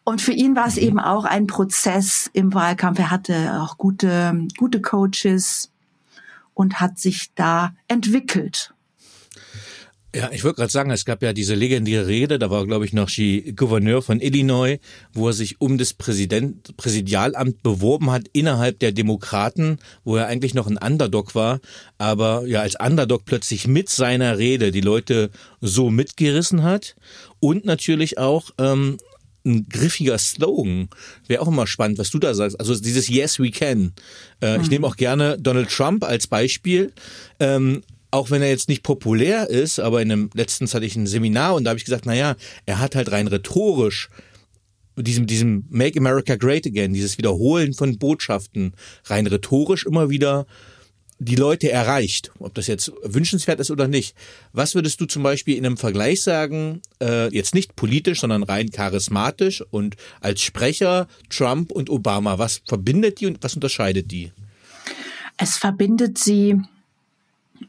Und 0.04 0.22
für 0.22 0.34
ihn 0.34 0.56
war 0.56 0.68
es 0.68 0.78
eben 0.78 1.00
auch 1.00 1.26
ein 1.26 1.48
Prozess 1.48 2.30
im 2.32 2.54
Wahlkampf. 2.54 3.00
Er 3.00 3.10
hatte 3.10 3.60
auch 3.60 3.80
gute, 3.80 4.48
gute 4.56 4.80
Coaches 4.80 5.72
und 6.54 6.80
hat 6.80 7.00
sich 7.00 7.34
da 7.34 7.74
entwickelt. 7.88 8.75
Ja, 10.16 10.30
ich 10.32 10.46
wollte 10.46 10.56
gerade 10.56 10.72
sagen, 10.72 10.92
es 10.92 11.04
gab 11.04 11.22
ja 11.22 11.34
diese 11.34 11.56
legendäre 11.56 12.08
Rede, 12.08 12.40
da 12.40 12.50
war, 12.50 12.66
glaube 12.66 12.86
ich, 12.86 12.94
noch 12.94 13.10
die 13.10 13.54
Gouverneur 13.54 14.02
von 14.02 14.22
Illinois, 14.22 14.78
wo 15.12 15.28
er 15.28 15.34
sich 15.34 15.60
um 15.60 15.78
das 15.78 15.94
Präsident, 15.94 16.78
Präsidialamt 16.78 17.62
beworben 17.64 18.10
hat 18.12 18.30
innerhalb 18.32 18.80
der 18.80 18.94
Demokraten, 18.94 19.78
wo 20.06 20.16
er 20.16 20.28
eigentlich 20.28 20.54
noch 20.54 20.68
ein 20.68 20.78
Underdog 20.78 21.36
war, 21.36 21.60
aber 21.98 22.48
ja 22.48 22.62
als 22.62 22.80
Underdog 22.80 23.26
plötzlich 23.26 23.68
mit 23.68 23.90
seiner 23.90 24.38
Rede 24.38 24.72
die 24.72 24.80
Leute 24.80 25.32
so 25.60 25.90
mitgerissen 25.90 26.64
hat 26.64 26.96
und 27.42 27.66
natürlich 27.66 28.18
auch 28.18 28.52
ähm, 28.58 28.98
ein 29.46 29.68
griffiger 29.68 30.18
Slogan. 30.18 30.88
Wäre 31.28 31.42
auch 31.42 31.50
immer 31.50 31.68
spannend, 31.68 31.98
was 31.98 32.10
du 32.10 32.20
da 32.20 32.34
sagst. 32.34 32.58
Also 32.58 32.74
dieses 32.74 33.10
Yes, 33.10 33.38
we 33.38 33.52
can. 33.52 33.92
Äh, 34.42 34.58
mhm. 34.58 34.64
Ich 34.64 34.70
nehme 34.70 34.88
auch 34.88 34.96
gerne 34.96 35.38
Donald 35.38 35.70
Trump 35.70 36.06
als 36.06 36.28
Beispiel. 36.28 36.94
Ähm, 37.42 37.84
auch 38.16 38.32
wenn 38.32 38.42
er 38.42 38.50
jetzt 38.50 38.70
nicht 38.70 38.82
populär 38.82 39.50
ist, 39.50 39.80
aber 39.80 40.02
in 40.02 40.12
einem 40.12 40.30
letztens 40.34 40.74
hatte 40.74 40.86
ich 40.86 40.96
ein 40.96 41.06
Seminar 41.06 41.56
und 41.56 41.66
da 41.66 41.70
habe 41.70 41.78
ich 41.78 41.86
gesagt, 41.86 42.06
naja, 42.06 42.36
er 42.66 42.80
hat 42.80 42.96
halt 42.96 43.12
rein 43.12 43.28
rhetorisch 43.28 44.10
diesem, 44.98 45.28
diesem 45.28 45.66
Make 45.70 46.00
America 46.00 46.36
Great 46.38 46.66
Again, 46.66 46.94
dieses 46.94 47.18
Wiederholen 47.18 47.74
von 47.74 47.98
Botschaften 47.98 48.74
rein 49.06 49.28
rhetorisch 49.28 49.86
immer 49.86 50.10
wieder 50.10 50.46
die 51.20 51.36
Leute 51.36 51.72
erreicht, 51.72 52.32
ob 52.40 52.54
das 52.56 52.68
jetzt 52.68 52.92
wünschenswert 53.04 53.60
ist 53.60 53.72
oder 53.72 53.88
nicht. 53.88 54.16
Was 54.52 54.76
würdest 54.76 55.00
du 55.00 55.06
zum 55.06 55.24
Beispiel 55.24 55.58
in 55.58 55.66
einem 55.66 55.78
Vergleich 55.78 56.22
sagen, 56.22 56.82
äh, 57.02 57.34
jetzt 57.34 57.54
nicht 57.54 57.76
politisch, 57.76 58.20
sondern 58.22 58.44
rein 58.44 58.70
charismatisch 58.70 59.62
und 59.72 59.96
als 60.22 60.42
Sprecher 60.42 61.08
Trump 61.30 61.72
und 61.72 61.90
Obama, 61.90 62.38
was 62.38 62.62
verbindet 62.66 63.20
die 63.20 63.28
und 63.28 63.38
was 63.42 63.56
unterscheidet 63.56 64.12
die? 64.12 64.32
Es 65.38 65.58
verbindet 65.58 66.18
sie 66.18 66.62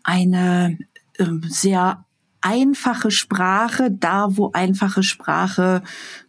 eine 0.02 0.78
äh, 1.18 1.24
sehr 1.48 2.05
einfache 2.46 3.10
Sprache 3.10 3.90
da, 3.90 4.36
wo 4.36 4.52
einfache 4.52 5.02
Sprache 5.02 5.82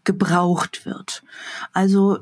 gebraucht 0.03 0.84
wird. 0.84 1.21
Also 1.73 2.17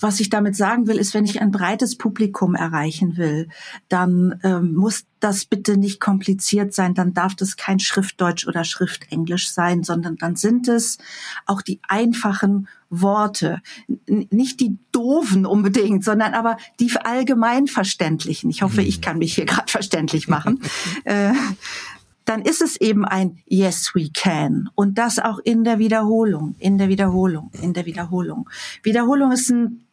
was 0.00 0.18
ich 0.18 0.28
damit 0.28 0.56
sagen 0.56 0.88
will, 0.88 0.96
ist, 0.96 1.14
wenn 1.14 1.24
ich 1.24 1.40
ein 1.40 1.52
breites 1.52 1.96
Publikum 1.96 2.56
erreichen 2.56 3.16
will, 3.16 3.48
dann 3.88 4.40
ähm, 4.42 4.74
muss 4.74 5.04
das 5.20 5.44
bitte 5.44 5.76
nicht 5.76 6.00
kompliziert 6.00 6.74
sein, 6.74 6.94
dann 6.94 7.14
darf 7.14 7.36
das 7.36 7.56
kein 7.56 7.78
Schriftdeutsch 7.78 8.48
oder 8.48 8.64
Schriftenglisch 8.64 9.50
sein, 9.50 9.84
sondern 9.84 10.16
dann 10.16 10.34
sind 10.34 10.66
es 10.66 10.98
auch 11.46 11.62
die 11.62 11.80
einfachen 11.86 12.66
Worte, 12.90 13.60
nicht 14.06 14.60
die 14.60 14.78
doofen 14.90 15.46
unbedingt, 15.46 16.02
sondern 16.02 16.34
aber 16.34 16.56
die 16.80 16.90
allgemein 16.96 17.68
verständlichen. 17.68 18.50
Ich 18.50 18.62
hoffe, 18.62 18.82
ich 18.82 18.96
hm. 18.96 19.00
kann 19.02 19.18
mich 19.18 19.34
hier 19.34 19.44
gerade 19.44 19.70
verständlich 19.70 20.26
machen. 20.26 20.60
äh, 21.04 21.32
dann 22.28 22.42
ist 22.42 22.60
es 22.60 22.76
eben 22.76 23.06
ein 23.06 23.38
Yes, 23.46 23.94
we 23.94 24.10
can. 24.12 24.68
Und 24.74 24.98
das 24.98 25.18
auch 25.18 25.38
in 25.38 25.64
der 25.64 25.78
Wiederholung, 25.78 26.54
in 26.58 26.76
der 26.76 26.88
Wiederholung, 26.88 27.50
in 27.62 27.72
der 27.72 27.86
Wiederholung. 27.86 28.50
Wiederholung 28.82 29.32
ist 29.32 29.50
ein 29.50 29.86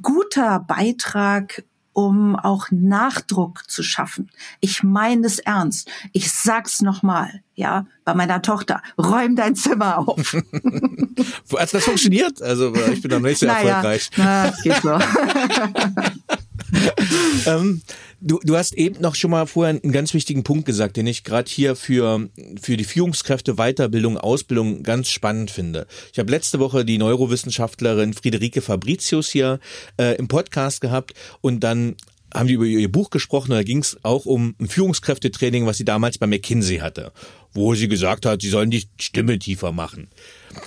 guter 0.00 0.60
Beitrag, 0.60 1.64
um 1.92 2.36
auch 2.36 2.68
Nachdruck 2.70 3.68
zu 3.68 3.82
schaffen. 3.82 4.30
Ich 4.60 4.84
meine 4.84 5.26
es 5.26 5.40
ernst. 5.40 5.90
Ich 6.12 6.30
sag's 6.32 6.80
nochmal, 6.80 7.42
ja, 7.54 7.86
bei 8.04 8.14
meiner 8.14 8.40
Tochter. 8.40 8.80
Räum 8.96 9.34
dein 9.34 9.56
Zimmer 9.56 9.98
auf. 9.98 10.34
Hat 11.58 11.74
das 11.74 11.84
funktioniert? 11.84 12.40
Also 12.40 12.72
ich 12.74 13.02
bin 13.02 13.10
da 13.10 13.18
nicht 13.18 13.38
sehr 13.38 13.48
naja, 13.52 13.68
erfolgreich. 13.68 14.10
Na, 14.16 14.52
geht 14.62 14.80
so. 14.80 14.98
ähm, 17.46 17.82
du, 18.20 18.40
du 18.42 18.56
hast 18.56 18.74
eben 18.74 19.00
noch 19.00 19.14
schon 19.14 19.30
mal 19.30 19.46
vorher 19.46 19.78
einen 19.82 19.92
ganz 19.92 20.14
wichtigen 20.14 20.42
Punkt 20.42 20.64
gesagt, 20.64 20.96
den 20.96 21.06
ich 21.06 21.24
gerade 21.24 21.50
hier 21.50 21.76
für, 21.76 22.28
für 22.60 22.76
die 22.76 22.84
Führungskräfte 22.84 23.54
Weiterbildung, 23.56 24.16
Ausbildung 24.16 24.82
ganz 24.82 25.08
spannend 25.08 25.50
finde. 25.50 25.86
Ich 26.12 26.18
habe 26.18 26.30
letzte 26.30 26.58
Woche 26.58 26.84
die 26.84 26.98
Neurowissenschaftlerin 26.98 28.14
Friederike 28.14 28.62
Fabricius 28.62 29.30
hier 29.30 29.60
äh, 29.98 30.16
im 30.16 30.28
Podcast 30.28 30.80
gehabt 30.80 31.12
und 31.40 31.60
dann 31.60 31.96
haben 32.34 32.46
die 32.46 32.54
über 32.54 32.64
ihr 32.64 32.90
Buch 32.90 33.10
gesprochen 33.10 33.52
und 33.52 33.58
da 33.58 33.62
ging 33.62 33.78
es 33.78 33.98
auch 34.02 34.24
um 34.24 34.54
ein 34.58 34.68
Führungskräftetraining, 34.68 35.66
was 35.66 35.76
sie 35.76 35.84
damals 35.84 36.16
bei 36.16 36.26
McKinsey 36.26 36.78
hatte, 36.78 37.12
wo 37.52 37.74
sie 37.74 37.88
gesagt 37.88 38.24
hat, 38.24 38.40
sie 38.40 38.48
sollen 38.48 38.70
die 38.70 38.84
Stimme 38.98 39.38
tiefer 39.38 39.72
machen. 39.72 40.08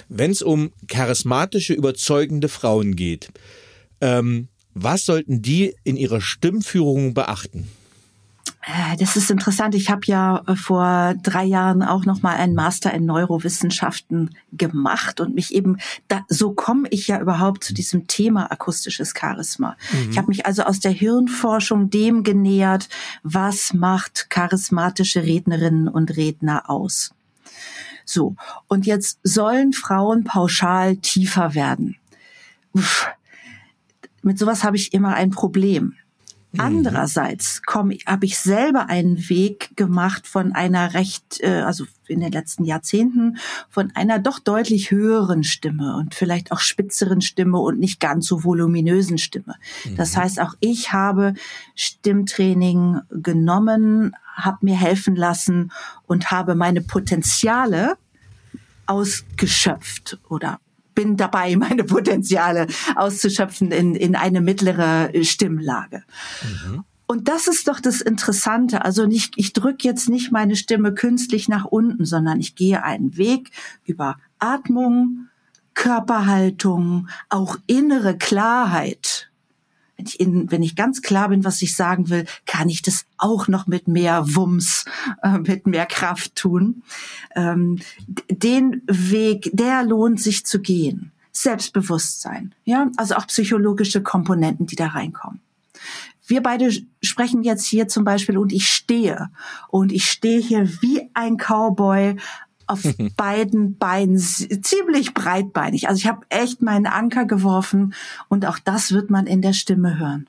Wenn 0.07 0.29
es 0.29 0.43
um 0.43 0.71
charismatische, 0.87 1.73
überzeugende 1.73 2.49
Frauen 2.49 2.95
geht, 2.95 3.29
ähm, 4.01 4.49
was 4.75 5.05
sollten 5.05 5.41
die 5.41 5.73
in 5.83 5.97
ihrer 5.97 6.21
Stimmführung 6.21 7.13
beachten? 7.13 7.67
Äh, 8.61 8.97
das 8.97 9.15
ist 9.15 9.31
interessant. 9.31 9.75
Ich 9.75 9.89
habe 9.89 10.01
ja 10.05 10.43
äh, 10.47 10.55
vor 10.55 11.13
drei 11.21 11.45
Jahren 11.45 11.81
auch 11.83 12.05
noch 12.05 12.21
mal 12.21 12.35
einen 12.35 12.55
Master 12.55 12.93
in 12.93 13.05
Neurowissenschaften 13.05 14.35
gemacht 14.51 15.19
und 15.21 15.33
mich 15.33 15.53
eben 15.53 15.77
da, 16.07 16.25
so 16.27 16.53
komme 16.53 16.87
ich 16.89 17.07
ja 17.07 17.19
überhaupt 17.21 17.63
zu 17.63 17.73
diesem 17.73 18.07
Thema 18.07 18.51
akustisches 18.51 19.13
Charisma. 19.17 19.77
Mhm. 19.91 20.11
Ich 20.11 20.17
habe 20.17 20.27
mich 20.27 20.45
also 20.45 20.63
aus 20.63 20.79
der 20.79 20.91
Hirnforschung 20.91 21.89
dem 21.89 22.23
genähert, 22.23 22.89
was 23.23 23.73
macht 23.73 24.29
charismatische 24.29 25.23
Rednerinnen 25.23 25.87
und 25.87 26.17
Redner 26.17 26.69
aus. 26.69 27.13
So 28.03 28.35
und 28.67 28.85
jetzt 28.85 29.19
sollen 29.23 29.73
Frauen 29.73 30.23
pauschal 30.25 30.97
tiefer 30.97 31.55
werden. 31.55 31.95
Uff 32.73 33.07
mit 34.25 34.39
sowas 34.39 34.63
habe 34.63 34.75
ich 34.75 34.93
immer 34.93 35.13
ein 35.13 35.29
Problem. 35.29 35.93
Mhm. 36.55 36.61
Andererseits 36.61 37.61
habe 37.67 38.25
ich 38.25 38.39
selber 38.39 38.89
einen 38.89 39.29
Weg 39.29 39.75
gemacht 39.75 40.27
von 40.27 40.53
einer 40.53 40.93
recht, 40.93 41.41
äh, 41.41 41.61
also 41.61 41.85
in 42.07 42.19
den 42.21 42.31
letzten 42.31 42.65
Jahrzehnten, 42.65 43.37
von 43.69 43.91
einer 43.95 44.19
doch 44.19 44.39
deutlich 44.39 44.91
höheren 44.91 45.43
Stimme 45.43 45.95
und 45.95 46.15
vielleicht 46.15 46.51
auch 46.51 46.59
spitzeren 46.59 47.21
Stimme 47.21 47.59
und 47.59 47.79
nicht 47.79 47.99
ganz 47.99 48.27
so 48.27 48.43
voluminösen 48.43 49.17
Stimme. 49.17 49.55
Mhm. 49.85 49.95
Das 49.97 50.15
heißt, 50.15 50.39
auch 50.39 50.55
ich 50.59 50.93
habe 50.93 51.33
Stimmtraining 51.75 53.01
genommen, 53.09 54.15
habe 54.35 54.57
mir 54.61 54.75
helfen 54.75 55.15
lassen 55.15 55.71
und 56.07 56.31
habe 56.31 56.55
meine 56.55 56.81
Potenziale 56.81 57.97
ausgeschöpft 58.85 60.19
oder 60.29 60.59
bin 60.95 61.17
dabei, 61.17 61.55
meine 61.57 61.83
Potenziale 61.83 62.67
auszuschöpfen 62.95 63.71
in, 63.71 63.95
in 63.95 64.15
eine 64.15 64.41
mittlere 64.41 65.11
Stimmlage. 65.23 66.03
Mhm. 66.41 66.83
Und 67.07 67.27
das 67.27 67.47
ist 67.47 67.67
doch 67.67 67.79
das 67.79 68.01
Interessante. 68.01 68.83
Also 68.83 69.05
nicht, 69.05 69.33
ich 69.37 69.53
drücke 69.53 69.87
jetzt 69.87 70.09
nicht 70.09 70.31
meine 70.31 70.55
Stimme 70.55 70.93
künstlich 70.93 71.47
nach 71.47 71.65
unten, 71.65 72.05
sondern 72.05 72.39
ich 72.39 72.55
gehe 72.55 72.83
einen 72.83 73.15
Weg 73.15 73.51
über 73.83 74.17
Atmung, 74.39 75.27
Körperhaltung, 75.75 77.07
auch 77.29 77.57
innere 77.67 78.17
Klarheit 78.17 79.29
wenn 79.97 80.05
ich, 80.05 80.19
in, 80.19 80.51
wenn 80.51 80.63
ich 80.63 80.75
ganz 80.75 81.01
klar 81.01 81.29
bin, 81.29 81.43
was 81.43 81.61
ich 81.61 81.75
sagen 81.75 82.09
will, 82.09 82.25
kann 82.45 82.69
ich 82.69 82.81
das 82.81 83.05
auch 83.17 83.47
noch 83.47 83.67
mit 83.67 83.87
mehr 83.87 84.35
Wumms, 84.35 84.85
äh, 85.23 85.37
mit 85.37 85.67
mehr 85.67 85.85
Kraft 85.85 86.35
tun. 86.35 86.83
Ähm, 87.35 87.79
den 88.29 88.81
Weg, 88.87 89.49
der 89.53 89.83
lohnt 89.83 90.21
sich 90.21 90.45
zu 90.45 90.59
gehen. 90.59 91.11
Selbstbewusstsein, 91.31 92.53
ja, 92.63 92.89
also 92.95 93.15
auch 93.15 93.27
psychologische 93.27 94.01
Komponenten, 94.01 94.67
die 94.67 94.77
da 94.77 94.87
reinkommen. 94.87 95.41
Wir 96.27 96.41
beide 96.41 96.71
sprechen 97.03 97.43
jetzt 97.43 97.65
hier 97.65 97.87
zum 97.87 98.03
Beispiel 98.03 98.37
und 98.37 98.51
ich 98.51 98.67
stehe 98.71 99.29
und 99.67 99.91
ich 99.91 100.09
stehe 100.09 100.39
hier 100.39 100.67
wie 100.81 101.09
ein 101.13 101.37
Cowboy 101.37 102.15
auf 102.67 102.81
beiden 103.17 103.77
Beinen 103.77 104.17
ziemlich 104.17 105.13
breitbeinig. 105.13 105.87
Also 105.87 105.99
ich 105.99 106.07
habe 106.07 106.25
echt 106.29 106.61
meinen 106.61 106.87
Anker 106.87 107.25
geworfen 107.25 107.93
und 108.29 108.45
auch 108.45 108.59
das 108.59 108.91
wird 108.91 109.09
man 109.09 109.27
in 109.27 109.41
der 109.41 109.53
Stimme 109.53 109.99
hören. 109.99 110.27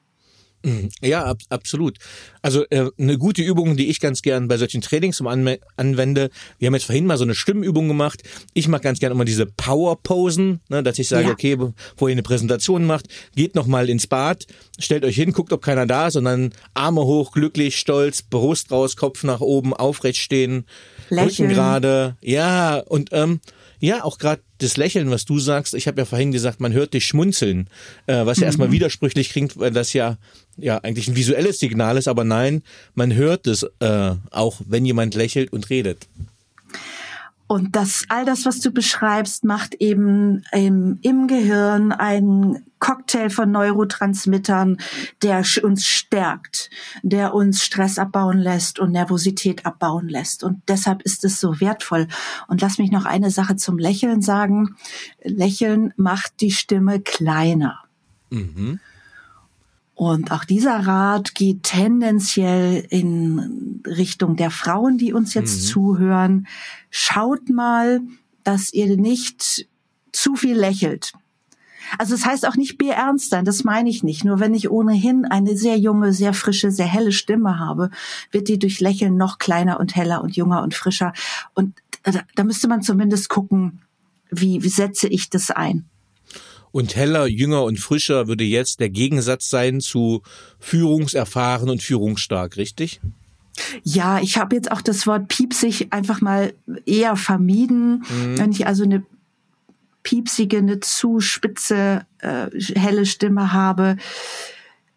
Mhm. 0.67 0.89
Ja, 1.01 1.25
ab, 1.25 1.39
absolut. 1.49 1.99
Also 2.43 2.65
äh, 2.71 2.91
eine 2.99 3.19
gute 3.19 3.43
Übung, 3.43 3.77
die 3.77 3.89
ich 3.89 4.01
ganz 4.01 4.21
gern 4.21 4.49
bei 4.49 4.57
solchen 4.57 4.81
Trainings 4.81 5.23
anwende. 5.23 6.31
Wir 6.59 6.67
haben 6.67 6.75
jetzt 6.75 6.87
vorhin 6.87 7.07
mal 7.07 7.17
so 7.17 7.25
eine 7.25 7.37
Stimmenübung 7.37 7.87
gemacht. 7.87 8.23
Ich 8.53 8.67
mache 8.67 8.83
ganz 8.83 8.99
gern 8.99 9.13
immer 9.13 9.25
diese 9.25 9.47
Power-Posen, 9.47 10.61
ne, 10.69 10.83
dass 10.83 10.99
ich 10.99 11.07
sage, 11.07 11.29
ja. 11.29 11.33
okay, 11.33 11.55
bevor 11.55 12.09
ihr 12.09 12.13
eine 12.13 12.25
Präsentation 12.25 12.85
macht, 12.85 13.07
geht 13.37 13.55
noch 13.55 13.69
mal 13.69 13.89
ins 13.89 14.09
Bad, 14.09 14.47
stellt 14.79 15.05
euch 15.05 15.15
hin, 15.15 15.33
guckt, 15.33 15.53
ob 15.53 15.63
keiner 15.63 15.87
da 15.87 16.09
ist, 16.09 16.17
und 16.17 16.25
dann 16.25 16.53
Arme 16.75 17.03
hoch, 17.05 17.31
glücklich, 17.31 17.77
stolz, 17.77 18.23
Brust 18.23 18.73
raus, 18.73 18.97
Kopf 18.97 19.23
nach 19.23 19.41
oben, 19.41 19.73
aufrecht 19.73 20.21
stehen, 20.21 20.67
Lächeln. 21.11 21.49
Rücken 21.51 21.55
gerade. 21.55 22.17
Ja, 22.23 22.79
und 22.79 23.11
ähm, 23.13 23.41
ja, 23.79 24.05
auch 24.05 24.19
gerade 24.19 24.43
das 24.59 24.77
Lächeln, 24.77 25.11
was 25.11 25.25
du 25.25 25.39
sagst, 25.39 25.75
ich 25.75 25.87
habe 25.87 26.01
ja 26.01 26.05
vorhin 26.05 26.33
gesagt, 26.33 26.61
man 26.61 26.73
hört 26.73 26.95
dich 26.95 27.07
schmunzeln, 27.07 27.69
äh, 28.07 28.25
was 28.25 28.39
ja 28.39 28.43
mhm. 28.43 28.47
erstmal 28.47 28.73
widersprüchlich 28.73 29.31
klingt, 29.31 29.59
weil 29.59 29.71
das 29.71 29.93
ja 29.93 30.17
ja 30.57 30.79
eigentlich 30.79 31.09
ein 31.09 31.17
visuelles 31.17 31.59
Signal 31.59 31.97
ist, 31.97 32.09
aber 32.09 32.25
nein, 32.25 32.63
man 32.95 33.15
hört 33.15 33.47
es 33.47 33.65
äh, 33.81 34.15
auch, 34.31 34.61
wenn 34.67 34.85
jemand 34.85 35.15
lächelt 35.15 35.53
und 35.53 35.71
redet. 35.71 36.07
Und 37.49 37.77
das, 37.77 38.05
all 38.09 38.25
das, 38.25 38.45
was 38.45 38.59
du 38.59 38.73
beschreibst, 38.73 39.45
macht 39.45 39.75
eben 39.75 40.43
im, 40.51 40.99
im 41.03 41.29
Gehirn 41.29 41.93
einen 41.93 42.67
Cocktail 42.81 43.31
von 43.31 43.53
Neurotransmittern, 43.53 44.79
der 45.23 45.45
uns 45.63 45.87
stärkt, 45.87 46.71
der 47.03 47.35
uns 47.35 47.63
Stress 47.63 48.01
abbauen 48.01 48.39
lässt 48.39 48.81
und 48.81 48.91
Nervosität 48.91 49.65
abbauen 49.65 50.09
lässt. 50.09 50.43
Und 50.43 50.61
deshalb 50.67 51.03
ist 51.03 51.23
es 51.23 51.39
so 51.39 51.61
wertvoll. 51.61 52.09
Und 52.49 52.63
lass 52.63 52.79
mich 52.79 52.91
noch 52.91 53.05
eine 53.05 53.31
Sache 53.31 53.55
zum 53.55 53.79
Lächeln 53.79 54.23
sagen. 54.23 54.75
Lächeln 55.23 55.95
macht 55.97 56.41
die 56.41 56.51
Stimme 56.51 57.01
kleiner. 57.01 57.79
Mhm. 58.31 58.81
Und 59.97 60.31
auch 60.31 60.45
dieser 60.45 60.87
Rat 60.87 61.35
geht 61.35 61.63
tendenziell 61.63 62.87
in 62.91 63.83
Richtung 63.87 64.37
der 64.37 64.51
Frauen, 64.51 64.99
die 64.99 65.15
uns 65.15 65.33
jetzt 65.33 65.57
mhm. 65.57 65.65
zuhören. 65.65 66.47
Schaut 66.91 67.49
mal, 67.49 68.03
dass 68.45 68.75
ihr 68.75 68.95
nicht 68.99 69.67
zu 70.13 70.37
viel 70.37 70.55
lächelt. 70.55 71.15
Also 71.97 72.15
es 72.15 72.21
das 72.21 72.31
heißt 72.31 72.47
auch 72.47 72.57
nicht 72.57 72.77
beernst 72.77 73.31
sein, 73.31 73.47
das 73.47 73.65
meine 73.65 73.89
ich 73.89 74.03
nicht. 74.03 74.23
Nur 74.23 74.39
wenn 74.39 74.53
ich 74.53 74.71
ohnehin 74.71 75.25
eine 75.25 75.57
sehr 75.57 75.79
junge, 75.79 76.13
sehr 76.13 76.35
frische, 76.35 76.71
sehr 76.71 76.87
helle 76.87 77.13
Stimme 77.13 77.59
habe, 77.59 77.89
wird 78.31 78.49
die 78.49 78.59
durch 78.59 78.81
Lächeln 78.81 79.17
noch 79.17 79.39
kleiner 79.39 79.81
und 79.81 79.97
heller 79.97 80.23
und 80.23 80.37
junger 80.37 80.63
und 80.63 80.75
frischer. 80.75 81.15
Und 81.55 81.75
da, 82.03 82.21
da 82.35 82.45
müsste 82.45 82.69
man 82.69 82.83
zumindest 82.83 83.31
gucken, 83.31 83.81
wie, 84.31 84.63
wie 84.63 84.69
setze 84.69 85.09
ich 85.09 85.31
das 85.31 85.51
ein. 85.51 85.87
Und 86.77 86.95
heller, 86.95 87.27
jünger 87.27 87.65
und 87.65 87.81
frischer 87.81 88.29
würde 88.29 88.45
jetzt 88.45 88.81
der 88.81 88.91
Gegensatz 88.91 89.49
sein 89.49 89.81
zu 89.81 90.21
führungserfahren 90.59 91.71
und 91.71 91.83
führungsstark, 91.83 92.59
richtig? 92.59 93.01
Ja, 93.83 94.21
ich 94.21 94.37
habe 94.37 94.57
jetzt 94.57 94.71
auch 94.71 94.83
das 94.83 95.07
Wort 95.07 95.29
piepsig 95.29 95.95
einfach 95.95 96.21
mal 96.21 96.53
eher 96.85 97.17
vermieden. 97.17 98.05
Mhm. 98.11 98.37
Wenn 98.37 98.53
ich 98.53 98.67
also 98.67 98.85
eine 98.85 99.03
piepsige, 100.03 100.59
eine 100.59 100.79
zu 100.81 101.21
spitze, 101.21 102.05
äh, 102.19 102.49
helle 102.75 103.07
Stimme 103.07 103.55
habe, 103.55 103.97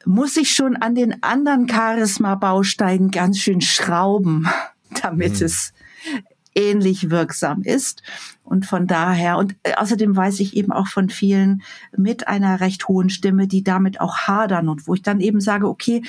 muss 0.03 0.35
ich 0.35 0.51
schon 0.51 0.75
an 0.75 0.95
den 0.95 1.23
anderen 1.23 1.69
Charisma-Bausteinen 1.69 3.09
ganz 3.09 3.37
schön 3.37 3.61
schrauben, 3.61 4.49
damit 5.01 5.39
mhm. 5.39 5.45
es 5.45 5.71
ähnlich 6.55 7.09
wirksam 7.09 7.61
ist. 7.61 8.01
Und 8.43 8.65
von 8.65 8.87
daher, 8.87 9.37
und 9.37 9.55
äh, 9.63 9.75
außerdem 9.75 10.15
weiß 10.15 10.39
ich 10.39 10.55
eben 10.55 10.71
auch 10.71 10.87
von 10.87 11.09
vielen 11.09 11.61
mit 11.95 12.27
einer 12.27 12.59
recht 12.59 12.87
hohen 12.87 13.09
Stimme, 13.09 13.47
die 13.47 13.63
damit 13.63 14.01
auch 14.01 14.17
hadern 14.19 14.69
und 14.69 14.87
wo 14.87 14.93
ich 14.93 15.01
dann 15.01 15.19
eben 15.19 15.41
sage, 15.41 15.67
okay, 15.67 16.01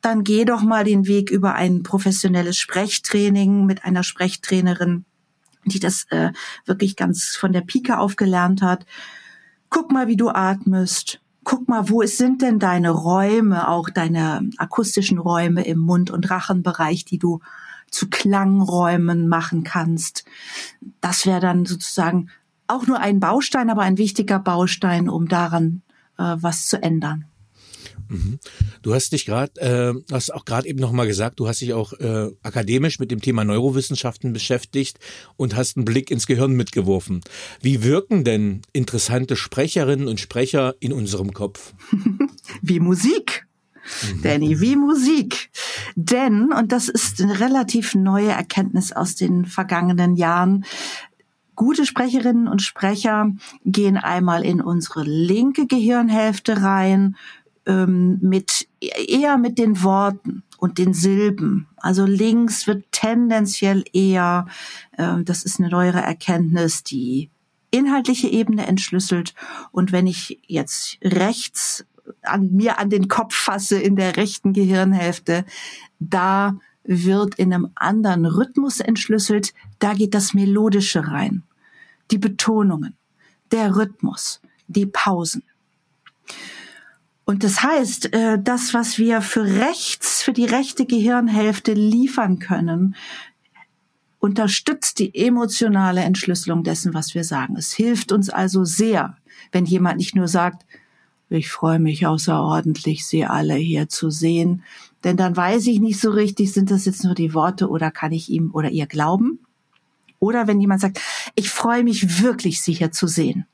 dann 0.00 0.22
geh 0.22 0.44
doch 0.44 0.62
mal 0.62 0.84
den 0.84 1.06
Weg 1.06 1.30
über 1.30 1.54
ein 1.54 1.82
professionelles 1.82 2.56
Sprechtraining 2.56 3.66
mit 3.66 3.84
einer 3.84 4.04
Sprechtrainerin, 4.04 5.04
die 5.64 5.80
das 5.80 6.06
äh, 6.10 6.30
wirklich 6.64 6.94
ganz 6.94 7.36
von 7.36 7.52
der 7.52 7.62
Pike 7.62 7.98
aufgelernt 7.98 8.62
hat. 8.62 8.86
Guck 9.68 9.90
mal, 9.90 10.06
wie 10.06 10.16
du 10.16 10.28
atmest. 10.28 11.20
Guck 11.42 11.68
mal, 11.68 11.88
wo 11.88 12.02
sind 12.04 12.42
denn 12.42 12.60
deine 12.60 12.90
Räume, 12.90 13.68
auch 13.68 13.90
deine 13.90 14.48
akustischen 14.58 15.18
Räume 15.18 15.64
im 15.64 15.78
Mund- 15.78 16.10
und 16.10 16.30
Rachenbereich, 16.30 17.04
die 17.04 17.18
du 17.18 17.40
zu 17.96 18.08
Klangräumen 18.10 19.26
machen 19.26 19.64
kannst. 19.64 20.24
Das 21.00 21.24
wäre 21.24 21.40
dann 21.40 21.64
sozusagen 21.64 22.28
auch 22.66 22.86
nur 22.86 23.00
ein 23.00 23.20
Baustein, 23.20 23.70
aber 23.70 23.82
ein 23.82 23.96
wichtiger 23.96 24.38
Baustein, 24.38 25.08
um 25.08 25.28
daran 25.28 25.82
äh, 26.18 26.36
was 26.38 26.66
zu 26.66 26.82
ändern. 26.82 27.24
Mhm. 28.08 28.38
Du 28.82 28.94
hast 28.94 29.12
dich 29.12 29.24
gerade, 29.24 29.60
äh, 29.60 30.12
hast 30.12 30.32
auch 30.32 30.44
gerade 30.44 30.68
eben 30.68 30.78
nochmal 30.78 31.06
gesagt, 31.06 31.40
du 31.40 31.48
hast 31.48 31.60
dich 31.60 31.72
auch 31.72 31.92
äh, 31.94 32.28
akademisch 32.42 32.98
mit 32.98 33.10
dem 33.10 33.20
Thema 33.20 33.44
Neurowissenschaften 33.44 34.32
beschäftigt 34.32 34.98
und 35.36 35.56
hast 35.56 35.76
einen 35.76 35.86
Blick 35.86 36.10
ins 36.10 36.26
Gehirn 36.26 36.52
mitgeworfen. 36.52 37.22
Wie 37.62 37.82
wirken 37.82 38.24
denn 38.24 38.62
interessante 38.72 39.36
Sprecherinnen 39.36 40.06
und 40.06 40.20
Sprecher 40.20 40.74
in 40.80 40.92
unserem 40.92 41.32
Kopf? 41.32 41.74
Wie 42.62 42.78
Musik. 42.78 43.45
Mhm. 44.02 44.22
Danny, 44.22 44.60
wie 44.60 44.76
Musik. 44.76 45.50
Denn, 45.94 46.52
und 46.52 46.72
das 46.72 46.88
ist 46.88 47.20
eine 47.20 47.40
relativ 47.40 47.94
neue 47.94 48.30
Erkenntnis 48.30 48.92
aus 48.92 49.14
den 49.14 49.44
vergangenen 49.44 50.16
Jahren, 50.16 50.64
gute 51.54 51.86
Sprecherinnen 51.86 52.48
und 52.48 52.62
Sprecher 52.62 53.32
gehen 53.64 53.96
einmal 53.96 54.44
in 54.44 54.60
unsere 54.60 55.02
linke 55.02 55.66
Gehirnhälfte 55.66 56.62
rein, 56.62 57.16
ähm, 57.66 58.18
mit, 58.20 58.68
eher 58.80 59.38
mit 59.38 59.58
den 59.58 59.82
Worten 59.82 60.44
und 60.58 60.78
den 60.78 60.94
Silben. 60.94 61.66
Also 61.76 62.04
links 62.04 62.66
wird 62.66 62.84
tendenziell 62.92 63.84
eher, 63.92 64.46
äh, 64.92 65.22
das 65.24 65.42
ist 65.42 65.58
eine 65.58 65.70
neuere 65.70 66.00
Erkenntnis, 66.00 66.84
die 66.84 67.30
inhaltliche 67.70 68.28
Ebene 68.28 68.66
entschlüsselt. 68.66 69.34
Und 69.72 69.92
wenn 69.92 70.06
ich 70.06 70.40
jetzt 70.46 70.98
rechts 71.02 71.84
an 72.22 72.52
mir 72.52 72.78
an 72.78 72.90
den 72.90 73.08
Kopf 73.08 73.34
fasse 73.34 73.78
in 73.78 73.96
der 73.96 74.16
rechten 74.16 74.52
Gehirnhälfte, 74.52 75.44
da 75.98 76.58
wird 76.84 77.34
in 77.36 77.52
einem 77.52 77.70
anderen 77.74 78.26
Rhythmus 78.26 78.80
entschlüsselt, 78.80 79.52
da 79.78 79.94
geht 79.94 80.14
das 80.14 80.34
Melodische 80.34 81.08
rein, 81.08 81.42
die 82.10 82.18
Betonungen, 82.18 82.96
der 83.50 83.76
Rhythmus, 83.76 84.40
die 84.68 84.86
Pausen. 84.86 85.42
Und 87.24 87.42
das 87.42 87.62
heißt, 87.62 88.14
äh, 88.14 88.38
das, 88.40 88.72
was 88.72 88.98
wir 88.98 89.20
für 89.20 89.44
rechts, 89.44 90.22
für 90.22 90.32
die 90.32 90.44
rechte 90.44 90.86
Gehirnhälfte 90.86 91.72
liefern 91.72 92.38
können, 92.38 92.94
unterstützt 94.20 95.00
die 95.00 95.14
emotionale 95.14 96.02
Entschlüsselung 96.02 96.62
dessen, 96.62 96.94
was 96.94 97.14
wir 97.14 97.24
sagen. 97.24 97.56
Es 97.56 97.72
hilft 97.72 98.12
uns 98.12 98.30
also 98.30 98.64
sehr, 98.64 99.16
wenn 99.50 99.66
jemand 99.66 99.98
nicht 99.98 100.14
nur 100.14 100.28
sagt, 100.28 100.64
Ich 101.28 101.50
freue 101.50 101.80
mich 101.80 102.06
außerordentlich, 102.06 103.06
Sie 103.06 103.24
alle 103.24 103.54
hier 103.54 103.88
zu 103.88 104.10
sehen, 104.10 104.62
denn 105.02 105.16
dann 105.16 105.36
weiß 105.36 105.66
ich 105.66 105.80
nicht 105.80 106.00
so 106.00 106.10
richtig, 106.10 106.52
sind 106.52 106.70
das 106.70 106.84
jetzt 106.84 107.04
nur 107.04 107.14
die 107.14 107.34
Worte 107.34 107.68
oder 107.68 107.90
kann 107.90 108.12
ich 108.12 108.28
ihm 108.30 108.50
oder 108.52 108.70
ihr 108.70 108.86
glauben? 108.86 109.40
Oder 110.18 110.46
wenn 110.46 110.60
jemand 110.60 110.80
sagt, 110.80 111.00
ich 111.34 111.50
freue 111.50 111.84
mich 111.84 112.22
wirklich, 112.22 112.62
Sie 112.62 112.72
hier 112.72 112.92
zu 112.92 113.06
sehen. 113.06 113.46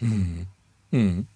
Mhm. 0.00 0.46
Mhm. 0.90 1.26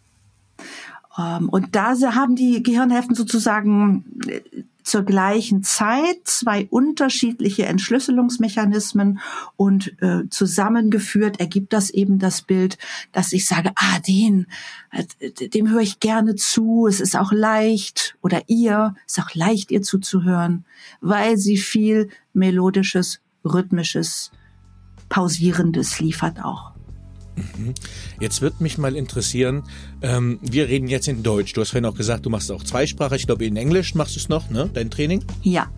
Und 1.49 1.75
da 1.75 1.95
haben 2.15 2.37
die 2.37 2.63
Gehirnhälften 2.63 3.15
sozusagen 3.15 4.05
äh, 4.27 4.43
zur 4.87 5.03
gleichen 5.03 5.65
Zeit 5.65 6.21
zwei 6.25 6.69
unterschiedliche 6.71 7.67
Entschlüsselungsmechanismen 7.67 9.19
und 9.57 10.01
äh, 10.01 10.29
zusammengeführt 10.31 11.41
ergibt 11.41 11.73
das 11.73 11.91
eben 11.91 12.21
das 12.21 12.43
Bild, 12.43 12.79
dass 13.11 13.33
ich 13.33 13.47
sage, 13.49 13.73
ah, 13.75 13.99
den, 14.07 14.47
äh, 14.93 15.49
dem 15.49 15.69
höre 15.71 15.81
ich 15.81 15.99
gerne 15.99 16.37
zu, 16.37 16.87
es 16.87 17.01
ist 17.01 17.17
auch 17.17 17.33
leicht 17.33 18.17
oder 18.23 18.43
ihr, 18.47 18.95
es 19.07 19.19
ist 19.19 19.25
auch 19.25 19.35
leicht 19.35 19.73
ihr 19.73 19.83
zuzuhören, 19.83 20.65
weil 21.01 21.37
sie 21.37 21.57
viel 21.57 22.09
melodisches, 22.33 23.21
rhythmisches, 23.45 24.31
pausierendes 25.09 25.99
liefert 25.99 26.45
auch. 26.45 26.76
Mhm. 27.37 27.75
Jetzt 28.21 28.41
wird 28.41 28.61
mich 28.61 28.79
mal 28.79 28.97
interessieren, 28.97 29.63
ähm, 30.03 30.39
wir 30.41 30.69
reden 30.69 30.89
jetzt 30.89 31.07
in 31.07 31.23
Deutsch. 31.23 31.53
Du 31.53 31.61
hast 31.61 31.71
vorhin 31.71 31.85
auch 31.85 31.95
gesagt, 31.95 32.27
du 32.27 32.31
machst 32.31 32.51
auch 32.51 32.65
Zweisprache. 32.65 33.17
Ich 33.17 33.27
glaube, 33.27 33.45
in 33.45 33.57
Englisch 33.57 33.95
machst 33.95 34.17
du 34.17 34.21
es 34.21 34.29
noch, 34.29 34.51
ne? 34.51 34.71
Dein 34.73 34.91
Training? 34.91 35.25
Ja. 35.43 35.71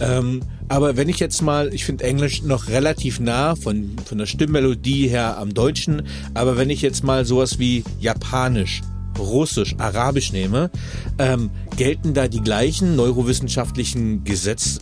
Ähm, 0.00 0.42
aber 0.68 0.96
wenn 0.96 1.08
ich 1.08 1.20
jetzt 1.20 1.42
mal, 1.42 1.72
ich 1.72 1.84
finde 1.84 2.04
Englisch 2.04 2.42
noch 2.42 2.68
relativ 2.68 3.20
nah 3.20 3.54
von, 3.54 3.96
von 4.04 4.18
der 4.18 4.26
Stimmmelodie 4.26 5.08
her 5.08 5.38
am 5.38 5.54
Deutschen, 5.54 6.02
aber 6.34 6.56
wenn 6.56 6.70
ich 6.70 6.82
jetzt 6.82 7.04
mal 7.04 7.24
sowas 7.24 7.58
wie 7.58 7.84
Japanisch 8.00 8.82
Russisch, 9.18 9.74
Arabisch 9.78 10.32
nehme, 10.32 10.70
ähm, 11.18 11.50
gelten 11.76 12.14
da 12.14 12.28
die 12.28 12.40
gleichen 12.40 12.96
neurowissenschaftlichen 12.96 14.24
Gesetze? 14.24 14.80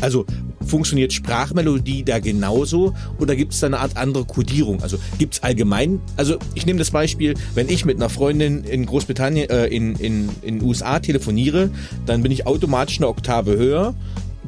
Also 0.00 0.26
funktioniert 0.66 1.12
Sprachmelodie 1.12 2.04
da 2.04 2.18
genauso 2.18 2.94
oder 3.18 3.34
gibt 3.34 3.54
es 3.54 3.60
da 3.60 3.66
eine 3.66 3.80
Art 3.80 3.96
andere 3.96 4.24
Kodierung? 4.24 4.82
Also 4.82 4.98
gibt 5.18 5.34
es 5.34 5.42
allgemein, 5.42 6.00
also 6.16 6.36
ich 6.54 6.66
nehme 6.66 6.78
das 6.78 6.90
Beispiel, 6.90 7.34
wenn 7.54 7.68
ich 7.68 7.84
mit 7.84 7.96
einer 7.96 8.10
Freundin 8.10 8.64
in 8.64 8.86
Großbritannien, 8.86 9.50
äh, 9.50 9.66
in, 9.66 9.96
in, 9.96 10.28
in 10.42 10.62
USA 10.62 10.98
telefoniere, 11.00 11.70
dann 12.06 12.22
bin 12.22 12.32
ich 12.32 12.46
automatisch 12.46 12.98
eine 12.98 13.08
Oktave 13.08 13.56
höher, 13.56 13.94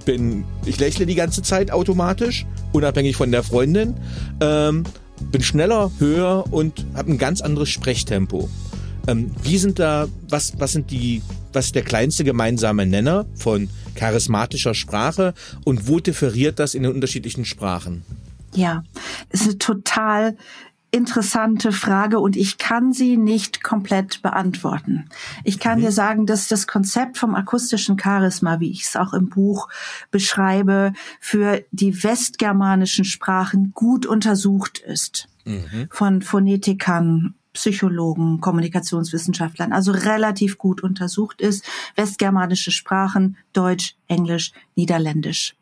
bin, 0.05 0.45
ich 0.67 0.79
lächle 0.79 1.07
die 1.07 1.15
ganze 1.15 1.43
Zeit 1.43 1.71
automatisch, 1.71 2.47
unabhängig 2.73 3.17
von 3.17 3.31
der 3.31 3.43
Freundin, 3.43 3.95
ähm, 4.41 4.85
bin 5.31 5.43
schneller, 5.43 5.91
höher 5.99 6.45
und 6.51 6.87
habe 6.95 7.13
ein 7.13 7.19
ganz 7.19 7.41
anderes 7.41 7.69
Sprechtempo. 7.69 8.49
Ähm, 9.11 9.31
wie 9.43 9.59
sind 9.59 9.79
da, 9.79 10.09
was, 10.29 10.59
was 10.59 10.73
sind 10.73 10.91
die, 10.91 11.23
was 11.53 11.67
ist 11.67 11.75
der 11.75 11.83
kleinste 11.83 12.25
gemeinsame 12.25 12.87
Nenner 12.87 13.27
von 13.35 13.69
charismatischer 13.97 14.75
Sprache 14.75 15.35
und 15.65 15.89
wo 15.89 15.99
differiert 15.99 16.59
das 16.59 16.75
in 16.75 16.85
den 16.85 16.93
unterschiedlichen 16.93 17.45
Sprachen? 17.45 18.05
Ja, 18.55 18.83
das 19.31 19.43
ist 19.43 19.49
eine 19.49 19.59
total 19.59 20.37
interessante 20.93 21.71
Frage 21.71 22.19
und 22.19 22.37
ich 22.37 22.59
kann 22.59 22.93
sie 22.93 23.17
nicht 23.17 23.63
komplett 23.63 24.23
beantworten. 24.23 25.09
Ich 25.45 25.61
kann 25.61 25.79
mhm. 25.79 25.83
dir 25.83 25.93
sagen, 25.93 26.27
dass 26.27 26.49
das 26.49 26.67
Konzept 26.67 27.17
vom 27.17 27.35
akustischen 27.35 27.97
Charisma, 27.99 28.59
wie 28.59 28.71
ich 28.71 28.83
es 28.83 28.97
auch 28.97 29.13
im 29.13 29.29
Buch 29.29 29.69
beschreibe, 30.11 30.93
für 31.21 31.65
die 31.71 32.03
westgermanischen 32.03 33.05
Sprachen 33.05 33.73
gut 33.73 34.05
untersucht 34.05 34.79
ist. 34.79 35.29
Mhm. 35.45 35.89
Von 35.91 36.23
Phonetikern 36.23 37.35
Psychologen, 37.53 38.41
Kommunikationswissenschaftlern, 38.41 39.73
also 39.73 39.93
relativ 39.93 40.59
gut 40.59 40.83
untersucht 40.83 41.41
ist. 41.41 41.65
Westgermanische 41.97 42.71
Sprachen, 42.71 43.37
Deutsch, 43.53 43.97
Englisch, 44.09 44.53
Niederländisch. 44.77 45.57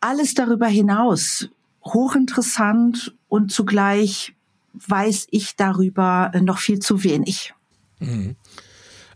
Alles 0.00 0.34
darüber 0.34 0.66
hinaus 0.66 1.48
hochinteressant 1.84 3.14
und 3.28 3.52
zugleich 3.52 4.34
weiß 4.74 5.28
ich 5.30 5.56
darüber 5.56 6.32
noch 6.40 6.58
viel 6.58 6.78
zu 6.78 7.04
wenig. 7.04 7.54
Mhm. 8.00 8.36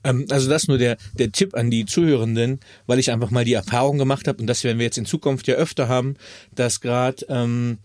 Ähm, 0.04 0.26
also 0.30 0.48
das 0.48 0.68
nur 0.68 0.78
der, 0.78 0.96
der 1.18 1.32
Tipp 1.32 1.54
an 1.54 1.70
die 1.70 1.84
Zuhörenden, 1.84 2.60
weil 2.86 2.98
ich 2.98 3.10
einfach 3.10 3.30
mal 3.30 3.44
die 3.44 3.54
Erfahrung 3.54 3.98
gemacht 3.98 4.28
habe 4.28 4.40
und 4.40 4.46
das 4.46 4.64
werden 4.64 4.78
wir 4.78 4.84
jetzt 4.84 4.98
in 4.98 5.06
Zukunft 5.06 5.46
ja 5.46 5.54
öfter 5.54 5.88
haben, 5.88 6.16
dass 6.54 6.80
gerade 6.80 7.26
ähm, 7.28 7.78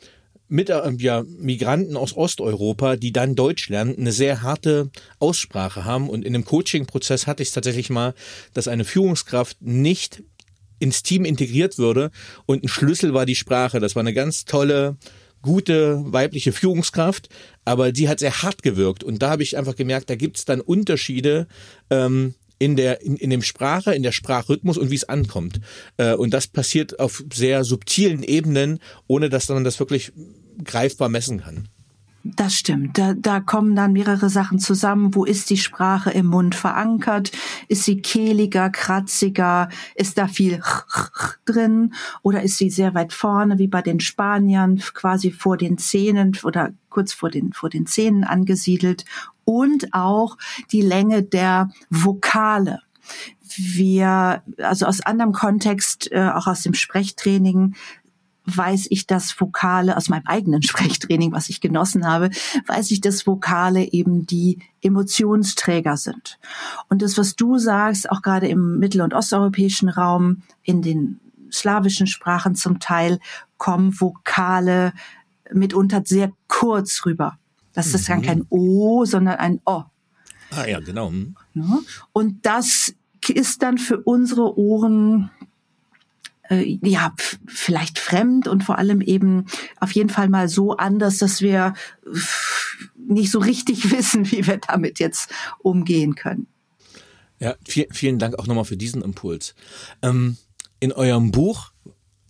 mit 0.48 0.70
äh, 0.70 0.92
ja, 0.98 1.24
Migranten 1.24 1.98
aus 1.98 2.16
Osteuropa, 2.16 2.96
die 2.96 3.12
dann 3.12 3.36
Deutsch 3.36 3.70
lernen, 3.70 3.98
eine 3.98 4.12
sehr 4.12 4.42
harte 4.42 4.90
Aussprache 5.20 5.86
haben. 5.86 6.10
Und 6.10 6.26
in 6.26 6.34
dem 6.34 6.46
Coaching-Prozess 6.46 7.28
hatte 7.28 7.44
ich 7.44 7.50
es 7.50 7.56
tatsächlich 7.56 7.90
mal, 7.90 8.14
dass 8.54 8.68
eine 8.68 8.86
Führungskraft 8.86 9.62
nicht 9.62 10.24
ins 10.80 11.02
Team 11.02 11.24
integriert 11.24 11.78
würde 11.78 12.12
und 12.46 12.64
ein 12.64 12.68
Schlüssel 12.68 13.14
war 13.14 13.26
die 13.26 13.36
Sprache. 13.36 13.80
Das 13.80 13.96
war 13.96 14.02
eine 14.02 14.14
ganz 14.14 14.44
tolle, 14.44 14.98
gute 15.42 16.02
weibliche 16.12 16.52
Führungskraft, 16.52 17.30
aber 17.64 17.92
die 17.92 18.10
hat 18.10 18.20
sehr 18.20 18.42
hart 18.42 18.64
gewirkt. 18.64 19.04
Und 19.04 19.22
da 19.22 19.30
habe 19.30 19.44
ich 19.44 19.58
einfach 19.58 19.76
gemerkt, 19.76 20.10
da 20.10 20.16
gibt 20.16 20.38
es 20.38 20.46
dann 20.46 20.62
Unterschiede. 20.62 21.48
Ähm, 21.90 22.36
in 22.64 22.76
der 22.76 23.02
in, 23.02 23.18
in 23.18 23.30
dem 23.30 23.42
Sprache, 23.42 23.94
in 23.94 24.04
der 24.04 24.12
Sprachrhythmus 24.14 24.78
und 24.78 24.90
wie 24.90 24.96
es 24.96 25.10
ankommt. 25.10 25.60
Äh, 25.98 26.14
und 26.14 26.34
das 26.34 26.48
passiert 26.48 27.00
auf 27.00 27.24
sehr 27.34 27.64
subtilen 27.64 28.24
Ebenen, 28.24 28.80
ohne 29.08 29.30
dass 29.30 29.50
man 29.50 29.64
das 29.64 29.80
wirklich 29.80 30.14
greifbar 30.64 31.10
messen 31.10 31.42
kann. 31.42 31.68
Das 32.26 32.54
stimmt. 32.54 32.98
Da, 32.98 33.14
da 33.14 33.42
kommen 33.42 33.76
dann 33.76 33.92
mehrere 33.92 34.30
Sachen 34.30 34.58
zusammen. 34.58 35.14
Wo 35.14 35.26
ist 35.26 35.50
die 35.50 35.58
Sprache 35.58 36.10
im 36.10 36.28
Mund 36.28 36.56
verankert? 36.56 37.34
Ist 37.68 37.84
sie 37.84 38.02
kehliger, 38.02 38.70
kratziger? 38.70 39.68
Ist 39.96 40.18
da 40.18 40.30
viel 40.30 40.62
drin? 41.46 41.94
Oder 42.22 42.42
ist 42.42 42.58
sie 42.58 42.70
sehr 42.70 42.94
weit 42.94 43.12
vorne, 43.12 43.60
wie 43.60 43.68
bei 43.68 43.82
den 43.82 44.00
Spaniern, 44.00 44.78
quasi 44.94 45.32
vor 45.32 45.58
den 45.58 45.78
Zähnen 45.78 46.32
oder 46.44 46.72
kurz 46.90 47.12
vor 47.12 47.30
den, 47.30 47.52
vor 47.52 47.70
den 47.70 47.88
Zähnen 47.88 48.24
angesiedelt? 48.24 49.04
Und 49.46 49.94
auch 49.94 50.38
die 50.72 50.82
Länge 50.82 51.24
der 51.24 51.70
Vokale 51.90 52.80
wir, 53.58 54.42
also 54.58 54.86
aus 54.86 55.02
anderem 55.02 55.32
Kontext, 55.32 56.12
äh, 56.12 56.30
auch 56.34 56.48
aus 56.48 56.64
dem 56.64 56.74
Sprechtraining, 56.74 57.76
weiß 58.46 58.88
ich, 58.90 59.08
dass 59.08 59.40
Vokale 59.40 59.96
aus 59.96 60.10
meinem 60.10 60.26
eigenen 60.26 60.64
Sprechtraining, 60.64 61.32
was 61.32 61.50
ich 61.50 61.62
genossen 61.62 62.08
habe, 62.08 62.30
weiß 62.68 62.92
ich, 62.92 63.02
dass 63.02 63.26
Vokale 63.26 63.92
eben 63.92 64.26
die 64.26 64.60
Emotionsträger 64.82 65.98
sind. 65.98 66.40
Und 66.90 67.02
das, 67.02 67.18
was 67.18 67.36
du 67.36 67.58
sagst, 67.58 68.10
auch 68.10 68.22
gerade 68.22 68.48
im 68.48 68.80
mittel- 68.80 69.02
und 69.02 69.14
osteuropäischen 69.14 69.90
Raum, 69.90 70.44
in 70.64 70.82
den 70.82 71.20
slawischen 71.52 72.08
Sprachen 72.08 72.56
zum 72.56 72.80
Teil, 72.80 73.20
kommen 73.58 74.00
Vokale 74.00 74.94
mitunter 75.52 76.02
sehr 76.04 76.32
kurz 76.48 77.06
rüber. 77.06 77.38
Das 77.74 77.90
mhm. 77.90 77.96
ist 77.96 78.10
dann 78.10 78.22
kein 78.22 78.46
O, 78.50 79.06
sondern 79.06 79.36
ein 79.36 79.62
O. 79.66 79.84
Ah 80.52 80.66
ja, 80.68 80.80
genau. 80.80 81.10
Mhm. 81.10 81.36
Und 82.12 82.46
das 82.46 82.94
ist 83.28 83.62
dann 83.62 83.78
für 83.78 84.00
unsere 84.02 84.58
Ohren 84.58 85.32
äh, 86.50 86.78
ja, 86.82 87.14
vielleicht 87.48 88.00
fremd 88.00 88.48
und 88.48 88.64
vor 88.64 88.78
allem 88.78 89.02
eben 89.02 89.46
auf 89.80 89.92
jeden 89.92 90.10
Fall 90.10 90.30
mal 90.30 90.50
so 90.50 90.78
anders, 90.78 91.18
dass 91.18 91.42
wir 91.42 91.74
nicht 92.98 93.32
so 93.32 93.40
richtig 93.40 93.92
wissen, 93.92 94.32
wie 94.32 94.46
wir 94.46 94.58
damit 94.58 95.00
jetzt 95.00 95.32
umgehen 95.60 96.16
können. 96.16 96.48
Ja, 97.40 97.56
vielen 97.66 98.20
Dank 98.20 98.40
auch 98.40 98.48
nochmal 98.48 98.66
für 98.66 98.78
diesen 98.78 99.02
Impuls. 99.02 99.54
Ähm, 100.02 100.38
in 100.80 100.94
eurem 100.94 101.32
Buch 101.32 101.73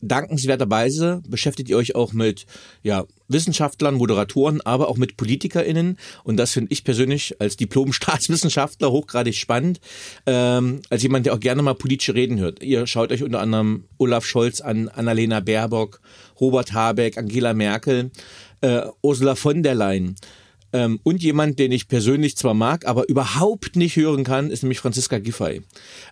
dankenswerterweise 0.08 1.22
beschäftigt 1.28 1.70
ihr 1.70 1.78
euch 1.78 1.96
auch 1.96 2.14
mit 2.14 2.46
ja, 2.82 3.06
Wissenschaftlern, 3.28 3.96
Moderatoren, 3.96 4.62
aber 4.62 4.90
auch 4.90 4.98
mit 4.98 5.18
PolitikerInnen. 5.18 5.98
Und 6.24 6.38
das 6.38 6.52
finde 6.52 6.72
ich 6.72 6.84
persönlich 6.84 7.40
als 7.40 7.58
Diplom-Staatswissenschaftler 7.58 8.92
hochgradig 8.92 9.36
spannend. 9.36 9.80
Ähm, 10.26 10.82
als 10.90 11.04
jemand, 11.04 11.26
der 11.26 11.34
auch 11.34 11.40
gerne 11.40 11.62
mal 11.62 11.76
politische 11.76 12.16
Reden 12.16 12.40
hört. 12.40 12.62
Ihr 12.62 12.86
schaut 12.88 13.12
euch 13.12 13.24
unter 13.24 13.40
anderem 13.40 13.86
Olaf 13.98 14.26
Scholz 14.26 14.62
an, 14.62 14.90
Annalena 14.90 15.40
Baerbock, 15.40 16.02
Robert 16.40 16.74
Habeck, 16.74 17.18
Angela 17.18 17.54
Merkel, 17.54 18.12
äh, 18.62 18.82
Ursula 19.02 19.36
von 19.36 19.64
der 19.64 19.76
Leyen. 19.76 20.16
Ähm, 20.74 21.00
und 21.04 21.22
jemand, 21.22 21.60
den 21.60 21.72
ich 21.72 21.88
persönlich 21.88 22.36
zwar 22.36 22.56
mag, 22.56 22.88
aber 22.88 23.08
überhaupt 23.08 23.76
nicht 23.76 23.96
hören 23.96 24.24
kann, 24.24 24.50
ist 24.50 24.64
nämlich 24.64 24.80
Franziska 24.80 25.20
Giffey. 25.20 25.62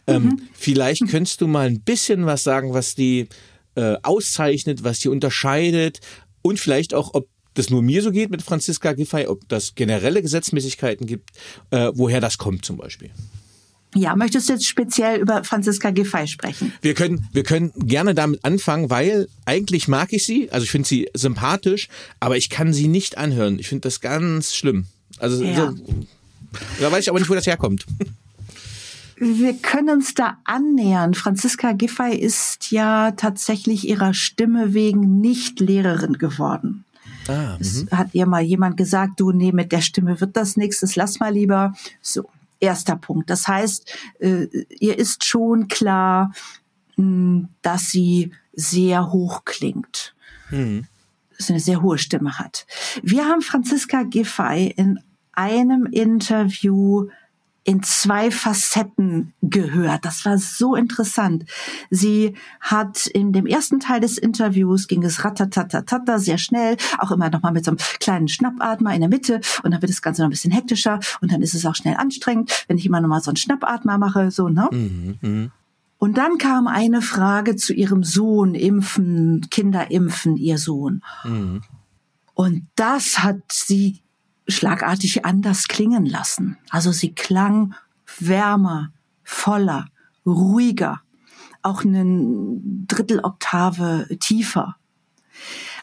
Ähm, 0.06 0.24
mhm. 0.24 0.42
Vielleicht 0.54 1.08
könntest 1.10 1.42
du 1.42 1.48
mal 1.48 1.66
ein 1.66 1.82
bisschen 1.82 2.28
was 2.28 2.44
sagen, 2.44 2.74
was 2.74 2.94
die 2.94 3.28
äh, 3.76 3.96
auszeichnet, 4.04 4.84
was 4.84 5.00
sie 5.00 5.10
unterscheidet 5.10 6.00
und 6.42 6.60
vielleicht 6.60 6.94
auch, 6.94 7.14
ob 7.14 7.28
das 7.54 7.70
nur 7.70 7.82
mir 7.82 8.02
so 8.02 8.12
geht 8.12 8.32
mit 8.32 8.42
Franziska 8.42 8.94
Giffey, 8.94 9.28
ob 9.28 9.48
das 9.50 9.76
generelle 9.76 10.22
Gesetzmäßigkeiten 10.22 11.06
gibt, 11.06 11.32
äh, 11.72 11.92
woher 11.94 12.22
das 12.22 12.38
kommt 12.38 12.66
zum 12.66 12.78
Beispiel. 12.78 13.12
Ja, 13.94 14.16
möchtest 14.16 14.48
du 14.48 14.54
jetzt 14.54 14.66
speziell 14.66 15.20
über 15.20 15.44
Franziska 15.44 15.90
Giffey 15.92 16.26
sprechen? 16.26 16.72
Wir 16.82 16.94
können, 16.94 17.28
wir 17.34 17.44
können 17.44 17.74
gerne 17.76 18.16
damit 18.16 18.46
anfangen, 18.46 18.90
weil 18.90 19.28
eigentlich 19.44 19.90
mag 19.90 20.14
ich 20.14 20.26
sie, 20.26 20.50
also 20.50 20.64
ich 20.64 20.72
finde 20.72 20.88
sie 20.88 21.10
sympathisch, 21.14 21.90
aber 22.22 22.38
ich 22.38 22.50
kann 22.50 22.72
sie 22.72 22.88
nicht 22.88 23.18
anhören. 23.18 23.60
Ich 23.60 23.68
finde 23.68 23.82
das 23.82 24.00
ganz 24.00 24.56
schlimm. 24.56 24.86
Also 25.20 25.44
ja. 25.44 25.74
so, 25.74 26.06
Da 26.80 26.92
weiß 26.92 27.04
ich 27.04 27.10
aber 27.10 27.20
nicht, 27.20 27.30
wo 27.30 27.36
das 27.36 27.48
herkommt. 27.48 27.86
Wir 29.24 29.54
können 29.54 29.90
uns 29.98 30.16
da 30.16 30.40
annähern. 30.46 31.14
Franziska 31.14 31.74
Giffey 31.74 32.16
ist 32.16 32.72
ja 32.72 33.12
tatsächlich 33.12 33.88
ihrer 33.88 34.16
Stimme 34.16 34.74
wegen 34.74 35.22
nicht 35.22 35.60
Lehrerin 35.60 36.14
geworden. 36.18 36.86
Ah, 37.28 37.56
es 37.60 37.84
mhm. 37.84 37.92
hat 37.92 38.16
ihr 38.16 38.26
mal 38.26 38.42
jemand 38.42 38.78
gesagt, 38.78 39.20
du, 39.20 39.32
nee, 39.32 39.52
mit 39.52 39.72
der 39.72 39.82
Stimme 39.82 40.20
wird 40.20 40.36
das 40.36 40.58
nichts, 40.58 40.80
das 40.80 40.96
lass 40.96 41.20
mal 41.20 41.32
lieber. 41.32 41.76
So, 42.02 42.28
erster 42.60 42.96
Punkt. 42.96 43.30
Das 43.30 43.48
heißt, 43.48 43.96
äh, 44.22 44.48
ihr 44.80 44.98
ist 44.98 45.24
schon 45.24 45.68
klar, 45.68 46.34
hm, 46.96 47.48
dass 47.62 47.92
sie 47.92 48.32
sehr 48.54 49.12
hoch 49.12 49.46
klingt. 49.46 50.16
Mhm. 50.50 50.88
Dass 51.38 51.46
sie 51.46 51.54
eine 51.54 51.60
sehr 51.60 51.84
hohe 51.84 52.00
Stimme 52.00 52.40
hat. 52.40 52.66
Wir 53.04 53.26
haben 53.26 53.44
Franziska 53.44 54.02
Giffey 54.02 54.74
in 54.76 55.00
einem 55.34 55.86
Interview 55.86 57.08
in 57.64 57.84
zwei 57.84 58.32
Facetten 58.32 59.34
gehört. 59.42 60.04
Das 60.06 60.26
war 60.26 60.38
so 60.38 60.76
interessant. 60.76 61.46
Sie 61.90 62.34
hat 62.60 63.06
in 63.06 63.34
dem 63.34 63.46
ersten 63.46 63.80
Teil 63.80 64.00
des 64.00 64.18
Interviews 64.18 64.88
ging 64.88 65.04
es 65.04 65.24
ratatatatata 65.24 66.18
sehr 66.18 66.40
schnell, 66.40 66.78
auch 66.98 67.12
immer 67.12 67.30
noch 67.30 67.44
mal 67.44 67.52
mit 67.52 67.66
so 67.66 67.72
einem 67.72 67.78
kleinen 68.00 68.28
Schnappatmer 68.28 68.94
in 68.96 69.02
der 69.02 69.10
Mitte 69.10 69.42
und 69.64 69.72
dann 69.72 69.82
wird 69.82 69.92
das 69.92 70.02
Ganze 70.02 70.22
noch 70.22 70.28
ein 70.28 70.32
bisschen 70.32 70.52
hektischer 70.52 71.00
und 71.22 71.32
dann 71.32 71.42
ist 71.42 71.54
es 71.54 71.66
auch 71.66 71.76
schnell 71.76 71.96
anstrengend, 71.98 72.66
wenn 72.68 72.78
ich 72.78 72.86
immer 72.86 73.00
noch 73.00 73.10
mal 73.10 73.22
so 73.22 73.30
einen 73.30 73.38
Schnappatmer 73.38 73.98
mache, 73.98 74.32
so, 74.32 74.50
ne? 74.50 74.68
Mhm, 74.72 75.18
mh. 75.22 75.52
Und 76.00 76.18
dann 76.18 76.40
kam 76.40 76.66
eine 76.66 77.04
Frage 77.04 77.56
zu 77.56 77.76
ihrem 77.76 78.04
Sohn, 78.04 78.56
impfen, 78.56 79.48
Kinder 79.52 79.92
impfen, 79.92 80.36
ihr 80.36 80.58
Sohn. 80.58 81.04
Mhm. 81.24 81.62
Und 82.34 82.66
das 82.76 83.20
hat 83.20 83.40
sie 83.52 84.02
schlagartig 84.52 85.26
anders 85.26 85.68
klingen 85.68 86.06
lassen. 86.06 86.58
Also 86.70 86.92
sie 86.92 87.14
klang 87.14 87.74
wärmer, 88.20 88.92
voller, 89.24 89.88
ruhiger, 90.26 91.02
auch 91.62 91.84
einen 91.84 92.86
Dritteloktave 92.88 94.08
tiefer. 94.20 94.76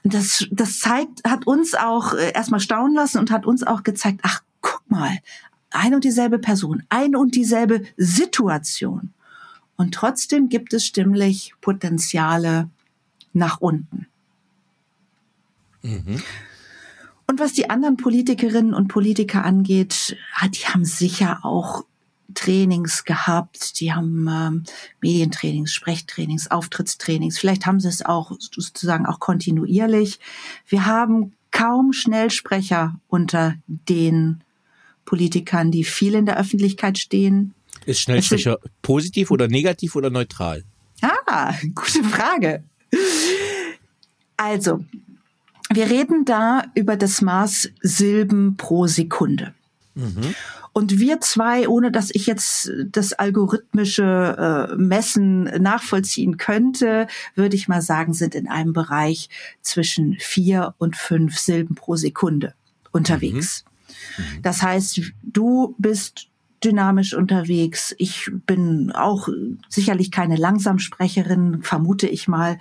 Und 0.04 0.14
das, 0.14 0.46
das 0.50 0.78
zeigt, 0.78 1.24
hat 1.24 1.46
uns 1.46 1.74
auch 1.74 2.14
äh, 2.14 2.32
erstmal 2.32 2.60
staunen 2.60 2.94
lassen 2.94 3.18
und 3.18 3.30
hat 3.30 3.46
uns 3.46 3.62
auch 3.62 3.82
gezeigt, 3.82 4.20
ach, 4.22 4.42
guck 4.60 4.82
mal, 4.88 5.18
ein 5.70 5.94
und 5.94 6.04
dieselbe 6.04 6.38
Person, 6.38 6.82
ein 6.88 7.16
und 7.16 7.34
dieselbe 7.34 7.82
Situation. 7.96 9.12
Und 9.76 9.94
trotzdem 9.94 10.48
gibt 10.48 10.72
es 10.72 10.86
stimmlich 10.86 11.54
Potenziale 11.60 12.70
nach 13.32 13.60
unten. 13.60 14.06
Mhm. 15.82 16.22
Und 17.28 17.40
was 17.40 17.52
die 17.52 17.68
anderen 17.68 17.98
Politikerinnen 17.98 18.72
und 18.72 18.88
Politiker 18.88 19.44
angeht, 19.44 20.16
ah, 20.36 20.48
die 20.48 20.66
haben 20.66 20.86
sicher 20.86 21.40
auch 21.42 21.84
Trainings 22.34 23.04
gehabt, 23.04 23.80
die 23.80 23.92
haben 23.92 24.26
ähm, 24.28 24.64
Medientrainings, 25.02 25.72
Sprechtrainings, 25.72 26.50
Auftrittstrainings. 26.50 27.38
Vielleicht 27.38 27.66
haben 27.66 27.80
sie 27.80 27.88
es 27.88 28.04
auch 28.04 28.32
sozusagen 28.38 29.04
auch 29.06 29.20
kontinuierlich. 29.20 30.20
Wir 30.66 30.86
haben 30.86 31.34
kaum 31.50 31.92
Schnellsprecher 31.92 32.98
unter 33.08 33.56
den 33.66 34.42
Politikern, 35.04 35.70
die 35.70 35.84
viel 35.84 36.14
in 36.14 36.24
der 36.24 36.38
Öffentlichkeit 36.38 36.96
stehen. 36.96 37.54
Ist 37.84 38.00
Schnellsprecher 38.00 38.58
positiv 38.80 39.30
oder 39.30 39.48
negativ 39.48 39.96
oder 39.96 40.08
neutral? 40.08 40.64
Ah, 41.02 41.54
gute 41.74 42.04
Frage. 42.04 42.64
Also, 44.36 44.84
wir 45.72 45.90
reden 45.90 46.24
da 46.24 46.64
über 46.74 46.96
das 46.96 47.20
Maß 47.20 47.70
Silben 47.80 48.56
pro 48.56 48.86
Sekunde. 48.86 49.54
Mhm. 49.94 50.34
Und 50.72 50.98
wir 51.00 51.20
zwei, 51.20 51.68
ohne 51.68 51.90
dass 51.90 52.10
ich 52.12 52.26
jetzt 52.26 52.70
das 52.86 53.12
algorithmische 53.12 54.68
äh, 54.70 54.76
Messen 54.76 55.44
nachvollziehen 55.60 56.36
könnte, 56.36 57.08
würde 57.34 57.56
ich 57.56 57.66
mal 57.66 57.82
sagen, 57.82 58.14
sind 58.14 58.34
in 58.34 58.48
einem 58.48 58.72
Bereich 58.72 59.28
zwischen 59.60 60.16
vier 60.20 60.74
und 60.78 60.96
fünf 60.96 61.36
Silben 61.36 61.74
pro 61.74 61.96
Sekunde 61.96 62.54
unterwegs. 62.92 63.64
Mhm. 63.64 64.24
Mhm. 64.36 64.42
Das 64.42 64.62
heißt, 64.62 65.00
du 65.22 65.74
bist 65.78 66.28
dynamisch 66.62 67.14
unterwegs. 67.14 67.94
Ich 67.98 68.30
bin 68.46 68.92
auch 68.92 69.28
sicherlich 69.68 70.10
keine 70.10 70.36
Langsamsprecherin, 70.36 71.62
vermute 71.62 72.08
ich 72.08 72.28
mal. 72.28 72.58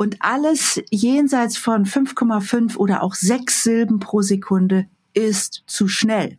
Und 0.00 0.16
alles 0.20 0.80
jenseits 0.90 1.58
von 1.58 1.84
5,5 1.84 2.78
oder 2.78 3.02
auch 3.02 3.14
6 3.14 3.62
Silben 3.62 4.00
pro 4.00 4.22
Sekunde 4.22 4.86
ist 5.12 5.62
zu 5.66 5.88
schnell. 5.88 6.38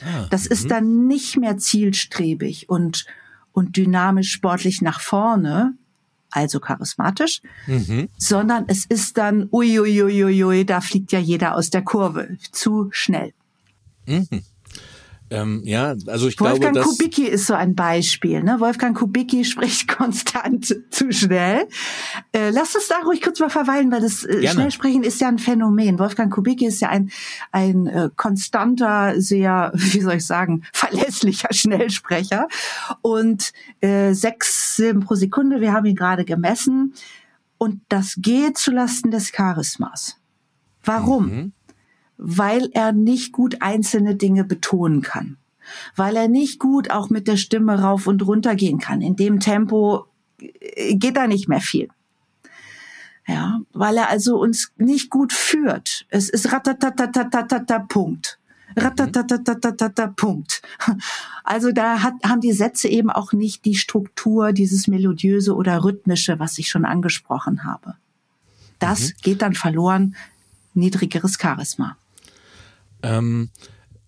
Ah, 0.00 0.28
das 0.30 0.46
ist 0.46 0.66
mhm. 0.66 0.68
dann 0.68 1.06
nicht 1.08 1.36
mehr 1.36 1.58
zielstrebig 1.58 2.68
und, 2.68 3.06
und 3.50 3.76
dynamisch 3.76 4.30
sportlich 4.30 4.80
nach 4.80 5.00
vorne, 5.00 5.74
also 6.30 6.60
charismatisch, 6.60 7.42
mhm. 7.66 8.10
sondern 8.16 8.66
es 8.68 8.86
ist 8.86 9.18
dann, 9.18 9.48
uiuiuiui, 9.50 10.64
da 10.64 10.80
fliegt 10.80 11.10
ja 11.10 11.18
jeder 11.18 11.56
aus 11.56 11.70
der 11.70 11.82
Kurve. 11.82 12.36
Zu 12.52 12.90
schnell. 12.92 13.34
Mhm. 14.06 14.44
Ähm, 15.30 15.62
ja, 15.64 15.94
also 16.06 16.26
ich 16.26 16.40
Wolfgang 16.40 16.74
glaube, 16.74 16.78
dass 16.80 16.86
Kubicki 16.86 17.26
ist 17.26 17.46
so 17.46 17.54
ein 17.54 17.76
Beispiel. 17.76 18.42
Ne? 18.42 18.58
Wolfgang 18.58 18.96
Kubicki 18.96 19.44
spricht 19.46 19.86
konstant 19.86 20.76
zu 20.90 21.12
schnell. 21.12 21.68
Äh, 22.32 22.50
lass 22.50 22.74
uns 22.74 22.88
da 22.88 22.96
ruhig 23.04 23.22
kurz 23.22 23.38
mal 23.38 23.48
verweilen, 23.48 23.92
weil 23.92 24.00
das 24.00 24.24
äh, 24.24 24.46
Schnellsprechen 24.48 25.04
ist 25.04 25.20
ja 25.20 25.28
ein 25.28 25.38
Phänomen. 25.38 26.00
Wolfgang 26.00 26.32
Kubicki 26.32 26.66
ist 26.66 26.80
ja 26.80 26.88
ein 26.88 27.12
ein 27.52 27.86
äh, 27.86 28.10
konstanter, 28.16 29.20
sehr, 29.20 29.70
wie 29.74 30.00
soll 30.00 30.14
ich 30.14 30.26
sagen, 30.26 30.64
verlässlicher 30.72 31.52
Schnellsprecher 31.52 32.48
und 33.00 33.52
äh, 33.80 34.12
sechs 34.14 34.76
Silben 34.76 35.04
pro 35.04 35.14
Sekunde. 35.14 35.60
Wir 35.60 35.72
haben 35.72 35.86
ihn 35.86 35.96
gerade 35.96 36.24
gemessen 36.24 36.94
und 37.56 37.82
das 37.88 38.16
geht 38.18 38.58
zulasten 38.58 39.12
des 39.12 39.30
Charismas. 39.30 40.16
Warum? 40.82 41.26
Mhm 41.26 41.52
weil 42.22 42.68
er 42.74 42.92
nicht 42.92 43.32
gut 43.32 43.62
einzelne 43.62 44.14
Dinge 44.14 44.44
betonen 44.44 45.00
kann, 45.00 45.38
weil 45.96 46.16
er 46.16 46.28
nicht 46.28 46.58
gut 46.58 46.90
auch 46.90 47.08
mit 47.08 47.26
der 47.26 47.38
Stimme 47.38 47.80
rauf 47.80 48.06
und 48.06 48.26
runter 48.26 48.54
gehen 48.54 48.78
kann. 48.78 49.00
In 49.00 49.16
dem 49.16 49.40
Tempo 49.40 50.04
äh, 50.38 50.94
geht 50.96 51.16
da 51.16 51.26
nicht 51.26 51.48
mehr 51.48 51.62
viel. 51.62 51.88
Ja, 53.26 53.60
weil 53.72 53.96
er 53.96 54.10
also 54.10 54.38
uns 54.38 54.72
nicht 54.76 55.08
gut 55.08 55.32
führt. 55.32 56.06
Es 56.10 56.28
ist 56.28 56.52
ratatatatata 56.52 57.78
Punkt. 57.80 58.38
Ratatatatata 58.76 60.08
Punkt. 60.08 60.62
Also 61.42 61.72
da 61.72 62.02
hat, 62.02 62.14
haben 62.24 62.40
die 62.40 62.52
Sätze 62.52 62.86
eben 62.86 63.10
auch 63.10 63.32
nicht 63.32 63.64
die 63.64 63.74
Struktur, 63.74 64.52
dieses 64.52 64.86
melodiöse 64.86 65.56
oder 65.56 65.82
rhythmische, 65.82 66.38
was 66.38 66.58
ich 66.58 66.68
schon 66.68 66.84
angesprochen 66.84 67.64
habe. 67.64 67.94
Das 68.78 69.00
mhm. 69.00 69.12
geht 69.22 69.42
dann 69.42 69.54
verloren, 69.54 70.14
niedrigeres 70.74 71.38
Charisma. 71.40 71.96
Ähm, 73.02 73.50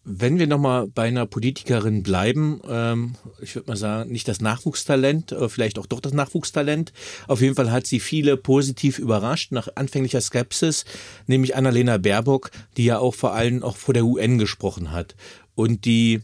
wenn 0.05 0.41
wir 0.41 0.49
nochmal 0.49 0.89
bei 0.89 1.05
einer 1.05 1.27
Politikerin 1.27 2.03
bleiben, 2.03 2.61
ähm, 2.69 3.15
ich 3.41 3.55
würde 3.55 3.69
mal 3.71 3.77
sagen, 3.77 4.11
nicht 4.11 4.27
das 4.27 4.41
Nachwuchstalent, 4.41 5.35
vielleicht 5.47 5.79
auch 5.79 5.87
doch 5.87 6.01
das 6.01 6.13
Nachwuchstalent. 6.13 6.93
Auf 7.29 7.41
jeden 7.41 7.55
Fall 7.55 7.71
hat 7.71 7.87
sie 7.87 8.01
viele 8.01 8.37
positiv 8.37 8.99
überrascht 8.99 9.53
nach 9.53 9.69
anfänglicher 9.77 10.21
Skepsis, 10.21 10.85
nämlich 11.29 11.55
Annalena 11.55 11.99
Baerbock, 11.99 12.51
die 12.77 12.85
ja 12.85 12.99
auch 12.99 13.15
vor 13.15 13.33
allem 13.33 13.63
auch 13.63 13.77
vor 13.77 13.95
der 13.95 14.05
UN 14.05 14.39
gesprochen 14.39 14.91
hat 14.91 15.15
und 15.55 15.85
die 15.85 16.23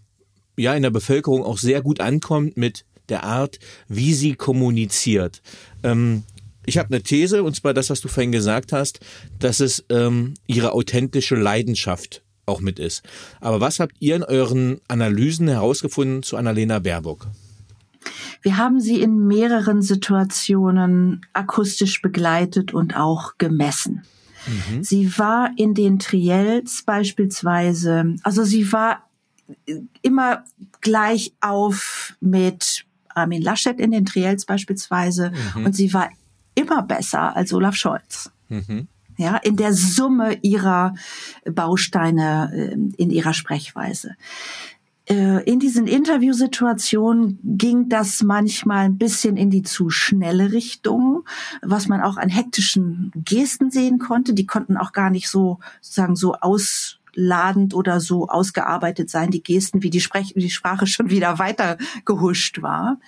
ja 0.57 0.75
in 0.75 0.83
der 0.83 0.91
Bevölkerung 0.91 1.45
auch 1.45 1.59
sehr 1.59 1.83
gut 1.83 2.01
ankommt 2.01 2.57
mit 2.57 2.85
der 3.09 3.25
Art, 3.25 3.59
wie 3.89 4.13
sie 4.15 4.35
kommuniziert. 4.35 5.41
Ähm, 5.83 6.25
ich 6.67 6.77
habe 6.77 6.89
eine 6.89 7.03
These, 7.03 7.43
und 7.43 7.55
zwar 7.55 7.73
das, 7.73 7.89
was 7.89 8.01
du 8.01 8.09
vorhin 8.09 8.33
gesagt 8.33 8.73
hast, 8.73 9.01
dass 9.39 9.61
es 9.61 9.85
ähm, 9.89 10.35
ihre 10.47 10.73
authentische 10.73 11.35
Leidenschaft 11.35 12.23
auch 12.49 12.61
mit 12.61 12.79
ist. 12.79 13.03
Aber 13.41 13.61
was 13.61 13.79
habt 13.79 13.95
ihr 14.01 14.17
in 14.17 14.25
euren 14.25 14.81
Analysen 14.89 15.49
herausgefunden 15.49 16.23
zu 16.23 16.37
Annalena 16.37 16.79
Baerbock? 16.79 17.27
Wir 18.43 18.57
haben 18.57 18.81
sie 18.81 19.01
in 19.01 19.27
mehreren 19.27 19.83
Situationen 19.83 21.27
akustisch 21.33 22.01
begleitet 22.01 22.73
und 22.73 22.97
auch 22.97 23.37
gemessen. 23.39 24.05
Mhm. 24.47 24.83
Sie 24.83 25.19
war 25.19 25.51
in 25.57 25.75
den 25.75 25.99
Triels 25.99 26.83
beispielsweise, 26.85 28.15
also 28.23 28.45
sie 28.45 28.73
war 28.73 29.09
immer 30.03 30.45
gleich 30.81 31.33
auf 31.41 32.15
mit 32.21 32.85
Armin 33.09 33.43
Laschet 33.43 33.79
in 33.81 33.91
den 33.91 34.07
Triels 34.07 34.45
beispielsweise 34.47 35.33
mhm. 35.55 35.67
und 35.67 35.77
sie 35.77 35.93
war 35.93 36.11
immer 36.55 36.83
besser 36.83 37.35
als 37.37 37.53
Olaf 37.53 37.75
Scholz. 37.75 38.31
Mhm 38.49 38.89
ja, 39.19 39.37
in 39.37 39.57
der 39.57 39.75
Summe 39.75 40.39
ihrer 40.43 40.95
Bausteine 41.45 42.51
ähm, 42.55 42.95
in 42.97 43.11
ihrer 43.11 43.35
Sprechweise. 43.35 44.15
Äh, 45.07 45.43
in 45.45 45.59
diesen 45.59 45.87
Interviewsituationen 45.87 47.41
ging 47.43 47.89
das 47.89 48.23
manchmal 48.23 48.85
ein 48.85 48.97
bisschen 48.97 49.37
in 49.37 49.51
die 49.51 49.63
zu 49.63 49.91
schnelle 49.91 50.53
Richtung, 50.53 51.25
was 51.63 51.89
man 51.89 52.01
auch 52.01 52.17
an 52.17 52.29
hektischen 52.29 53.11
Gesten 53.17 53.71
sehen 53.71 53.99
konnte. 53.99 54.35
Die 54.35 54.47
konnten 54.47 54.77
auch 54.77 54.93
gar 54.93 55.11
nicht 55.11 55.29
so 55.29 55.59
sozusagen 55.81 56.15
so 56.15 56.35
aus 56.35 57.01
ladend 57.15 57.75
oder 57.75 57.99
so 57.99 58.29
ausgearbeitet 58.29 59.11
sein, 59.11 59.31
die 59.31 59.43
Gesten, 59.43 59.83
wie 59.83 59.91
die, 59.91 60.01
Sprech 60.01 60.35
die 60.37 60.51
Sprache 60.51 60.87
schon 60.87 61.11
wieder 61.11 61.41
weiter 61.41 61.77
gehuscht 62.05 62.63
war. 62.63 63.01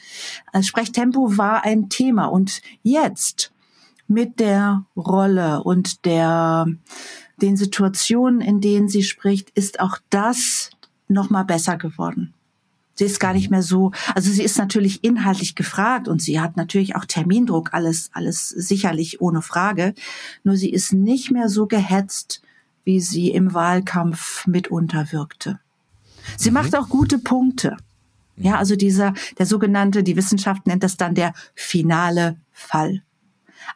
Sprechtempo 0.60 1.38
war 1.38 1.64
ein 1.64 1.88
Thema 1.88 2.24
und 2.26 2.62
jetzt 2.82 3.52
mit 4.10 4.40
der 4.40 4.84
Rolle 4.96 5.62
und 5.62 6.04
der 6.04 6.66
den 7.40 7.56
Situationen, 7.56 8.40
in 8.40 8.60
denen 8.60 8.88
sie 8.88 9.04
spricht, 9.04 9.50
ist 9.50 9.80
auch 9.80 9.98
das 10.10 10.70
noch 11.08 11.30
mal 11.30 11.44
besser 11.44 11.78
geworden. 11.78 12.34
Sie 12.94 13.04
ist 13.04 13.20
gar 13.20 13.32
nicht 13.32 13.50
mehr 13.50 13.62
so, 13.62 13.92
also 14.14 14.30
sie 14.30 14.42
ist 14.42 14.58
natürlich 14.58 15.04
inhaltlich 15.04 15.54
gefragt 15.54 16.06
und 16.06 16.20
sie 16.20 16.40
hat 16.40 16.56
natürlich 16.56 16.96
auch 16.96 17.06
Termindruck, 17.06 17.72
alles, 17.72 18.10
alles 18.12 18.48
sicherlich 18.48 19.22
ohne 19.22 19.42
Frage. 19.42 19.94
Nur 20.44 20.56
sie 20.56 20.70
ist 20.70 20.92
nicht 20.92 21.30
mehr 21.30 21.48
so 21.48 21.66
gehetzt, 21.66 22.42
wie 22.84 23.00
sie 23.00 23.30
im 23.30 23.54
Wahlkampf 23.54 24.46
mitunter 24.46 25.12
wirkte. 25.12 25.60
Sie 26.36 26.50
mhm. 26.50 26.54
macht 26.54 26.76
auch 26.76 26.88
gute 26.88 27.18
Punkte. 27.18 27.76
Ja, 28.36 28.56
also 28.56 28.74
dieser, 28.74 29.14
der 29.38 29.46
sogenannte, 29.46 30.02
die 30.02 30.16
Wissenschaft 30.16 30.66
nennt 30.66 30.82
das 30.82 30.96
dann 30.96 31.14
der 31.14 31.32
finale 31.54 32.36
Fall. 32.52 33.02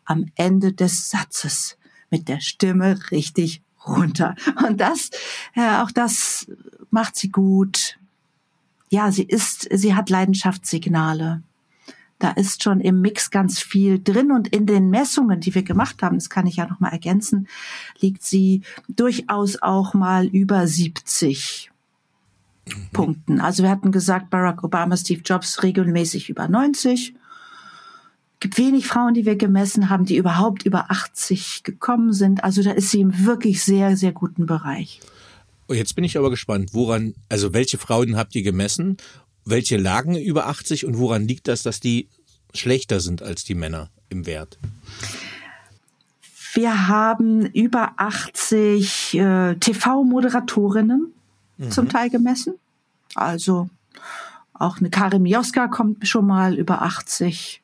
Am 0.04 0.26
Ende 0.34 0.72
des 0.72 1.10
Satzes 1.10 1.76
mit 2.10 2.28
der 2.28 2.40
Stimme 2.40 2.98
richtig 3.10 3.62
runter. 3.86 4.34
Und 4.66 4.80
das, 4.80 5.10
ja, 5.54 5.84
auch 5.84 5.90
das 5.90 6.46
macht 6.90 7.16
sie 7.16 7.30
gut 7.30 7.98
ja, 8.94 9.10
sie 9.10 9.24
ist, 9.24 9.68
sie 9.72 9.94
hat 9.94 10.08
Leidenschaftssignale. 10.08 11.42
Da 12.20 12.30
ist 12.30 12.62
schon 12.62 12.80
im 12.80 13.00
Mix 13.00 13.30
ganz 13.30 13.58
viel 13.58 14.00
drin 14.00 14.30
und 14.30 14.46
in 14.48 14.66
den 14.66 14.88
Messungen, 14.88 15.40
die 15.40 15.52
wir 15.54 15.64
gemacht 15.64 16.00
haben, 16.00 16.16
das 16.16 16.30
kann 16.30 16.46
ich 16.46 16.56
ja 16.56 16.68
noch 16.68 16.78
mal 16.78 16.90
ergänzen, 16.90 17.48
liegt 17.98 18.22
sie 18.22 18.62
durchaus 18.88 19.60
auch 19.60 19.94
mal 19.94 20.26
über 20.26 20.68
70 20.68 21.72
mhm. 22.66 22.88
Punkten. 22.92 23.40
Also 23.40 23.64
wir 23.64 23.70
hatten 23.70 23.90
gesagt, 23.90 24.30
Barack 24.30 24.62
Obama, 24.62 24.96
Steve 24.96 25.22
Jobs 25.24 25.64
regelmäßig 25.64 26.30
über 26.30 26.46
90. 26.46 27.16
Es 28.44 28.50
gibt 28.50 28.58
wenig 28.58 28.86
Frauen, 28.86 29.14
die 29.14 29.24
wir 29.24 29.36
gemessen 29.36 29.88
haben, 29.88 30.04
die 30.04 30.18
überhaupt 30.18 30.66
über 30.66 30.90
80 30.90 31.62
gekommen 31.62 32.12
sind. 32.12 32.44
Also 32.44 32.62
da 32.62 32.72
ist 32.72 32.90
sie 32.90 33.00
im 33.00 33.24
wirklich 33.24 33.64
sehr, 33.64 33.96
sehr 33.96 34.12
guten 34.12 34.44
Bereich. 34.44 35.00
Jetzt 35.70 35.94
bin 35.94 36.04
ich 36.04 36.18
aber 36.18 36.28
gespannt, 36.28 36.74
woran, 36.74 37.14
also 37.30 37.54
welche 37.54 37.78
Frauen 37.78 38.18
habt 38.18 38.34
ihr 38.34 38.42
gemessen? 38.42 38.98
Welche 39.46 39.78
lagen 39.78 40.14
über 40.14 40.46
80 40.46 40.84
und 40.84 40.98
woran 40.98 41.26
liegt 41.26 41.48
das, 41.48 41.62
dass 41.62 41.80
die 41.80 42.06
schlechter 42.52 43.00
sind 43.00 43.22
als 43.22 43.44
die 43.44 43.54
Männer 43.54 43.88
im 44.10 44.26
Wert? 44.26 44.58
Wir 46.52 46.86
haben 46.86 47.46
über 47.46 47.92
80 47.96 49.14
äh, 49.14 49.54
TV-Moderatorinnen 49.54 51.14
mhm. 51.56 51.70
zum 51.70 51.88
Teil 51.88 52.10
gemessen. 52.10 52.56
Also 53.14 53.70
auch 54.52 54.80
eine 54.80 54.90
Karin 54.90 55.22
Mioska 55.22 55.66
kommt 55.68 56.06
schon 56.06 56.26
mal 56.26 56.58
über 56.58 56.82
80 56.82 57.62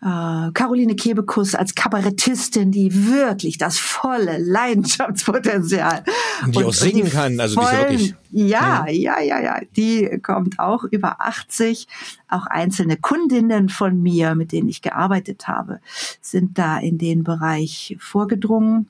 äh, 0.00 0.52
Caroline 0.52 0.94
Kebekus 0.94 1.54
als 1.54 1.74
Kabarettistin, 1.74 2.70
die 2.70 3.08
wirklich 3.08 3.58
das 3.58 3.78
volle 3.78 4.38
Leidenschaftspotenzial 4.38 6.04
und 6.44 6.54
die 6.54 6.58
und, 6.58 6.64
auch 6.66 6.72
singen 6.72 7.04
die 7.06 7.10
kann, 7.10 7.40
also 7.40 7.60
vollen, 7.60 7.88
die 7.88 7.94
ist 7.94 8.00
wirklich 8.10 8.14
ja, 8.30 8.86
ja, 8.88 9.20
ja, 9.20 9.40
ja, 9.40 9.60
die 9.76 10.20
kommt 10.22 10.58
auch 10.58 10.84
über 10.84 11.20
80. 11.20 11.88
Auch 12.28 12.46
einzelne 12.46 12.98
Kundinnen 12.98 13.70
von 13.70 14.02
mir, 14.02 14.34
mit 14.34 14.52
denen 14.52 14.68
ich 14.68 14.82
gearbeitet 14.82 15.48
habe, 15.48 15.80
sind 16.20 16.58
da 16.58 16.78
in 16.78 16.98
den 16.98 17.24
Bereich 17.24 17.96
vorgedrungen. 17.98 18.88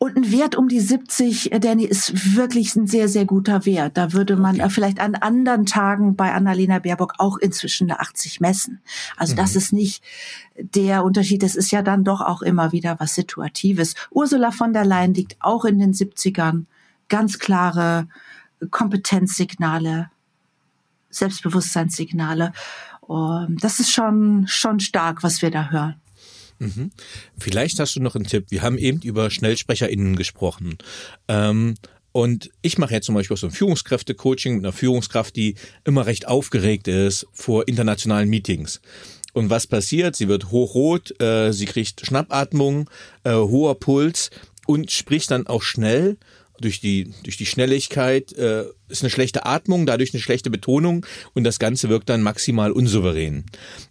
Und 0.00 0.16
ein 0.16 0.30
Wert 0.30 0.54
um 0.54 0.68
die 0.68 0.78
70, 0.78 1.50
äh, 1.50 1.58
Danny, 1.58 1.84
ist 1.84 2.36
wirklich 2.36 2.76
ein 2.76 2.86
sehr, 2.86 3.08
sehr 3.08 3.24
guter 3.24 3.66
Wert. 3.66 3.96
Da 3.96 4.12
würde 4.12 4.36
man 4.36 4.60
okay. 4.60 4.70
vielleicht 4.70 5.00
an 5.00 5.16
anderen 5.16 5.66
Tagen 5.66 6.14
bei 6.14 6.32
Annalena 6.32 6.78
Baerbock 6.78 7.14
auch 7.18 7.36
inzwischen 7.36 7.90
eine 7.90 7.98
80 7.98 8.40
messen. 8.40 8.80
Also 9.16 9.32
mhm. 9.32 9.38
das 9.38 9.56
ist 9.56 9.72
nicht 9.72 10.04
der 10.56 11.02
Unterschied. 11.04 11.42
Das 11.42 11.56
ist 11.56 11.72
ja 11.72 11.82
dann 11.82 12.04
doch 12.04 12.20
auch 12.20 12.42
immer 12.42 12.70
wieder 12.70 13.00
was 13.00 13.16
Situatives. 13.16 13.96
Ursula 14.10 14.52
von 14.52 14.72
der 14.72 14.84
Leyen 14.84 15.14
liegt 15.14 15.36
auch 15.40 15.64
in 15.64 15.80
den 15.80 15.92
70ern. 15.92 16.66
Ganz 17.08 17.40
klare 17.40 18.06
Kompetenzsignale, 18.70 20.10
Selbstbewusstseinssignale. 21.10 22.52
Das 23.60 23.80
ist 23.80 23.90
schon, 23.90 24.46
schon 24.46 24.78
stark, 24.78 25.24
was 25.24 25.42
wir 25.42 25.50
da 25.50 25.70
hören. 25.70 25.96
Mhm. 26.58 26.90
Vielleicht 27.38 27.78
hast 27.78 27.96
du 27.96 28.00
noch 28.00 28.14
einen 28.14 28.26
Tipp. 28.26 28.46
Wir 28.50 28.62
haben 28.62 28.78
eben 28.78 29.00
über 29.02 29.30
SchnellsprecherInnen 29.30 30.16
gesprochen. 30.16 30.78
Ähm, 31.28 31.74
und 32.12 32.50
ich 32.62 32.78
mache 32.78 32.94
jetzt 32.94 33.06
zum 33.06 33.14
Beispiel 33.14 33.36
so 33.36 33.46
ein 33.46 33.52
Führungskräfte-Coaching 33.52 34.56
mit 34.56 34.64
einer 34.64 34.72
Führungskraft, 34.72 35.36
die 35.36 35.54
immer 35.84 36.06
recht 36.06 36.26
aufgeregt 36.26 36.88
ist 36.88 37.26
vor 37.32 37.68
internationalen 37.68 38.28
Meetings. 38.28 38.80
Und 39.34 39.50
was 39.50 39.66
passiert? 39.66 40.16
Sie 40.16 40.26
wird 40.26 40.50
hochrot, 40.50 41.20
äh, 41.20 41.52
sie 41.52 41.66
kriegt 41.66 42.04
Schnappatmung, 42.04 42.90
äh, 43.24 43.34
hoher 43.34 43.78
Puls 43.78 44.30
und 44.66 44.90
spricht 44.90 45.30
dann 45.30 45.46
auch 45.46 45.62
schnell 45.62 46.16
durch 46.60 46.80
die, 46.80 47.12
durch 47.24 47.36
die 47.36 47.46
Schnelligkeit 47.46 48.32
äh, 48.32 48.64
ist 48.88 49.02
eine 49.02 49.10
schlechte 49.10 49.46
Atmung, 49.46 49.86
dadurch 49.86 50.12
eine 50.12 50.22
schlechte 50.22 50.50
Betonung 50.50 51.06
und 51.34 51.44
das 51.44 51.58
Ganze 51.58 51.88
wirkt 51.88 52.08
dann 52.08 52.22
maximal 52.22 52.72
unsouverän. 52.72 53.44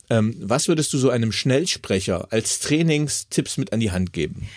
Ähm, 0.09 0.35
was 0.39 0.67
würdest 0.67 0.93
du 0.93 0.97
so 0.97 1.09
einem 1.09 1.31
Schnellsprecher 1.31 2.27
als 2.31 2.59
Trainingstipps 2.59 3.57
mit 3.57 3.73
an 3.73 3.79
die 3.79 3.91
Hand 3.91 4.13
geben? 4.13 4.47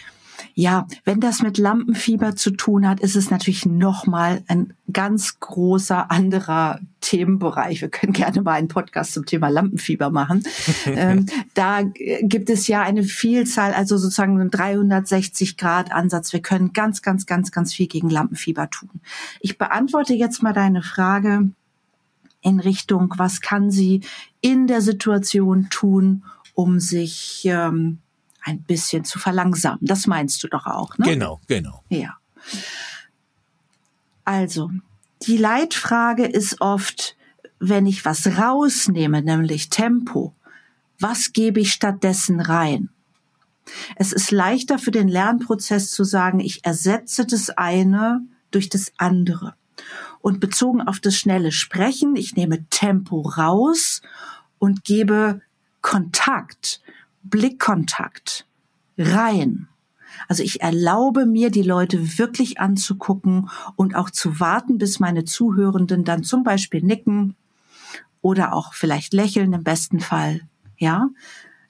Ja, 0.60 0.86
wenn 1.06 1.20
das 1.20 1.40
mit 1.40 1.56
Lampenfieber 1.56 2.36
zu 2.36 2.50
tun 2.50 2.86
hat, 2.86 3.00
ist 3.00 3.16
es 3.16 3.30
natürlich 3.30 3.64
nochmal 3.64 4.42
ein 4.46 4.74
ganz 4.92 5.40
großer 5.40 6.10
anderer 6.10 6.80
Themenbereich. 7.00 7.80
Wir 7.80 7.88
können 7.88 8.12
gerne 8.12 8.42
mal 8.42 8.52
einen 8.52 8.68
Podcast 8.68 9.14
zum 9.14 9.24
Thema 9.24 9.48
Lampenfieber 9.48 10.10
machen. 10.10 10.44
ähm, 10.84 11.24
da 11.54 11.80
gibt 12.20 12.50
es 12.50 12.66
ja 12.66 12.82
eine 12.82 13.04
Vielzahl, 13.04 13.72
also 13.72 13.96
sozusagen 13.96 14.38
einen 14.38 14.50
360 14.50 15.56
Grad 15.56 15.92
Ansatz. 15.92 16.34
Wir 16.34 16.42
können 16.42 16.74
ganz, 16.74 17.00
ganz, 17.00 17.24
ganz, 17.24 17.52
ganz 17.52 17.72
viel 17.72 17.86
gegen 17.86 18.10
Lampenfieber 18.10 18.68
tun. 18.68 19.00
Ich 19.40 19.56
beantworte 19.56 20.12
jetzt 20.12 20.42
mal 20.42 20.52
deine 20.52 20.82
Frage 20.82 21.48
in 22.42 22.60
Richtung, 22.60 23.14
was 23.16 23.40
kann 23.40 23.70
sie 23.70 24.02
in 24.42 24.66
der 24.66 24.82
Situation 24.82 25.68
tun, 25.70 26.24
um 26.52 26.80
sich 26.80 27.46
ähm, 27.46 28.00
ein 28.42 28.62
bisschen 28.62 29.04
zu 29.04 29.18
verlangsamen. 29.18 29.80
Das 29.82 30.06
meinst 30.06 30.42
du 30.42 30.48
doch 30.48 30.66
auch, 30.66 30.96
ne? 30.98 31.06
Genau, 31.06 31.40
genau. 31.46 31.82
Ja. 31.88 32.16
Also, 34.24 34.70
die 35.22 35.36
Leitfrage 35.36 36.26
ist 36.26 36.60
oft, 36.60 37.16
wenn 37.58 37.86
ich 37.86 38.04
was 38.04 38.26
rausnehme, 38.38 39.22
nämlich 39.22 39.68
Tempo, 39.68 40.34
was 40.98 41.32
gebe 41.32 41.60
ich 41.60 41.72
stattdessen 41.72 42.40
rein? 42.40 42.90
Es 43.96 44.12
ist 44.12 44.30
leichter 44.30 44.78
für 44.78 44.90
den 44.90 45.08
Lernprozess 45.08 45.90
zu 45.90 46.04
sagen, 46.04 46.40
ich 46.40 46.64
ersetze 46.64 47.26
das 47.26 47.50
eine 47.50 48.22
durch 48.50 48.68
das 48.68 48.92
andere. 48.96 49.54
Und 50.20 50.40
bezogen 50.40 50.82
auf 50.82 51.00
das 51.00 51.16
schnelle 51.16 51.52
Sprechen, 51.52 52.16
ich 52.16 52.36
nehme 52.36 52.66
Tempo 52.68 53.20
raus 53.20 54.02
und 54.58 54.84
gebe 54.84 55.40
Kontakt, 55.80 56.80
Blickkontakt 57.22 58.46
rein. 58.98 59.68
Also 60.28 60.42
ich 60.42 60.60
erlaube 60.60 61.26
mir, 61.26 61.50
die 61.50 61.62
Leute 61.62 62.18
wirklich 62.18 62.60
anzugucken 62.60 63.48
und 63.76 63.94
auch 63.94 64.10
zu 64.10 64.40
warten, 64.40 64.78
bis 64.78 65.00
meine 65.00 65.24
Zuhörenden 65.24 66.04
dann 66.04 66.24
zum 66.24 66.44
Beispiel 66.44 66.82
nicken 66.82 67.36
oder 68.20 68.52
auch 68.52 68.74
vielleicht 68.74 69.12
lächeln 69.12 69.52
im 69.52 69.64
besten 69.64 70.00
Fall. 70.00 70.42
Ja, 70.76 71.08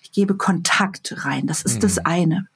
ich 0.03 0.13
gebe 0.13 0.37
Kontakt 0.37 1.25
rein. 1.25 1.47
Das 1.47 1.63
ist 1.63 1.77
mhm. 1.77 1.81
das 1.81 1.99
eine. 1.99 2.49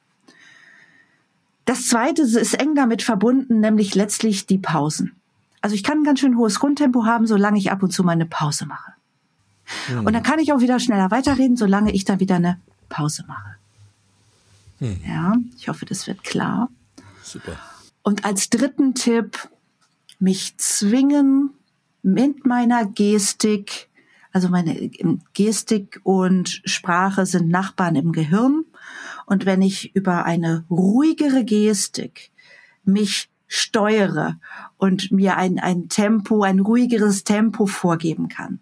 Das 1.65 1.87
zweite 1.87 2.21
ist 2.21 2.53
eng 2.53 2.75
damit 2.75 3.01
verbunden, 3.01 3.59
nämlich 3.59 3.95
letztlich 3.95 4.45
die 4.45 4.59
Pausen. 4.59 5.13
Also 5.61 5.75
ich 5.75 5.83
kann 5.83 5.99
ein 5.99 6.03
ganz 6.03 6.19
schön 6.19 6.37
hohes 6.37 6.59
Grundtempo 6.59 7.05
haben, 7.05 7.25
solange 7.25 7.57
ich 7.57 7.71
ab 7.71 7.81
und 7.81 7.91
zu 7.91 8.03
meine 8.03 8.27
Pause 8.27 8.67
mache. 8.67 8.93
Mhm. 9.89 10.05
Und 10.05 10.13
dann 10.13 10.21
kann 10.21 10.39
ich 10.39 10.53
auch 10.53 10.59
wieder 10.59 10.79
schneller 10.79 11.09
weiterreden, 11.09 11.57
solange 11.57 11.91
ich 11.91 12.05
dann 12.05 12.19
wieder 12.19 12.35
eine 12.35 12.59
Pause 12.89 13.23
mache. 13.27 13.55
Mhm. 14.79 15.01
Ja, 15.05 15.35
ich 15.57 15.67
hoffe, 15.67 15.85
das 15.85 16.07
wird 16.07 16.23
klar. 16.23 16.69
Super. 17.23 17.57
Und 18.03 18.25
als 18.25 18.49
dritten 18.49 18.93
Tipp, 18.93 19.49
mich 20.19 20.57
zwingen, 20.57 21.51
mit 22.05 22.45
meiner 22.45 22.85
Gestik, 22.85 23.89
also 24.31 24.47
meine 24.47 24.91
Gestik 25.33 25.99
und 26.03 26.61
Sprache 26.63 27.25
sind 27.25 27.49
Nachbarn 27.49 27.95
im 27.95 28.11
Gehirn. 28.11 28.63
Und 29.25 29.47
wenn 29.47 29.63
ich 29.63 29.95
über 29.95 30.23
eine 30.23 30.65
ruhigere 30.69 31.43
Gestik 31.43 32.29
mich 32.83 33.29
steuere 33.47 34.37
und 34.77 35.11
mir 35.11 35.37
ein, 35.37 35.57
ein 35.57 35.89
Tempo, 35.89 36.43
ein 36.43 36.59
ruhigeres 36.59 37.23
Tempo 37.23 37.65
vorgeben 37.65 38.27
kann, 38.27 38.59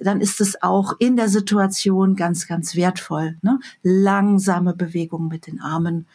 dann 0.00 0.20
ist 0.20 0.40
es 0.40 0.62
auch 0.62 0.94
in 0.98 1.16
der 1.16 1.28
Situation 1.28 2.16
ganz, 2.16 2.46
ganz 2.46 2.74
wertvoll. 2.74 3.36
Ne? 3.42 3.58
Langsame 3.82 4.74
Bewegung 4.74 5.28
mit 5.28 5.46
den 5.46 5.60
Armen 5.60 6.06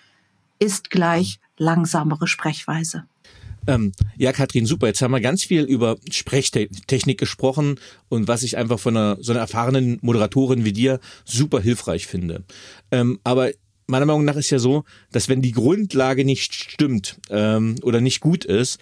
ist 0.59 0.89
gleich 0.89 1.39
langsamere 1.57 2.27
Sprechweise. 2.27 3.05
Ähm, 3.67 3.93
ja, 4.17 4.33
Katrin, 4.33 4.65
super. 4.65 4.87
Jetzt 4.87 5.01
haben 5.01 5.11
wir 5.11 5.21
ganz 5.21 5.43
viel 5.43 5.63
über 5.63 5.97
Sprechtechnik 6.09 7.17
gesprochen 7.17 7.79
und 8.09 8.27
was 8.27 8.43
ich 8.43 8.57
einfach 8.57 8.79
von 8.79 8.97
einer 8.97 9.17
so 9.21 9.31
einer 9.31 9.41
erfahrenen 9.41 9.99
Moderatorin 10.01 10.65
wie 10.65 10.73
dir 10.73 10.99
super 11.23 11.61
hilfreich 11.61 12.07
finde. 12.07 12.43
Ähm, 12.91 13.19
aber 13.23 13.51
meiner 13.87 14.05
Meinung 14.05 14.25
nach 14.25 14.35
ist 14.35 14.49
ja 14.49 14.59
so, 14.59 14.83
dass 15.11 15.29
wenn 15.29 15.41
die 15.41 15.51
Grundlage 15.51 16.25
nicht 16.25 16.53
stimmt 16.53 17.17
ähm, 17.29 17.75
oder 17.83 18.01
nicht 18.01 18.19
gut 18.19 18.45
ist, 18.45 18.79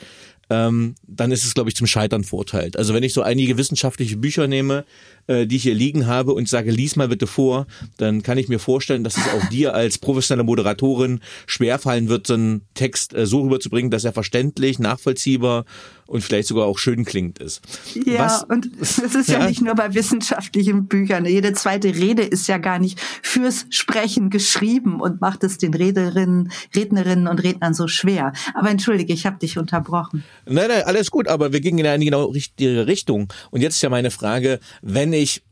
ähm, 0.52 0.96
dann 1.08 1.32
ist 1.32 1.46
es, 1.46 1.54
glaube 1.54 1.70
ich, 1.70 1.78
zum 1.78 1.88
Scheitern 1.88 2.26
verurteilt. 2.26 2.76
Also 2.76 2.94
wenn 2.94 3.04
ich 3.04 3.14
so 3.14 3.22
einige 3.22 3.58
wissenschaftliche 3.58 4.18
Bücher 4.18 4.48
nehme, 4.48 4.84
äh, 5.28 5.48
die 5.48 5.56
ich 5.56 5.64
hier 5.64 5.74
liegen 5.74 6.08
habe 6.08 6.34
und 6.34 6.50
sage, 6.50 6.72
lies 6.72 6.98
mal 6.98 7.08
bitte 7.08 7.26
vor, 7.26 7.68
dann 7.96 8.22
kann 8.22 8.38
ich 8.38 8.50
mir 8.50 8.60
vorstellen, 8.60 9.06
dass 9.06 9.16
es 9.16 9.24
auch 9.30 9.48
dir 9.48 9.74
als 9.74 9.98
professionelle 9.98 10.44
Moderatorin 10.44 11.22
schwerfallen 11.48 12.10
wird, 12.10 12.28
so 12.28 12.34
einen 12.34 12.64
Text 12.74 13.14
äh, 13.14 13.26
so 13.26 13.44
rüberzubringen, 13.44 13.92
dass 13.92 14.04
er 14.04 14.12
verständlich, 14.12 14.78
nachvollziehbar 14.78 15.64
und 16.12 16.22
vielleicht 16.22 16.50
sogar 16.50 16.66
auch 16.66 16.78
schön 16.78 17.06
klingt 17.06 17.40
ist. 17.40 17.62
Ja, 18.06 18.26
Was, 18.26 18.44
und 18.44 18.70
es 18.82 18.98
ist 18.98 19.30
ja, 19.30 19.40
ja, 19.40 19.48
nicht 19.48 19.62
nur 19.62 19.76
bei 19.76 19.94
wissenschaftlichen 19.94 20.88
Büchern. 20.88 21.26
Jede 21.26 21.54
zweite 21.54 21.96
Rede 21.96 22.24
ist 22.24 22.48
ja 22.48 22.58
gar 22.58 22.80
nicht 22.80 23.00
fürs 23.22 23.66
Sprechen 23.70 24.30
geschrieben 24.30 25.00
und 25.00 25.22
macht 25.22 25.44
es 25.44 25.58
den 25.58 25.74
Rederinnen, 25.74 26.52
Rednerinnen 26.76 27.28
und 27.28 27.42
Rednern 27.42 27.74
so 27.74 27.88
schwer. 27.88 28.34
Aber 28.54 28.70
entschuldige, 28.70 29.14
ich 29.14 29.26
habe 29.26 29.40
dich 29.40 29.58
unterbrochen. 29.58 30.24
Nein, 30.46 30.68
nein, 30.68 30.84
alles 30.84 31.12
gut, 31.12 31.30
aber 31.30 31.54
wir 31.54 31.62
gingen 31.62 31.80
in 31.80 31.88
eine 31.88 32.04
genau 32.04 32.26
richtige 32.26 32.88
Richtung. 32.88 33.32
Und 33.50 33.62
jetzt 33.62 33.76
ist 33.76 33.82
ja 33.82 33.90
meine 33.90 34.12
Frage, 34.12 34.60
wenn 34.82 35.14
ich 35.14 35.44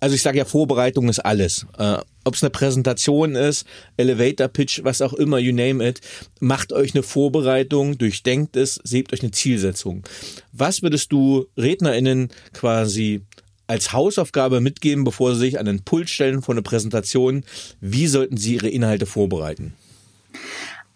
also 0.00 0.14
ich 0.14 0.22
sage 0.22 0.38
ja, 0.38 0.44
Vorbereitung 0.44 1.08
ist 1.08 1.20
alles. 1.20 1.66
Äh, 1.76 1.98
Ob 2.24 2.34
es 2.34 2.42
eine 2.42 2.50
Präsentation 2.50 3.34
ist, 3.34 3.66
Elevator 3.96 4.48
Pitch, 4.48 4.80
was 4.84 5.02
auch 5.02 5.12
immer, 5.12 5.38
you 5.38 5.52
name 5.52 5.86
it, 5.86 6.00
macht 6.40 6.72
euch 6.72 6.94
eine 6.94 7.02
Vorbereitung, 7.02 7.98
durchdenkt 7.98 8.56
es, 8.56 8.80
seht 8.84 9.12
euch 9.12 9.22
eine 9.22 9.32
Zielsetzung. 9.32 10.04
Was 10.52 10.82
würdest 10.82 11.12
du 11.12 11.46
RednerInnen 11.56 12.28
quasi 12.52 13.22
als 13.66 13.92
Hausaufgabe 13.92 14.60
mitgeben, 14.60 15.04
bevor 15.04 15.34
sie 15.34 15.40
sich 15.40 15.58
an 15.58 15.66
den 15.66 15.82
Pult 15.82 16.08
stellen 16.08 16.42
vor 16.42 16.54
einer 16.54 16.62
Präsentation? 16.62 17.44
Wie 17.80 18.06
sollten 18.06 18.36
sie 18.36 18.54
ihre 18.54 18.68
Inhalte 18.68 19.06
vorbereiten? 19.06 19.74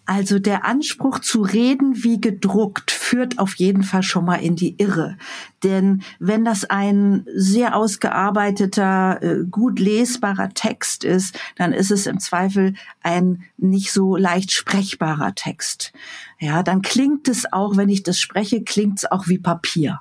Also 0.05 0.39
der 0.39 0.65
Anspruch 0.65 1.21
zu 1.21 1.43
reden 1.43 2.03
wie 2.03 2.21
gedruckt 2.21 2.91
führt 3.13 3.39
auf 3.39 3.57
jeden 3.57 3.83
Fall 3.83 4.03
schon 4.03 4.25
mal 4.25 4.37
in 4.37 4.57
die 4.57 4.77
Irre. 4.79 5.19
Denn 5.63 6.03
wenn 6.19 6.47
das 6.47 6.65
ein 6.65 7.27
sehr 7.35 7.77
ausgearbeiteter, 7.77 9.23
äh, 9.23 9.45
gut 9.45 9.79
lesbarer 9.79 10.49
Text 10.55 11.05
ist, 11.05 11.39
dann 11.57 11.75
ist 11.75 11.91
es 11.91 12.07
im 12.07 12.21
Zweifel 12.21 12.73
ein 13.03 13.43
nicht 13.59 13.93
so 13.93 14.17
leicht 14.17 14.51
sprechbarer 14.51 15.35
Text. 15.35 15.93
Ja, 16.39 16.63
dann 16.63 16.81
klingt 16.81 17.29
es 17.29 17.53
auch, 17.53 17.77
wenn 17.77 17.91
ich 17.91 18.03
das 18.03 18.19
spreche, 18.19 18.63
klingt 18.63 19.01
es 19.01 19.13
auch 19.13 19.29
wie 19.29 19.39
Papier. 19.39 20.01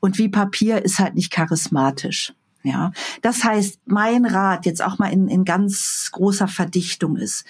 Und 0.00 0.18
wie 0.18 0.28
Papier 0.28 0.84
ist 0.84 0.98
halt 0.98 1.14
nicht 1.14 1.30
charismatisch. 1.30 2.34
Ja, 2.62 2.92
das 3.22 3.42
heißt, 3.42 3.80
mein 3.86 4.26
Rat 4.26 4.66
jetzt 4.66 4.82
auch 4.82 4.98
mal 4.98 5.10
in, 5.10 5.28
in 5.28 5.46
ganz 5.46 6.10
großer 6.12 6.48
Verdichtung 6.48 7.16
ist, 7.16 7.46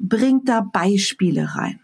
bringt 0.00 0.48
da 0.48 0.62
Beispiele 0.62 1.54
rein, 1.54 1.78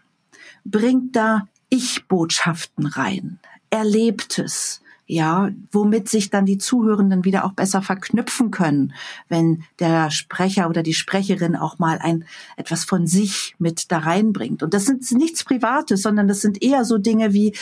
bringt 0.65 1.15
da 1.15 1.47
Ich-Botschaften 1.69 2.85
rein, 2.85 3.39
Erlebtes, 3.69 4.81
ja, 5.05 5.49
womit 5.71 6.07
sich 6.07 6.29
dann 6.29 6.45
die 6.45 6.59
Zuhörenden 6.59 7.25
wieder 7.25 7.45
auch 7.45 7.53
besser 7.53 7.81
verknüpfen 7.81 8.51
können, 8.51 8.93
wenn 9.27 9.63
der 9.79 10.11
Sprecher 10.11 10.69
oder 10.69 10.83
die 10.83 10.93
Sprecherin 10.93 11.55
auch 11.55 11.79
mal 11.79 11.97
ein 11.97 12.25
etwas 12.57 12.85
von 12.85 13.07
sich 13.07 13.55
mit 13.57 13.91
da 13.91 13.99
reinbringt. 13.99 14.61
Und 14.61 14.75
das 14.75 14.85
sind 14.85 15.11
nichts 15.11 15.43
Privates, 15.43 16.03
sondern 16.03 16.27
das 16.27 16.41
sind 16.41 16.61
eher 16.61 16.85
so 16.85 16.99
Dinge 16.99 17.33
wie 17.33 17.55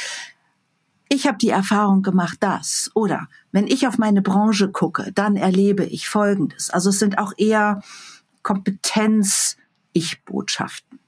ich 1.10 1.26
habe 1.26 1.38
die 1.38 1.50
Erfahrung 1.50 2.02
gemacht, 2.02 2.40
das. 2.42 2.92
Oder 2.94 3.30
wenn 3.54 3.68
ich 3.68 3.88
auf 3.88 3.98
meine 3.98 4.22
Branche 4.22 4.70
gucke, 4.70 5.14
dann 5.14 5.38
erlebe 5.38 5.86
ich 5.86 6.10
Folgendes. 6.10 6.70
Also 6.70 6.90
es 6.90 7.00
sind 7.00 7.18
auch 7.18 7.32
eher 7.38 7.82
Kompetenz-Ich-Botschaften. 8.44 11.00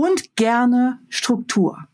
Und 0.00 0.34
gerne 0.34 0.98
Struktur. 1.10 1.86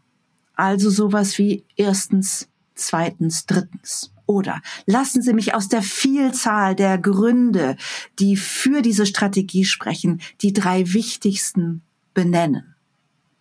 Also 0.54 0.90
sowas 0.90 1.38
wie 1.38 1.64
erstens, 1.74 2.48
zweitens, 2.76 3.46
drittens. 3.46 4.12
Oder 4.26 4.60
lassen 4.86 5.22
Sie 5.22 5.32
mich 5.32 5.54
aus 5.54 5.68
der 5.68 5.82
Vielzahl 5.82 6.76
der 6.76 6.98
Gründe, 6.98 7.76
die 8.20 8.36
für 8.36 8.80
diese 8.80 9.06
Strategie 9.06 9.64
sprechen, 9.64 10.20
die 10.40 10.52
drei 10.52 10.92
wichtigsten 10.92 11.82
benennen. 12.14 12.76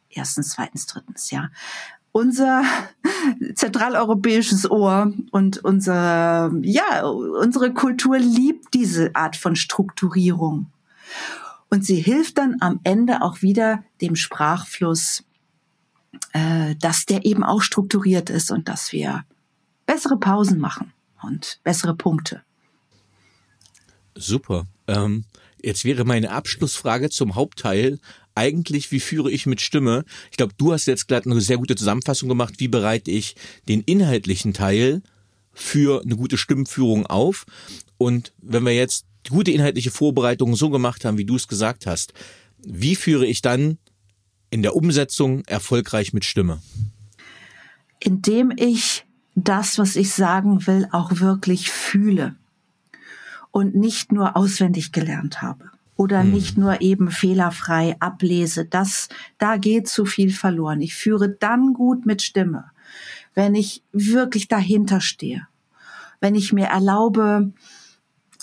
Erstens, 0.09 0.49
zweitens, 0.49 0.88
drittens, 0.88 1.30
ja 1.30 1.51
unser 2.11 2.63
zentraleuropäisches 3.55 4.72
Ohr 4.72 5.13
und 5.32 5.63
unser, 5.63 6.49
ja, 6.61 7.05
unsere 7.05 7.72
Kultur 7.74 8.18
liebt 8.18 8.74
diese 8.74 9.13
Art 9.13 9.36
von 9.36 9.55
Strukturierung. 9.55 10.72
Und 11.76 11.86
sie 11.86 12.01
hilft 12.01 12.38
dann 12.38 12.55
am 12.61 12.80
Ende 12.86 13.21
auch 13.21 13.41
wieder 13.41 13.84
dem 13.99 14.15
Sprachfluss, 14.15 15.26
äh, 16.32 16.73
dass 16.78 17.05
der 17.05 17.26
eben 17.26 17.43
auch 17.43 17.61
strukturiert 17.61 18.30
ist 18.30 18.49
und 18.49 18.69
dass 18.69 18.93
wir 18.93 19.26
bessere 19.86 20.15
Pausen 20.15 20.57
machen 20.57 20.93
und 21.21 21.59
bessere 21.65 21.93
Punkte. 21.93 22.41
Super. 24.15 24.67
Ähm, 24.88 25.26
jetzt 25.61 25.84
wäre 25.84 26.05
meine 26.05 26.32
Abschlussfrage 26.32 27.09
zum 27.09 27.36
Hauptteil 27.36 27.99
eigentlich, 28.36 28.93
wie 28.93 29.01
führe 29.01 29.30
ich 29.30 29.45
mit 29.45 29.59
Stimme? 29.59 30.05
Ich 30.32 30.38
glaube, 30.38 30.53
du 30.57 30.71
hast 30.71 30.86
jetzt 30.86 31.09
gerade 31.09 31.30
eine 31.30 31.41
sehr 31.41 31.57
gute 31.57 31.76
Zusammenfassung 31.76 32.30
gemacht, 32.30 32.53
wie 32.59 32.69
bereite 32.69 33.11
ich 33.11 33.36
den 33.67 33.82
inhaltlichen 33.82 34.53
Teil 34.53 35.01
für 35.51 36.03
eine 36.03 36.15
gute 36.15 36.38
Stimmführung 36.38 37.05
auf. 37.05 37.45
Und 37.97 38.32
wenn 38.41 38.63
wir 38.63 38.73
jetzt 38.73 39.05
gute 39.30 39.51
inhaltliche 39.51 39.91
Vorbereitung 39.91 40.55
so 40.55 40.69
gemacht 40.69 41.05
haben, 41.05 41.17
wie 41.17 41.26
du 41.26 41.36
es 41.36 41.47
gesagt 41.47 41.86
hast, 41.86 42.13
wie 42.57 42.95
führe 42.95 43.26
ich 43.26 43.41
dann 43.41 43.78
in 44.49 44.61
der 44.61 44.76
Umsetzung 44.76 45.43
erfolgreich 45.45 46.13
mit 46.13 46.26
Stimme? 46.26 46.61
Indem 47.99 48.51
ich 48.55 49.05
das, 49.36 49.78
was 49.78 49.95
ich 49.95 50.11
sagen 50.11 50.65
will, 50.65 50.88
auch 50.91 51.19
wirklich 51.19 51.71
fühle 51.71 52.36
und 53.51 53.76
nicht 53.76 54.11
nur 54.11 54.36
auswendig 54.38 54.91
gelernt 54.91 55.41
habe 55.41 55.69
oder 55.95 56.21
hm. 56.21 56.32
nicht 56.32 56.57
nur 56.57 56.82
eben 56.82 57.11
fehlerfrei 57.11 57.95
ablese. 57.99 58.65
Das, 58.65 59.09
da 59.38 59.57
geht 59.57 59.88
zu 59.88 60.05
viel 60.05 60.32
verloren. 60.32 60.82
Ich 60.82 60.95
führe 60.95 61.30
dann 61.30 61.73
gut 61.73 62.05
mit 62.05 62.21
Stimme, 62.21 62.65
wenn 63.34 63.55
ich 63.55 63.84
wirklich 63.91 64.47
dahinter 64.47 65.01
stehe, 65.01 65.47
wenn 66.19 66.36
ich 66.36 66.53
mir 66.53 66.67
erlaube, 66.67 67.51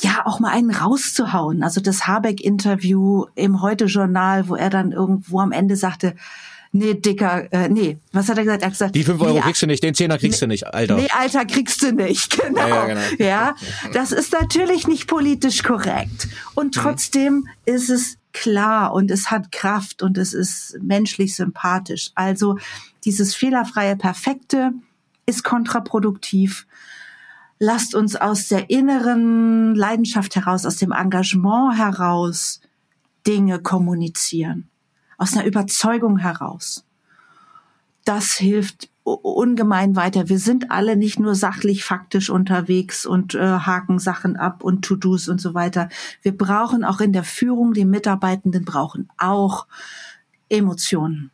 ja, 0.02 0.22
auch 0.26 0.40
mal 0.40 0.50
einen 0.50 0.70
rauszuhauen. 0.70 1.62
Also 1.62 1.80
das 1.80 2.06
Habeck-Interview 2.06 3.26
im 3.34 3.62
Heute-Journal, 3.62 4.48
wo 4.48 4.56
er 4.56 4.70
dann 4.70 4.92
irgendwo 4.92 5.40
am 5.40 5.52
Ende 5.52 5.76
sagte, 5.76 6.14
nee, 6.72 6.94
Dicker, 6.94 7.52
äh, 7.52 7.68
nee, 7.68 7.98
was 8.12 8.28
hat 8.28 8.38
er 8.38 8.44
gesagt? 8.44 8.62
Er 8.62 8.66
hat 8.66 8.72
gesagt, 8.72 8.94
die 8.94 9.04
fünf 9.04 9.20
Euro 9.20 9.34
nee, 9.34 9.40
kriegst 9.40 9.62
du 9.62 9.66
nicht, 9.66 9.82
den 9.82 9.94
Zehner 9.94 10.18
kriegst 10.18 10.40
nee, 10.40 10.46
du 10.46 10.48
nicht, 10.48 10.66
Alter. 10.66 10.96
Nee, 10.96 11.08
Alter 11.16 11.44
kriegst 11.44 11.82
du 11.82 11.92
nicht, 11.92 12.40
genau. 12.42 12.60
Ja, 12.60 12.68
ja, 12.68 12.86
genau. 12.86 13.24
ja, 13.24 13.54
das 13.92 14.12
ist 14.12 14.32
natürlich 14.32 14.88
nicht 14.88 15.06
politisch 15.06 15.62
korrekt. 15.62 16.28
Und 16.54 16.76
mhm. 16.76 16.80
trotzdem 16.80 17.32
mhm. 17.34 17.48
ist 17.66 17.90
es 17.90 18.16
klar 18.32 18.92
und 18.94 19.10
es 19.10 19.30
hat 19.30 19.52
Kraft 19.52 20.02
und 20.02 20.18
es 20.18 20.32
ist 20.32 20.78
menschlich 20.82 21.36
sympathisch. 21.36 22.10
Also 22.14 22.56
dieses 23.04 23.34
fehlerfreie 23.34 23.94
Perfekte 23.96 24.72
ist 25.26 25.44
kontraproduktiv. 25.44 26.66
Lasst 27.64 27.94
uns 27.94 28.16
aus 28.16 28.48
der 28.48 28.70
inneren 28.70 29.76
Leidenschaft 29.76 30.34
heraus, 30.34 30.66
aus 30.66 30.78
dem 30.78 30.90
Engagement 30.90 31.78
heraus 31.78 32.60
Dinge 33.24 33.60
kommunizieren 33.60 34.68
aus 35.22 35.36
einer 35.36 35.46
Überzeugung 35.46 36.18
heraus. 36.18 36.84
Das 38.04 38.32
hilft 38.32 38.90
ungemein 39.04 39.94
weiter. 39.94 40.28
Wir 40.28 40.40
sind 40.40 40.72
alle 40.72 40.96
nicht 40.96 41.20
nur 41.20 41.36
sachlich 41.36 41.84
faktisch 41.84 42.28
unterwegs 42.28 43.06
und 43.06 43.36
äh, 43.36 43.38
haken 43.40 44.00
Sachen 44.00 44.36
ab 44.36 44.64
und 44.64 44.84
To-Dos 44.84 45.28
und 45.28 45.40
so 45.40 45.54
weiter. 45.54 45.88
Wir 46.22 46.36
brauchen 46.36 46.82
auch 46.82 47.00
in 47.00 47.12
der 47.12 47.22
Führung, 47.22 47.72
die 47.72 47.84
Mitarbeitenden 47.84 48.64
brauchen 48.64 49.08
auch 49.16 49.68
Emotionen. 50.48 51.30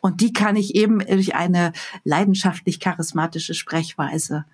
Und 0.00 0.20
die 0.20 0.32
kann 0.32 0.54
ich 0.54 0.76
eben 0.76 1.00
durch 1.00 1.34
eine 1.34 1.72
leidenschaftlich 2.04 2.78
charismatische 2.78 3.54
Sprechweise 3.54 4.44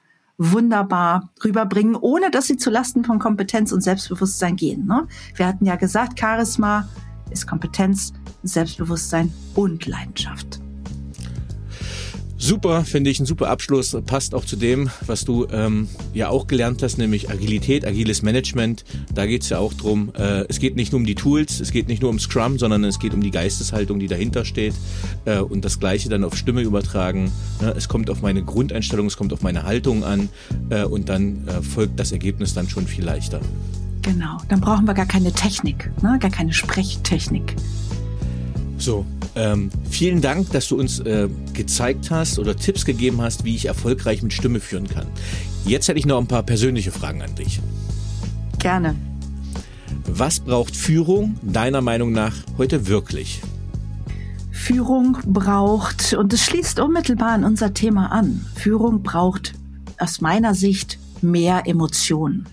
wunderbar 0.51 1.30
rüberbringen, 1.45 1.97
ohne 1.97 2.30
dass 2.30 2.47
sie 2.47 2.57
zu 2.57 2.70
Lasten 2.70 3.05
von 3.05 3.18
Kompetenz 3.18 3.72
und 3.72 3.82
Selbstbewusstsein 3.82 4.57
gehen. 4.57 4.86
Ne? 4.86 5.07
Wir 5.36 5.47
hatten 5.47 5.64
ja 5.64 5.76
gesagt, 5.76 6.18
Charisma 6.18 6.88
ist 7.30 7.47
Kompetenz, 7.47 8.12
Selbstbewusstsein 8.43 9.32
und 9.55 9.86
Leidenschaft. 9.86 10.61
Super, 12.43 12.84
finde 12.84 13.09
ich, 13.09 13.20
ein 13.20 13.24
super 13.24 13.51
Abschluss. 13.51 13.97
Passt 14.05 14.34
auch 14.34 14.45
zu 14.45 14.57
dem, 14.57 14.90
was 15.07 15.24
du 15.24 15.47
ähm, 15.53 15.86
ja 16.12 16.28
auch 16.28 16.49
gelernt 16.49 16.82
hast, 16.82 16.99
nämlich 16.99 17.30
Agilität, 17.30 17.86
agiles 17.86 18.22
Management. 18.22 18.84
Da 19.14 19.26
geht 19.26 19.43
es 19.43 19.51
ja 19.51 19.59
auch 19.59 19.72
drum. 19.72 20.11
Äh, 20.18 20.47
es 20.49 20.59
geht 20.59 20.74
nicht 20.74 20.90
nur 20.90 20.99
um 20.99 21.07
die 21.07 21.14
Tools, 21.14 21.61
es 21.61 21.70
geht 21.70 21.86
nicht 21.86 22.03
nur 22.03 22.11
um 22.11 22.18
Scrum, 22.18 22.59
sondern 22.59 22.82
es 22.82 22.99
geht 22.99 23.14
um 23.14 23.20
die 23.20 23.30
Geisteshaltung, 23.30 24.01
die 24.01 24.09
dahinter 24.09 24.45
steht. 24.45 24.74
Äh, 25.24 25.38
und 25.38 25.64
das 25.64 25.78
Gleiche 25.78 26.09
dann 26.09 26.24
auf 26.24 26.36
Stimme 26.36 26.62
übertragen. 26.62 27.30
Ja, 27.61 27.70
es 27.76 27.88
kommt 27.88 28.11
auf 28.11 28.22
meine 28.22 28.43
Grundeinstellung, 28.43 29.07
es 29.07 29.16
kommt 29.16 29.32
auf 29.32 29.43
meine 29.43 29.62
Haltung 29.62 30.03
an 30.03 30.28
äh, 30.70 30.82
und 30.82 31.09
dann 31.11 31.47
äh, 31.47 31.62
folgt 31.62 32.01
das 32.01 32.11
Ergebnis 32.11 32.55
dann 32.55 32.68
schon 32.68 32.88
viel 32.88 33.05
leichter. 33.05 33.40
Genau, 34.03 34.38
dann 34.49 34.61
brauchen 34.61 34.84
wir 34.84 34.95
gar 34.95 35.07
keine 35.07 35.32
Technik, 35.32 35.93
ne? 36.03 36.18
gar 36.18 36.32
keine 36.32 36.53
Sprechtechnik. 36.53 37.55
So, 38.82 39.06
ähm, 39.36 39.70
vielen 39.88 40.20
Dank, 40.20 40.50
dass 40.50 40.66
du 40.66 40.76
uns 40.76 40.98
äh, 40.98 41.28
gezeigt 41.52 42.10
hast 42.10 42.40
oder 42.40 42.56
Tipps 42.56 42.84
gegeben 42.84 43.22
hast, 43.22 43.44
wie 43.44 43.54
ich 43.54 43.66
erfolgreich 43.66 44.24
mit 44.24 44.32
Stimme 44.32 44.58
führen 44.58 44.88
kann. 44.88 45.06
Jetzt 45.64 45.86
hätte 45.86 46.00
ich 46.00 46.04
noch 46.06 46.18
ein 46.18 46.26
paar 46.26 46.42
persönliche 46.42 46.90
Fragen 46.90 47.22
an 47.22 47.32
dich. 47.36 47.60
Gerne. 48.58 48.96
Was 50.08 50.40
braucht 50.40 50.74
Führung 50.74 51.36
deiner 51.42 51.80
Meinung 51.80 52.10
nach 52.10 52.34
heute 52.58 52.88
wirklich? 52.88 53.40
Führung 54.50 55.16
braucht, 55.26 56.14
und 56.14 56.32
es 56.32 56.44
schließt 56.44 56.80
unmittelbar 56.80 57.34
an 57.34 57.44
unser 57.44 57.74
Thema 57.74 58.10
an, 58.10 58.44
Führung 58.56 59.04
braucht 59.04 59.54
aus 59.98 60.20
meiner 60.20 60.56
Sicht 60.56 60.98
mehr 61.20 61.68
Emotionen. 61.68 62.48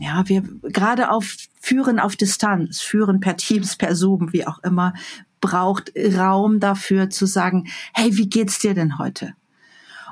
Ja, 0.00 0.24
wir 0.26 0.42
gerade 0.62 1.12
auf 1.12 1.36
Führen 1.64 2.00
auf 2.00 2.16
Distanz, 2.16 2.80
Führen 2.80 3.20
per 3.20 3.36
Teams, 3.36 3.76
per 3.76 3.94
Zoom, 3.94 4.32
wie 4.32 4.44
auch 4.44 4.58
immer, 4.64 4.94
braucht 5.40 5.92
Raum 5.96 6.58
dafür 6.58 7.08
zu 7.08 7.24
sagen, 7.24 7.68
hey, 7.94 8.16
wie 8.16 8.28
geht's 8.28 8.58
dir 8.58 8.74
denn 8.74 8.98
heute? 8.98 9.34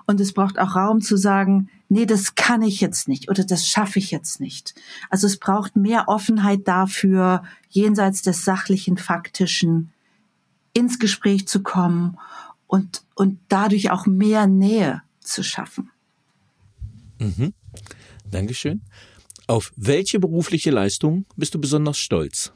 Und 0.06 0.20
es 0.20 0.32
braucht 0.32 0.60
auch 0.60 0.76
Raum 0.76 1.00
zu 1.00 1.16
sagen, 1.16 1.68
nee, 1.88 2.06
das 2.06 2.36
kann 2.36 2.62
ich 2.62 2.80
jetzt 2.80 3.08
nicht 3.08 3.28
oder 3.28 3.42
das 3.42 3.66
schaffe 3.66 3.98
ich 3.98 4.12
jetzt 4.12 4.40
nicht. 4.40 4.76
Also 5.10 5.26
es 5.26 5.38
braucht 5.38 5.74
mehr 5.74 6.04
Offenheit 6.06 6.68
dafür, 6.68 7.42
jenseits 7.68 8.22
des 8.22 8.44
sachlichen, 8.44 8.96
faktischen, 8.96 9.92
ins 10.72 11.00
Gespräch 11.00 11.48
zu 11.48 11.64
kommen 11.64 12.16
und, 12.68 13.02
und 13.16 13.40
dadurch 13.48 13.90
auch 13.90 14.06
mehr 14.06 14.46
Nähe 14.46 15.02
zu 15.18 15.42
schaffen. 15.42 15.90
Mhm. 17.18 17.54
Dankeschön. 18.30 18.82
Auf 19.50 19.72
welche 19.74 20.20
berufliche 20.20 20.70
Leistung 20.70 21.26
bist 21.34 21.56
du 21.56 21.60
besonders 21.60 21.98
stolz? 21.98 22.52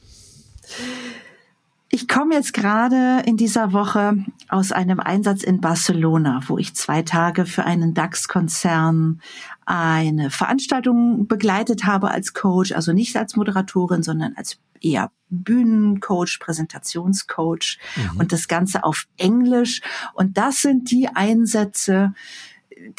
Ich 1.88 2.06
komme 2.06 2.36
jetzt 2.36 2.54
gerade 2.54 3.24
in 3.26 3.36
dieser 3.36 3.72
Woche 3.72 4.14
aus 4.48 4.70
einem 4.70 5.00
Einsatz 5.00 5.42
in 5.42 5.60
Barcelona, 5.60 6.42
wo 6.46 6.56
ich 6.56 6.72
zwei 6.76 7.02
Tage 7.02 7.46
für 7.46 7.64
einen 7.64 7.94
DAX-Konzern 7.94 9.20
eine 9.66 10.30
Veranstaltung 10.30 11.26
begleitet 11.26 11.84
habe 11.84 12.12
als 12.12 12.32
Coach, 12.32 12.70
also 12.70 12.92
nicht 12.92 13.16
als 13.16 13.34
Moderatorin, 13.34 14.04
sondern 14.04 14.34
als 14.36 14.58
eher 14.80 15.10
Bühnencoach, 15.30 16.38
Präsentationscoach 16.38 17.78
mhm. 17.96 18.20
und 18.20 18.30
das 18.30 18.46
Ganze 18.46 18.84
auf 18.84 19.08
Englisch. 19.16 19.80
Und 20.12 20.38
das 20.38 20.62
sind 20.62 20.92
die 20.92 21.08
Einsätze, 21.08 22.14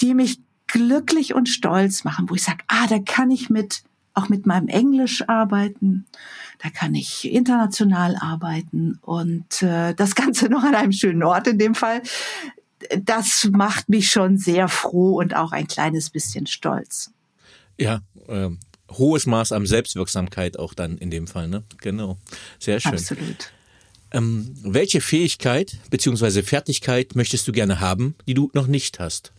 die 0.02 0.14
mich 0.14 0.40
glücklich 0.76 1.34
und 1.34 1.48
stolz 1.48 2.04
machen, 2.04 2.30
wo 2.30 2.36
ich 2.36 2.44
sage, 2.44 2.66
ah, 2.68 2.86
da 2.88 3.00
kann 3.00 3.32
ich 3.32 3.50
mit 3.50 3.84
auch 4.14 4.28
mit 4.30 4.46
meinem 4.46 4.68
Englisch 4.68 5.28
arbeiten, 5.28 6.06
da 6.62 6.70
kann 6.70 6.96
ich 6.96 7.32
international 7.32 8.18
arbeiten 8.20 9.00
und 9.02 9.62
äh, 9.62 9.94
das 9.94 10.16
Ganze 10.16 10.46
noch 10.50 10.64
an 10.64 10.76
einem 10.76 10.92
schönen 10.92 11.24
Ort 11.24 11.48
in 11.48 11.60
dem 11.60 11.76
Fall. 11.76 12.02
Das 13.00 13.50
macht 13.52 13.88
mich 13.88 14.10
schon 14.10 14.38
sehr 14.38 14.68
froh 14.68 15.20
und 15.20 15.34
auch 15.34 15.54
ein 15.54 15.68
kleines 15.68 16.10
bisschen 16.10 16.46
stolz. 16.46 17.12
Ja, 17.80 18.02
äh, 18.28 18.50
hohes 18.92 19.26
Maß 19.26 19.54
an 19.54 19.66
Selbstwirksamkeit 19.66 20.60
auch 20.60 20.74
dann 20.74 20.98
in 20.98 21.10
dem 21.10 21.28
Fall, 21.28 21.48
ne? 21.48 21.64
Genau. 21.78 22.18
Sehr 22.60 22.82
schön. 22.82 22.94
Absolut. 22.94 23.52
Ähm, 24.12 24.54
welche 24.62 25.02
Fähigkeit 25.02 25.78
beziehungsweise 25.90 26.44
Fertigkeit 26.44 27.16
möchtest 27.16 27.48
du 27.48 27.54
gerne 27.54 27.80
haben, 27.80 28.16
die 28.28 28.34
du 28.34 28.52
noch 28.54 28.68
nicht 28.68 29.00
hast? 29.00 29.34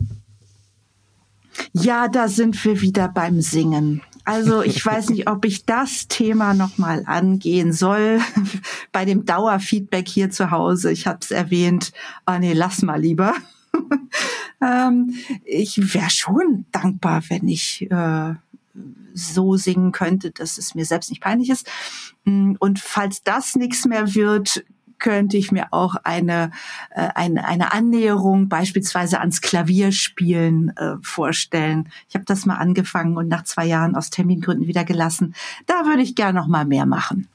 Ja, 1.72 2.08
da 2.08 2.28
sind 2.28 2.62
wir 2.64 2.80
wieder 2.80 3.08
beim 3.08 3.40
Singen. 3.40 4.02
Also 4.24 4.62
ich 4.62 4.84
weiß 4.86 5.10
nicht, 5.10 5.28
ob 5.28 5.44
ich 5.44 5.64
das 5.64 6.08
Thema 6.08 6.54
nochmal 6.54 7.04
angehen 7.06 7.72
soll 7.72 8.20
bei 8.92 9.04
dem 9.04 9.24
Dauerfeedback 9.24 10.08
hier 10.08 10.30
zu 10.30 10.50
Hause. 10.50 10.92
Ich 10.92 11.06
habe 11.06 11.20
es 11.22 11.30
erwähnt. 11.30 11.92
Ah 12.24 12.38
nee, 12.38 12.52
lass 12.52 12.82
mal 12.82 13.00
lieber. 13.00 13.34
ähm, 14.60 15.14
ich 15.44 15.94
wäre 15.94 16.10
schon 16.10 16.66
dankbar, 16.72 17.22
wenn 17.28 17.48
ich 17.48 17.90
äh, 17.90 18.34
so 19.14 19.56
singen 19.56 19.92
könnte, 19.92 20.30
dass 20.30 20.58
es 20.58 20.74
mir 20.74 20.84
selbst 20.84 21.10
nicht 21.10 21.22
peinlich 21.22 21.50
ist. 21.50 21.66
Und 22.24 22.78
falls 22.78 23.22
das 23.22 23.54
nichts 23.54 23.86
mehr 23.86 24.14
wird, 24.14 24.64
könnte 24.98 25.36
ich 25.36 25.52
mir 25.52 25.68
auch 25.72 25.96
eine, 26.04 26.50
äh, 26.90 27.08
eine, 27.14 27.46
eine 27.46 27.72
Annäherung 27.72 28.48
beispielsweise 28.48 29.20
ans 29.20 29.40
Klavierspielen 29.40 30.76
äh, 30.76 30.94
vorstellen. 31.02 31.88
Ich 32.08 32.14
habe 32.14 32.24
das 32.24 32.46
mal 32.46 32.56
angefangen 32.56 33.16
und 33.16 33.28
nach 33.28 33.44
zwei 33.44 33.66
Jahren 33.66 33.96
aus 33.96 34.10
Termingründen 34.10 34.66
wieder 34.66 34.84
gelassen. 34.84 35.34
Da 35.66 35.86
würde 35.86 36.02
ich 36.02 36.14
gern 36.14 36.34
noch 36.34 36.46
mal 36.46 36.64
mehr 36.64 36.86
machen. 36.86 37.28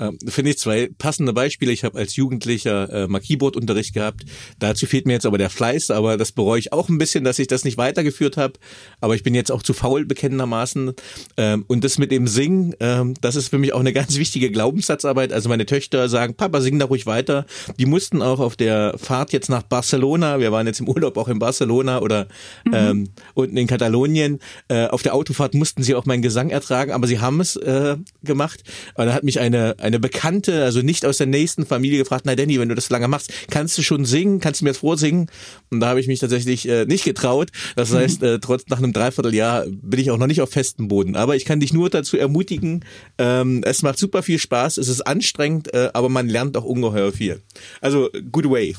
Ähm, 0.00 0.18
Finde 0.26 0.50
ich 0.50 0.58
zwei 0.58 0.90
passende 0.98 1.32
Beispiele. 1.32 1.72
Ich 1.72 1.84
habe 1.84 1.98
als 1.98 2.16
Jugendlicher 2.16 2.90
äh, 2.92 3.08
mal 3.08 3.20
Keyboard-Unterricht 3.20 3.94
gehabt. 3.94 4.24
Dazu 4.58 4.86
fehlt 4.86 5.06
mir 5.06 5.14
jetzt 5.14 5.26
aber 5.26 5.38
der 5.38 5.50
Fleiß, 5.50 5.90
aber 5.90 6.16
das 6.16 6.32
bereue 6.32 6.58
ich 6.58 6.72
auch 6.72 6.88
ein 6.88 6.98
bisschen, 6.98 7.24
dass 7.24 7.38
ich 7.38 7.46
das 7.46 7.64
nicht 7.64 7.78
weitergeführt 7.78 8.36
habe. 8.36 8.54
Aber 9.00 9.14
ich 9.14 9.22
bin 9.22 9.34
jetzt 9.34 9.50
auch 9.50 9.62
zu 9.62 9.74
faul 9.74 10.04
bekennendermaßen. 10.04 10.92
Ähm, 11.36 11.64
und 11.66 11.84
das 11.84 11.98
mit 11.98 12.12
dem 12.12 12.26
Singen, 12.26 12.74
ähm, 12.80 13.14
das 13.20 13.36
ist 13.36 13.48
für 13.48 13.58
mich 13.58 13.72
auch 13.72 13.80
eine 13.80 13.92
ganz 13.92 14.16
wichtige 14.16 14.50
Glaubenssatzarbeit. 14.50 15.32
Also 15.32 15.48
meine 15.48 15.66
Töchter 15.66 16.08
sagen, 16.08 16.34
Papa, 16.34 16.60
sing 16.60 16.78
da 16.78 16.86
ruhig 16.86 17.06
weiter. 17.06 17.46
Die 17.78 17.86
mussten 17.86 18.22
auch 18.22 18.40
auf 18.40 18.56
der 18.56 18.94
Fahrt 18.98 19.32
jetzt 19.32 19.48
nach 19.48 19.62
Barcelona, 19.62 20.38
wir 20.38 20.52
waren 20.52 20.66
jetzt 20.66 20.80
im 20.80 20.88
Urlaub 20.88 21.16
auch 21.16 21.28
in 21.28 21.38
Barcelona 21.38 22.00
oder 22.00 22.28
mhm. 22.64 22.74
ähm, 22.74 23.08
unten 23.34 23.56
in 23.56 23.66
Katalonien, 23.66 24.38
äh, 24.68 24.86
auf 24.86 25.02
der 25.02 25.14
Autofahrt 25.14 25.54
mussten 25.54 25.82
sie 25.82 25.94
auch 25.94 26.06
meinen 26.06 26.22
Gesang 26.22 26.50
ertragen, 26.50 26.92
aber 26.92 27.06
sie 27.06 27.20
haben 27.20 27.40
es 27.40 27.56
äh, 27.56 27.96
gemacht. 28.22 28.62
Und 28.94 29.06
da 29.06 29.14
hat 29.14 29.24
mich 29.24 29.40
eine 29.40 29.76
eine 29.87 29.87
Bekannte, 29.96 30.64
also 30.64 30.82
nicht 30.82 31.06
aus 31.06 31.16
der 31.18 31.26
nächsten 31.26 31.64
Familie 31.64 31.98
gefragt, 31.98 32.24
na 32.26 32.34
Danny, 32.34 32.60
wenn 32.60 32.68
du 32.68 32.74
das 32.74 32.90
lange 32.90 33.08
machst, 33.08 33.32
kannst 33.50 33.78
du 33.78 33.82
schon 33.82 34.04
singen? 34.04 34.40
Kannst 34.40 34.60
du 34.60 34.64
mir 34.64 34.70
das 34.70 34.78
vorsingen? 34.78 35.30
Und 35.70 35.80
da 35.80 35.88
habe 35.88 36.00
ich 36.00 36.06
mich 36.06 36.20
tatsächlich 36.20 36.68
äh, 36.68 36.84
nicht 36.84 37.04
getraut. 37.04 37.50
Das 37.76 37.92
heißt, 37.92 38.22
äh, 38.22 38.38
trotz 38.40 38.64
nach 38.68 38.78
einem 38.78 38.92
Dreivierteljahr 38.92 39.64
bin 39.68 40.00
ich 40.00 40.10
auch 40.10 40.18
noch 40.18 40.26
nicht 40.26 40.42
auf 40.42 40.50
festem 40.50 40.88
Boden. 40.88 41.16
Aber 41.16 41.36
ich 41.36 41.44
kann 41.44 41.60
dich 41.60 41.72
nur 41.72 41.90
dazu 41.90 42.16
ermutigen, 42.16 42.84
ähm, 43.18 43.62
es 43.64 43.82
macht 43.82 43.98
super 43.98 44.22
viel 44.22 44.38
Spaß, 44.38 44.78
es 44.78 44.88
ist 44.88 45.06
anstrengend, 45.06 45.72
äh, 45.72 45.90
aber 45.94 46.08
man 46.08 46.28
lernt 46.28 46.56
auch 46.56 46.64
ungeheuer 46.64 47.12
viel. 47.12 47.42
Also 47.80 48.10
good 48.30 48.50
way. 48.50 48.76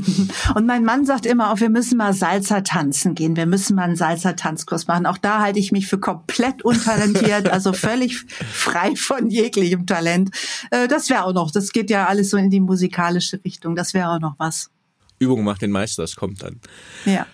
Und 0.54 0.66
mein 0.66 0.84
Mann 0.84 1.06
sagt 1.06 1.26
immer 1.26 1.52
auch, 1.52 1.60
wir 1.60 1.70
müssen 1.70 1.96
mal 1.96 2.12
Salzer 2.12 2.64
tanzen 2.64 3.14
gehen, 3.14 3.36
wir 3.36 3.46
müssen 3.46 3.76
mal 3.76 3.84
einen 3.84 3.96
Salzer 3.96 4.36
Tanzkurs 4.36 4.86
machen. 4.86 5.06
Auch 5.06 5.18
da 5.18 5.40
halte 5.40 5.58
ich 5.58 5.72
mich 5.72 5.86
für 5.86 5.98
komplett 5.98 6.62
untalentiert, 6.62 7.48
also 7.52 7.72
völlig 7.72 8.24
frei 8.52 8.94
von 8.96 9.30
jeglichem 9.30 9.86
Talent. 9.86 10.30
Äh, 10.70 10.88
das 10.88 11.10
wäre 11.10 11.24
auch 11.24 11.32
noch, 11.32 11.50
das 11.50 11.72
geht 11.72 11.90
ja 11.90 12.06
alles 12.06 12.30
so 12.30 12.36
in 12.36 12.50
die 12.50 12.60
musikalische 12.60 13.40
Richtung, 13.44 13.76
das 13.76 13.94
wäre 13.94 14.10
auch 14.10 14.20
noch 14.20 14.34
was. 14.38 14.70
Übung 15.18 15.44
macht 15.44 15.62
den 15.62 15.70
Meister, 15.70 16.02
das 16.02 16.16
kommt 16.16 16.42
dann. 16.42 16.60
Ja. 17.04 17.26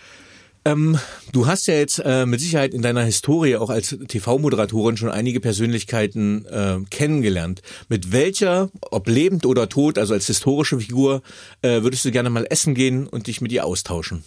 Ähm, 0.65 0.99
du 1.33 1.47
hast 1.47 1.67
ja 1.67 1.75
jetzt 1.75 2.01
äh, 2.05 2.27
mit 2.27 2.41
Sicherheit 2.41 2.75
in 2.75 2.83
deiner 2.83 3.03
Historie 3.03 3.57
auch 3.57 3.71
als 3.71 3.97
TV-Moderatorin 4.07 4.97
schon 4.97 5.11
einige 5.11 5.41
Persönlichkeiten 5.41 6.45
äh, 6.47 6.79
kennengelernt. 6.91 7.63
Mit 7.89 8.13
welcher, 8.13 8.69
ob 8.91 9.09
lebend 9.09 9.47
oder 9.47 9.69
tot, 9.69 9.99
also 9.99 10.15
als 10.15 10.27
historische 10.27 10.79
Figur, 10.79 11.23
äh, 11.63 11.83
würdest 11.83 12.05
du 12.05 12.11
gerne 12.11 12.29
mal 12.29 12.47
essen 12.51 12.75
gehen 12.75 13.07
und 13.07 13.29
dich 13.29 13.41
mit 13.41 13.53
ihr 13.53 13.65
austauschen? 13.65 14.25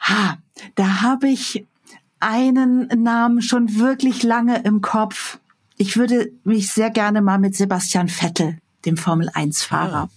Ha, 0.00 0.38
da 0.76 1.02
habe 1.02 1.28
ich 1.28 1.66
einen 2.20 2.88
Namen 3.02 3.42
schon 3.42 3.78
wirklich 3.78 4.22
lange 4.22 4.62
im 4.64 4.80
Kopf 4.80 5.38
ich 5.78 5.96
würde 5.96 6.32
mich 6.44 6.72
sehr 6.72 6.90
gerne 6.90 7.22
mal 7.22 7.38
mit 7.38 7.56
Sebastian 7.56 8.08
Vettel, 8.08 8.58
dem 8.84 8.96
Formel 8.96 9.30
1 9.32 9.62
Fahrer, 9.62 10.10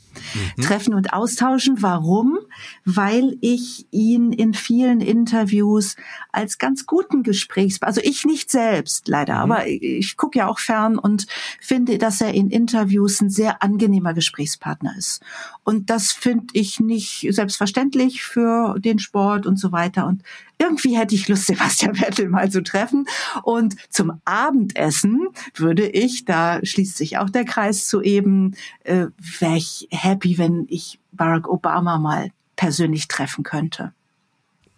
mhm. 0.57 0.61
treffen 0.61 0.93
und 0.93 1.13
austauschen. 1.13 1.81
Warum? 1.81 2.39
Weil 2.85 3.37
ich 3.41 3.87
ihn 3.91 4.31
in 4.33 4.53
vielen 4.53 5.01
Interviews 5.01 5.95
als 6.31 6.57
ganz 6.57 6.85
guten 6.85 7.23
Gesprächs, 7.23 7.81
also 7.81 8.01
ich 8.03 8.25
nicht 8.25 8.51
selbst 8.51 9.07
leider, 9.07 9.45
mhm. 9.45 9.51
aber 9.51 9.67
ich, 9.67 9.81
ich 9.81 10.17
gucke 10.17 10.39
ja 10.39 10.47
auch 10.47 10.59
fern 10.59 10.97
und 10.97 11.27
finde, 11.59 11.97
dass 11.97 12.21
er 12.21 12.33
in 12.33 12.49
Interviews 12.49 13.21
ein 13.21 13.29
sehr 13.29 13.63
angenehmer 13.63 14.13
Gesprächspartner 14.13 14.93
ist. 14.97 15.21
Und 15.63 15.89
das 15.89 16.11
finde 16.11 16.47
ich 16.53 16.79
nicht 16.79 17.27
selbstverständlich 17.29 18.23
für 18.23 18.79
den 18.79 18.99
Sport 18.99 19.45
und 19.45 19.57
so 19.57 19.71
weiter. 19.71 20.07
Und 20.07 20.23
irgendwie 20.57 20.97
hätte 20.97 21.15
ich 21.15 21.27
Lust, 21.27 21.45
Sebastian 21.47 21.95
Vettel 21.95 22.29
mal 22.29 22.49
zu 22.49 22.63
treffen. 22.63 23.07
Und 23.43 23.75
zum 23.89 24.21
Abendessen 24.25 25.27
würde 25.55 25.87
ich, 25.87 26.25
da 26.25 26.59
schließt 26.63 26.97
sich 26.97 27.17
auch 27.17 27.29
der 27.29 27.45
Kreis 27.45 27.87
zu 27.87 28.01
eben, 28.01 28.55
äh, 28.83 29.07
wäre 29.17 29.57
ich 29.57 29.87
happy, 29.91 30.37
wenn 30.37 30.65
ich 30.69 30.99
Barack 31.11 31.47
Obama 31.47 31.97
mal 31.97 32.31
persönlich 32.55 33.07
treffen 33.07 33.43
könnte. 33.43 33.93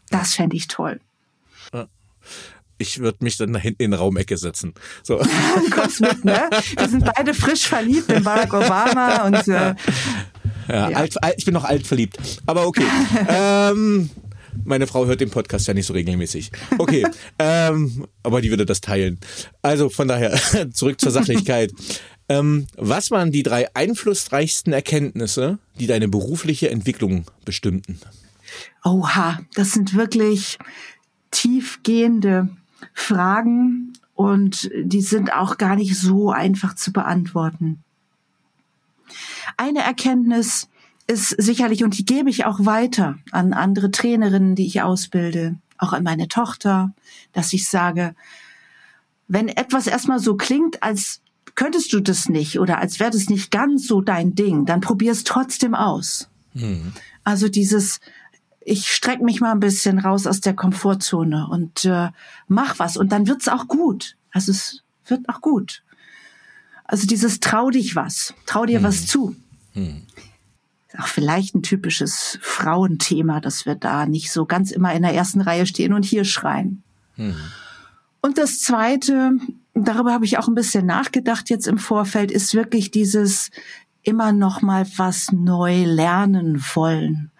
Das 0.10 0.34
fände 0.34 0.56
ich 0.56 0.68
toll. 0.68 1.00
Ich 2.78 3.00
würde 3.00 3.24
mich 3.24 3.38
dann 3.38 3.54
da 3.54 3.60
hinten 3.60 3.84
in 3.84 3.92
die 3.92 3.98
Raumecke 3.98 4.38
setzen. 4.38 4.74
So. 5.04 5.20
Du 5.20 5.70
kommst 5.70 6.02
mit, 6.02 6.26
ne? 6.26 6.50
Wir 6.76 6.90
sind 6.90 7.06
beide 7.16 7.34
frisch 7.34 7.68
verliebt 7.68 8.10
in 8.12 8.24
Barack 8.24 8.54
Obama 8.54 9.26
und 9.26 9.48
äh, 9.48 9.76
ja, 10.68 10.90
ja. 10.90 10.98
Alt, 10.98 11.24
alt, 11.24 11.36
ich 11.38 11.46
bin 11.46 11.54
noch 11.54 11.64
alt 11.64 11.86
verliebt. 11.86 12.18
Aber 12.46 12.68
okay. 12.68 12.86
ähm, 13.30 14.10
meine 14.66 14.88
Frau 14.88 15.06
hört 15.06 15.22
den 15.22 15.30
Podcast 15.30 15.68
ja 15.68 15.74
nicht 15.74 15.86
so 15.86 15.94
regelmäßig. 15.94 16.52
Okay, 16.78 17.06
ähm, 17.40 18.06
aber 18.22 18.42
die 18.42 18.50
würde 18.50 18.66
das 18.66 18.82
teilen. 18.82 19.20
Also 19.62 19.90
von 19.90 20.08
daher 20.08 20.38
zurück 20.74 21.00
zur 21.00 21.12
Sachlichkeit. 21.12 21.72
Ähm, 22.30 22.68
was 22.78 23.12
waren 23.12 23.32
die 23.32 23.44
drei 23.44 23.74
einflussreichsten 23.76 24.74
Erkenntnisse, 24.74 25.60
die 25.80 25.88
deine 25.88 26.08
berufliche 26.08 26.70
Entwicklung 26.70 27.26
bestimmten? 27.46 28.00
Oha, 28.84 29.40
das 29.56 29.72
sind 29.72 29.94
wirklich 29.96 30.58
tiefgehende 31.32 32.50
Fragen 32.94 33.94
und 34.14 34.70
die 34.76 35.02
sind 35.02 35.34
auch 35.34 35.58
gar 35.58 35.76
nicht 35.76 35.98
so 35.98 36.32
einfach 36.32 36.76
zu 36.76 36.94
beantworten. 36.94 37.84
Eine 39.58 39.80
Erkenntnis 39.80 40.70
ist 41.08 41.30
sicherlich, 41.30 41.84
und 41.84 41.98
die 41.98 42.06
gebe 42.06 42.30
ich 42.30 42.46
auch 42.46 42.66
weiter 42.66 43.18
an 43.32 43.54
andere 43.54 43.92
Trainerinnen, 43.92 44.56
die 44.56 44.66
ich 44.66 44.82
ausbilde, 44.82 45.56
auch 45.78 45.94
an 45.94 46.04
meine 46.04 46.28
Tochter, 46.28 46.94
dass 47.34 47.52
ich 47.54 47.68
sage, 47.68 48.16
wenn 49.28 49.48
etwas 49.48 49.88
erstmal 49.88 50.20
so 50.20 50.36
klingt, 50.36 50.84
als 50.84 51.23
könntest 51.56 51.94
du 51.94 52.00
das 52.00 52.30
nicht 52.30 52.60
oder 52.60 52.80
als 52.80 53.00
wäre 53.00 53.12
das 53.12 53.30
nicht 53.30 53.52
ganz 53.52 53.88
so 53.88 54.02
dein 54.02 54.36
Ding, 54.36 54.66
dann 54.66 54.82
probier 54.82 55.12
es 55.12 55.24
trotzdem 55.24 55.76
aus. 55.76 56.30
Mhm. 56.54 56.94
Also 57.24 57.48
dieses, 57.50 58.00
ich 58.62 58.92
streck 58.94 59.22
mich 59.22 59.42
mal 59.42 59.52
ein 59.52 59.60
bisschen 59.60 60.00
raus 60.00 60.28
aus 60.28 60.42
der 60.42 60.54
Komfortzone 60.54 61.48
und 61.50 61.86
äh, 61.86 62.10
mach 62.48 62.80
was 62.80 62.98
und 62.98 63.12
dann 63.12 63.28
wird's 63.28 63.48
auch 63.48 63.68
gut. 63.68 64.16
Also 64.32 64.52
es 64.52 64.82
wird 65.06 65.28
auch 65.30 65.42
gut. 65.42 65.84
Also 66.86 67.08
dieses 67.08 67.40
trau 67.40 67.70
dich 67.70 67.96
was, 67.96 68.34
trau 68.46 68.66
dir 68.66 68.80
hm. 68.80 68.84
was 68.84 69.06
zu. 69.06 69.36
Hm. 69.74 70.04
Auch 70.98 71.08
vielleicht 71.08 71.56
ein 71.56 71.64
typisches 71.64 72.38
Frauenthema, 72.42 73.40
dass 73.40 73.66
wir 73.66 73.76
da 73.76 74.06
nicht 74.06 74.32
so 74.32 74.46
ganz 74.46 74.72
immer 74.72 74.94
in 74.94 75.02
der 75.02 75.14
ersten 75.14 75.42
Reihe 75.42 75.66
stehen 75.66 75.94
und 75.94 76.04
hier 76.04 76.24
schreien. 76.24 76.84
Hm. 77.16 77.36
Und 78.22 78.38
das 78.38 78.60
Zweite, 78.60 79.34
darüber 79.74 80.14
habe 80.14 80.26
ich 80.26 80.38
auch 80.38 80.48
ein 80.48 80.56
bisschen 80.56 80.86
nachgedacht 80.86 81.50
jetzt 81.50 81.68
im 81.68 81.78
Vorfeld, 81.78 82.32
ist 82.32 82.54
wirklich 82.54 82.92
dieses 82.92 83.52
immer 84.02 84.32
noch 84.34 84.62
mal 84.62 84.86
was 84.98 85.32
neu 85.32 85.86
lernen 85.86 86.62
wollen 86.74 87.32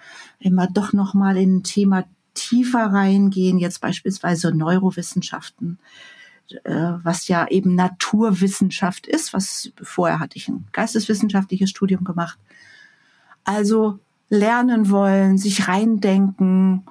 immer 0.44 0.68
doch 0.68 0.94
noch 0.94 1.14
mal 1.14 1.38
in 1.38 1.58
ein 1.58 1.64
Thema 1.64 2.06
tiefer 2.34 2.88
reingehen, 2.88 3.58
jetzt 3.58 3.82
beispielsweise 3.82 4.54
Neurowissenschaften, 4.54 5.80
äh, 6.64 6.94
was 7.04 7.28
ja 7.28 7.48
eben 7.48 7.76
Naturwissenschaft 7.76 9.08
ist, 9.08 9.34
was 9.34 9.72
vorher 9.82 10.20
hatte 10.20 10.38
ich 10.38 10.48
ein 10.50 10.66
geisteswissenschaftliches 10.72 11.70
Studium 11.70 12.04
gemacht. 12.04 12.38
Also 13.44 14.00
lernen 14.30 14.90
wollen, 14.90 15.38
sich 15.38 15.68
reindenken 15.68 16.84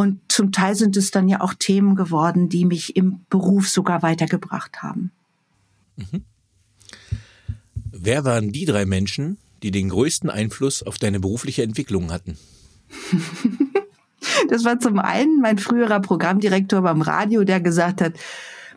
und 0.00 0.32
zum 0.32 0.50
Teil 0.50 0.76
sind 0.76 0.96
es 0.96 1.10
dann 1.10 1.28
ja 1.28 1.42
auch 1.42 1.52
Themen 1.52 1.94
geworden, 1.94 2.48
die 2.48 2.64
mich 2.64 2.96
im 2.96 3.20
Beruf 3.28 3.68
sogar 3.68 4.00
weitergebracht 4.00 4.82
haben. 4.82 5.10
Mhm. 5.96 6.24
Wer 7.92 8.24
waren 8.24 8.50
die 8.50 8.64
drei 8.64 8.86
Menschen, 8.86 9.36
die 9.62 9.70
den 9.70 9.90
größten 9.90 10.30
Einfluss 10.30 10.82
auf 10.82 10.96
deine 10.96 11.20
berufliche 11.20 11.64
Entwicklung 11.64 12.10
hatten? 12.12 12.38
Das 14.48 14.64
war 14.64 14.78
zum 14.78 14.98
einen 14.98 15.40
mein 15.40 15.58
früherer 15.58 16.00
Programmdirektor 16.00 16.82
beim 16.82 17.02
Radio, 17.02 17.44
der 17.44 17.60
gesagt 17.60 18.00
hat, 18.02 18.14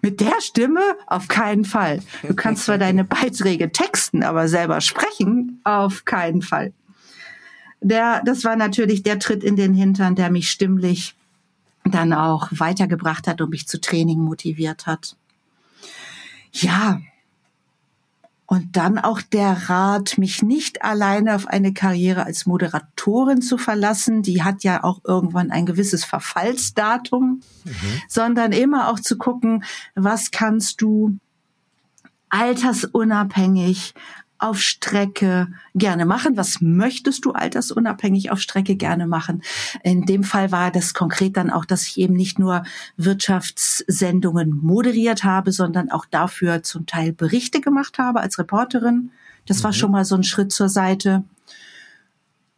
mit 0.01 0.19
der 0.19 0.39
Stimme 0.39 0.81
auf 1.07 1.27
keinen 1.27 1.65
Fall. 1.65 2.01
Du 2.25 2.33
kannst 2.33 2.65
zwar 2.65 2.77
deine 2.77 3.03
Beiträge 3.05 3.71
texten, 3.71 4.23
aber 4.23 4.47
selber 4.47 4.81
sprechen 4.81 5.61
auf 5.63 6.05
keinen 6.05 6.41
Fall. 6.41 6.73
Der, 7.83 8.21
das 8.25 8.43
war 8.43 8.55
natürlich 8.55 9.03
der 9.03 9.19
Tritt 9.19 9.43
in 9.43 9.55
den 9.55 9.73
Hintern, 9.73 10.15
der 10.15 10.31
mich 10.31 10.49
stimmlich 10.49 11.15
dann 11.83 12.13
auch 12.13 12.49
weitergebracht 12.51 13.27
hat 13.27 13.41
und 13.41 13.49
mich 13.49 13.67
zu 13.67 13.79
Training 13.79 14.19
motiviert 14.19 14.87
hat. 14.87 15.15
Ja, 16.53 16.99
und 18.45 18.75
dann 18.75 18.99
auch 18.99 19.21
der 19.21 19.69
Rat, 19.69 20.17
mich 20.17 20.43
nicht 20.43 20.83
alleine 20.83 21.35
auf 21.35 21.47
eine 21.47 21.73
Karriere 21.73 22.25
als 22.25 22.45
Moderatorin 22.45 23.41
zu 23.41 23.57
verlassen. 23.57 24.21
Die 24.21 24.43
hat 24.43 24.63
ja 24.63 24.83
auch 24.83 25.01
irgendwann 25.03 25.49
ein 25.49 25.65
gewisses 25.65 26.05
Verfallsdatum, 26.05 27.41
mhm. 27.63 27.73
sondern 28.07 28.51
immer 28.51 28.89
auch 28.89 28.99
zu 28.99 29.17
gucken, 29.17 29.63
was 29.95 30.29
kannst 30.29 30.81
du 30.81 31.17
altersunabhängig 32.29 33.95
auf 34.43 34.59
Strecke 34.59 35.47
gerne 35.73 36.05
machen? 36.05 36.35
Was 36.37 36.61
möchtest 36.61 37.25
du 37.25 37.31
altersunabhängig 37.31 38.29
auf 38.31 38.39
Strecke 38.39 38.75
gerne 38.75 39.07
machen? 39.07 39.41
In 39.83 40.05
dem 40.05 40.23
Fall 40.23 40.51
war 40.51 40.69
das 40.71 40.93
konkret 40.93 41.37
dann 41.37 41.49
auch, 41.49 41.65
dass 41.65 41.87
ich 41.87 41.97
eben 41.97 42.13
nicht 42.13 42.39
nur 42.39 42.63
Wirtschaftssendungen 42.97 44.49
moderiert 44.61 45.23
habe, 45.23 45.51
sondern 45.51 45.89
auch 45.89 46.05
dafür 46.05 46.61
zum 46.61 46.85
Teil 46.85 47.13
Berichte 47.13 47.61
gemacht 47.61 47.97
habe 47.97 48.19
als 48.19 48.37
Reporterin. 48.37 49.11
Das 49.45 49.59
mhm. 49.59 49.63
war 49.63 49.73
schon 49.73 49.91
mal 49.91 50.05
so 50.05 50.15
ein 50.15 50.23
Schritt 50.23 50.51
zur 50.51 50.69
Seite. 50.69 51.23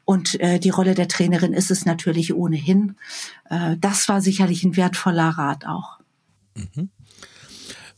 Und 0.06 0.40
äh, 0.40 0.60
die 0.60 0.70
Rolle 0.70 0.94
der 0.94 1.08
Trainerin 1.08 1.54
ist 1.54 1.72
es 1.72 1.86
natürlich 1.86 2.34
ohnehin. 2.34 2.96
Äh, 3.50 3.76
das 3.80 4.08
war 4.08 4.22
sicherlich 4.22 4.64
ein 4.64 4.76
wertvoller 4.76 5.30
Rat 5.30 5.66
auch. 5.66 6.00
Mhm. 6.56 6.90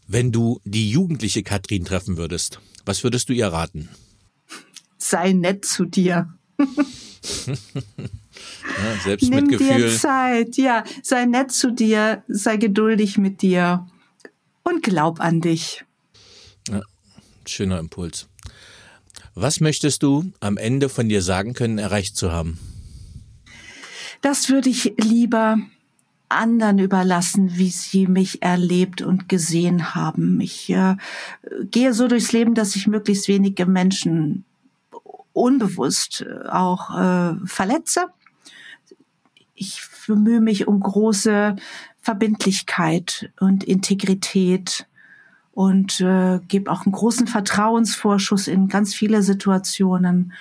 Wenn 0.07 0.31
du 0.31 0.61
die 0.63 0.89
jugendliche 0.89 1.43
Katrin 1.43 1.83
treffen 1.83 2.17
würdest, 2.17 2.61
was 2.87 3.03
würdest 3.03 3.29
du 3.29 3.33
ihr 3.33 3.47
raten? 3.47 3.89
Sei 4.97 5.33
nett 5.33 5.65
zu 5.65 5.85
dir. 5.85 6.33
ja, 6.57 6.65
selbst 9.03 9.29
Nimm 9.29 9.49
dir 9.49 9.95
Zeit, 9.95 10.57
ja, 10.57 10.83
sei 11.03 11.25
nett 11.25 11.51
zu 11.51 11.71
dir, 11.71 12.23
sei 12.27 12.57
geduldig 12.57 13.17
mit 13.17 13.41
dir 13.41 13.87
und 14.63 14.83
glaub 14.83 15.19
an 15.19 15.41
dich. 15.41 15.85
Ja, 16.69 16.81
schöner 17.45 17.79
Impuls. 17.79 18.27
Was 19.35 19.59
möchtest 19.59 20.01
du 20.01 20.31
am 20.39 20.57
Ende 20.57 20.89
von 20.89 21.09
dir 21.09 21.21
sagen 21.21 21.53
können, 21.53 21.77
erreicht 21.77 22.17
zu 22.17 22.31
haben? 22.31 22.57
Das 24.21 24.49
würde 24.49 24.69
ich 24.69 24.93
lieber 24.97 25.59
anderen 26.29 26.79
überlassen, 26.79 27.57
wie 27.57 27.69
sie 27.69 28.07
mich 28.07 28.41
erlebt 28.41 29.01
und 29.01 29.29
gesehen 29.29 29.95
haben. 29.95 30.41
Ich 30.41 30.69
äh, 30.69 30.95
gehe 31.71 31.93
so 31.93 32.07
durchs 32.07 32.31
Leben, 32.31 32.53
dass 32.53 32.75
ich 32.75 32.87
möglichst 32.87 33.27
wenige 33.27 33.65
Menschen 33.65 34.43
unbewusst 35.33 36.25
äh, 36.27 36.47
auch 36.49 36.97
äh, 36.97 37.35
verletze. 37.45 38.07
Ich 39.55 39.81
bemühe 40.07 40.41
mich 40.41 40.67
um 40.67 40.79
große 40.79 41.55
Verbindlichkeit 42.01 43.31
und 43.39 43.63
Integrität 43.63 44.87
und 45.51 46.01
äh, 46.01 46.39
gebe 46.47 46.71
auch 46.71 46.85
einen 46.85 46.93
großen 46.93 47.27
Vertrauensvorschuss 47.27 48.47
in 48.47 48.67
ganz 48.67 48.93
viele 48.93 49.23
Situationen. 49.23 50.33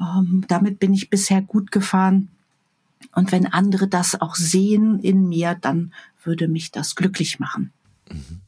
Ähm, 0.00 0.44
damit 0.46 0.78
bin 0.78 0.92
ich 0.92 1.10
bisher 1.10 1.40
gut 1.42 1.72
gefahren. 1.72 2.28
Und 3.14 3.32
wenn 3.32 3.46
andere 3.46 3.88
das 3.88 4.20
auch 4.20 4.34
sehen 4.34 5.00
in 5.00 5.28
mir, 5.28 5.56
dann 5.60 5.92
würde 6.22 6.48
mich 6.48 6.70
das 6.70 6.94
glücklich 6.94 7.38
machen. 7.38 7.72
Mhm. 8.10 8.40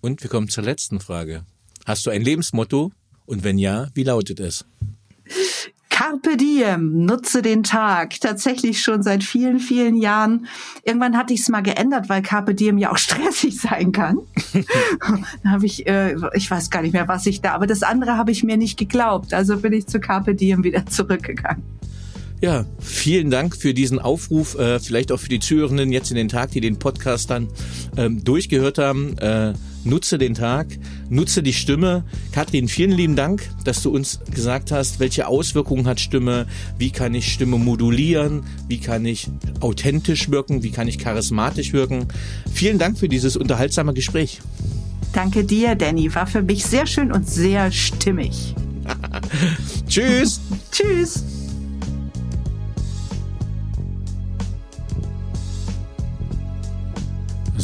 Und 0.00 0.22
wir 0.22 0.30
kommen 0.30 0.48
zur 0.48 0.64
letzten 0.64 1.00
Frage. 1.00 1.44
Hast 1.84 2.06
du 2.06 2.10
ein 2.10 2.22
Lebensmotto? 2.22 2.92
Und 3.24 3.44
wenn 3.44 3.58
ja, 3.58 3.88
wie 3.94 4.04
lautet 4.04 4.40
es? 4.40 4.64
Carpe 5.96 6.36
diem, 6.36 7.06
nutze 7.06 7.40
den 7.40 7.62
Tag. 7.62 8.20
Tatsächlich 8.20 8.82
schon 8.82 9.02
seit 9.02 9.24
vielen, 9.24 9.58
vielen 9.58 9.96
Jahren. 9.96 10.46
Irgendwann 10.84 11.16
hatte 11.16 11.32
ich 11.32 11.40
es 11.40 11.48
mal 11.48 11.62
geändert, 11.62 12.10
weil 12.10 12.20
Carpe 12.20 12.54
diem 12.54 12.76
ja 12.76 12.92
auch 12.92 12.98
stressig 12.98 13.58
sein 13.58 13.92
kann. 13.92 14.18
da 15.42 15.50
habe 15.50 15.64
ich, 15.64 15.86
äh, 15.86 16.14
ich 16.34 16.50
weiß 16.50 16.68
gar 16.68 16.82
nicht 16.82 16.92
mehr, 16.92 17.08
was 17.08 17.24
ich 17.24 17.40
da, 17.40 17.54
aber 17.54 17.66
das 17.66 17.82
andere 17.82 18.18
habe 18.18 18.30
ich 18.30 18.44
mir 18.44 18.58
nicht 18.58 18.78
geglaubt. 18.78 19.32
Also 19.32 19.56
bin 19.56 19.72
ich 19.72 19.86
zu 19.86 19.98
Carpe 19.98 20.34
diem 20.34 20.64
wieder 20.64 20.84
zurückgegangen. 20.84 21.64
Ja, 22.42 22.66
vielen 22.78 23.30
Dank 23.30 23.56
für 23.56 23.72
diesen 23.72 23.98
Aufruf, 23.98 24.58
äh, 24.58 24.78
vielleicht 24.78 25.10
auch 25.10 25.18
für 25.18 25.30
die 25.30 25.40
Zuhörenden 25.40 25.90
jetzt 25.90 26.10
in 26.10 26.16
den 26.16 26.28
Tag, 26.28 26.50
die 26.50 26.60
den 26.60 26.78
Podcast 26.78 27.30
dann 27.30 27.48
ähm, 27.96 28.22
durchgehört 28.24 28.76
haben. 28.76 29.16
Äh, 29.18 29.54
nutze 29.84 30.18
den 30.18 30.34
Tag, 30.34 30.66
nutze 31.08 31.42
die 31.42 31.54
Stimme. 31.54 32.04
Kathrin, 32.32 32.68
vielen 32.68 32.90
lieben 32.90 33.16
Dank, 33.16 33.48
dass 33.64 33.82
du 33.82 33.90
uns 33.90 34.20
gesagt 34.30 34.70
hast, 34.70 35.00
welche 35.00 35.28
Auswirkungen 35.28 35.86
hat 35.86 35.98
Stimme, 35.98 36.46
wie 36.76 36.90
kann 36.90 37.14
ich 37.14 37.32
Stimme 37.32 37.56
modulieren, 37.56 38.42
wie 38.68 38.78
kann 38.78 39.06
ich 39.06 39.28
authentisch 39.60 40.30
wirken, 40.30 40.62
wie 40.62 40.70
kann 40.70 40.88
ich 40.88 40.98
charismatisch 40.98 41.72
wirken. 41.72 42.08
Vielen 42.52 42.78
Dank 42.78 42.98
für 42.98 43.08
dieses 43.08 43.36
unterhaltsame 43.36 43.94
Gespräch. 43.94 44.40
Danke 45.14 45.44
dir, 45.44 45.74
Danny. 45.74 46.14
War 46.14 46.26
für 46.26 46.42
mich 46.42 46.66
sehr 46.66 46.86
schön 46.86 47.12
und 47.12 47.26
sehr 47.26 47.72
stimmig. 47.72 48.54
Tschüss. 49.88 50.40
Tschüss. 50.70 51.24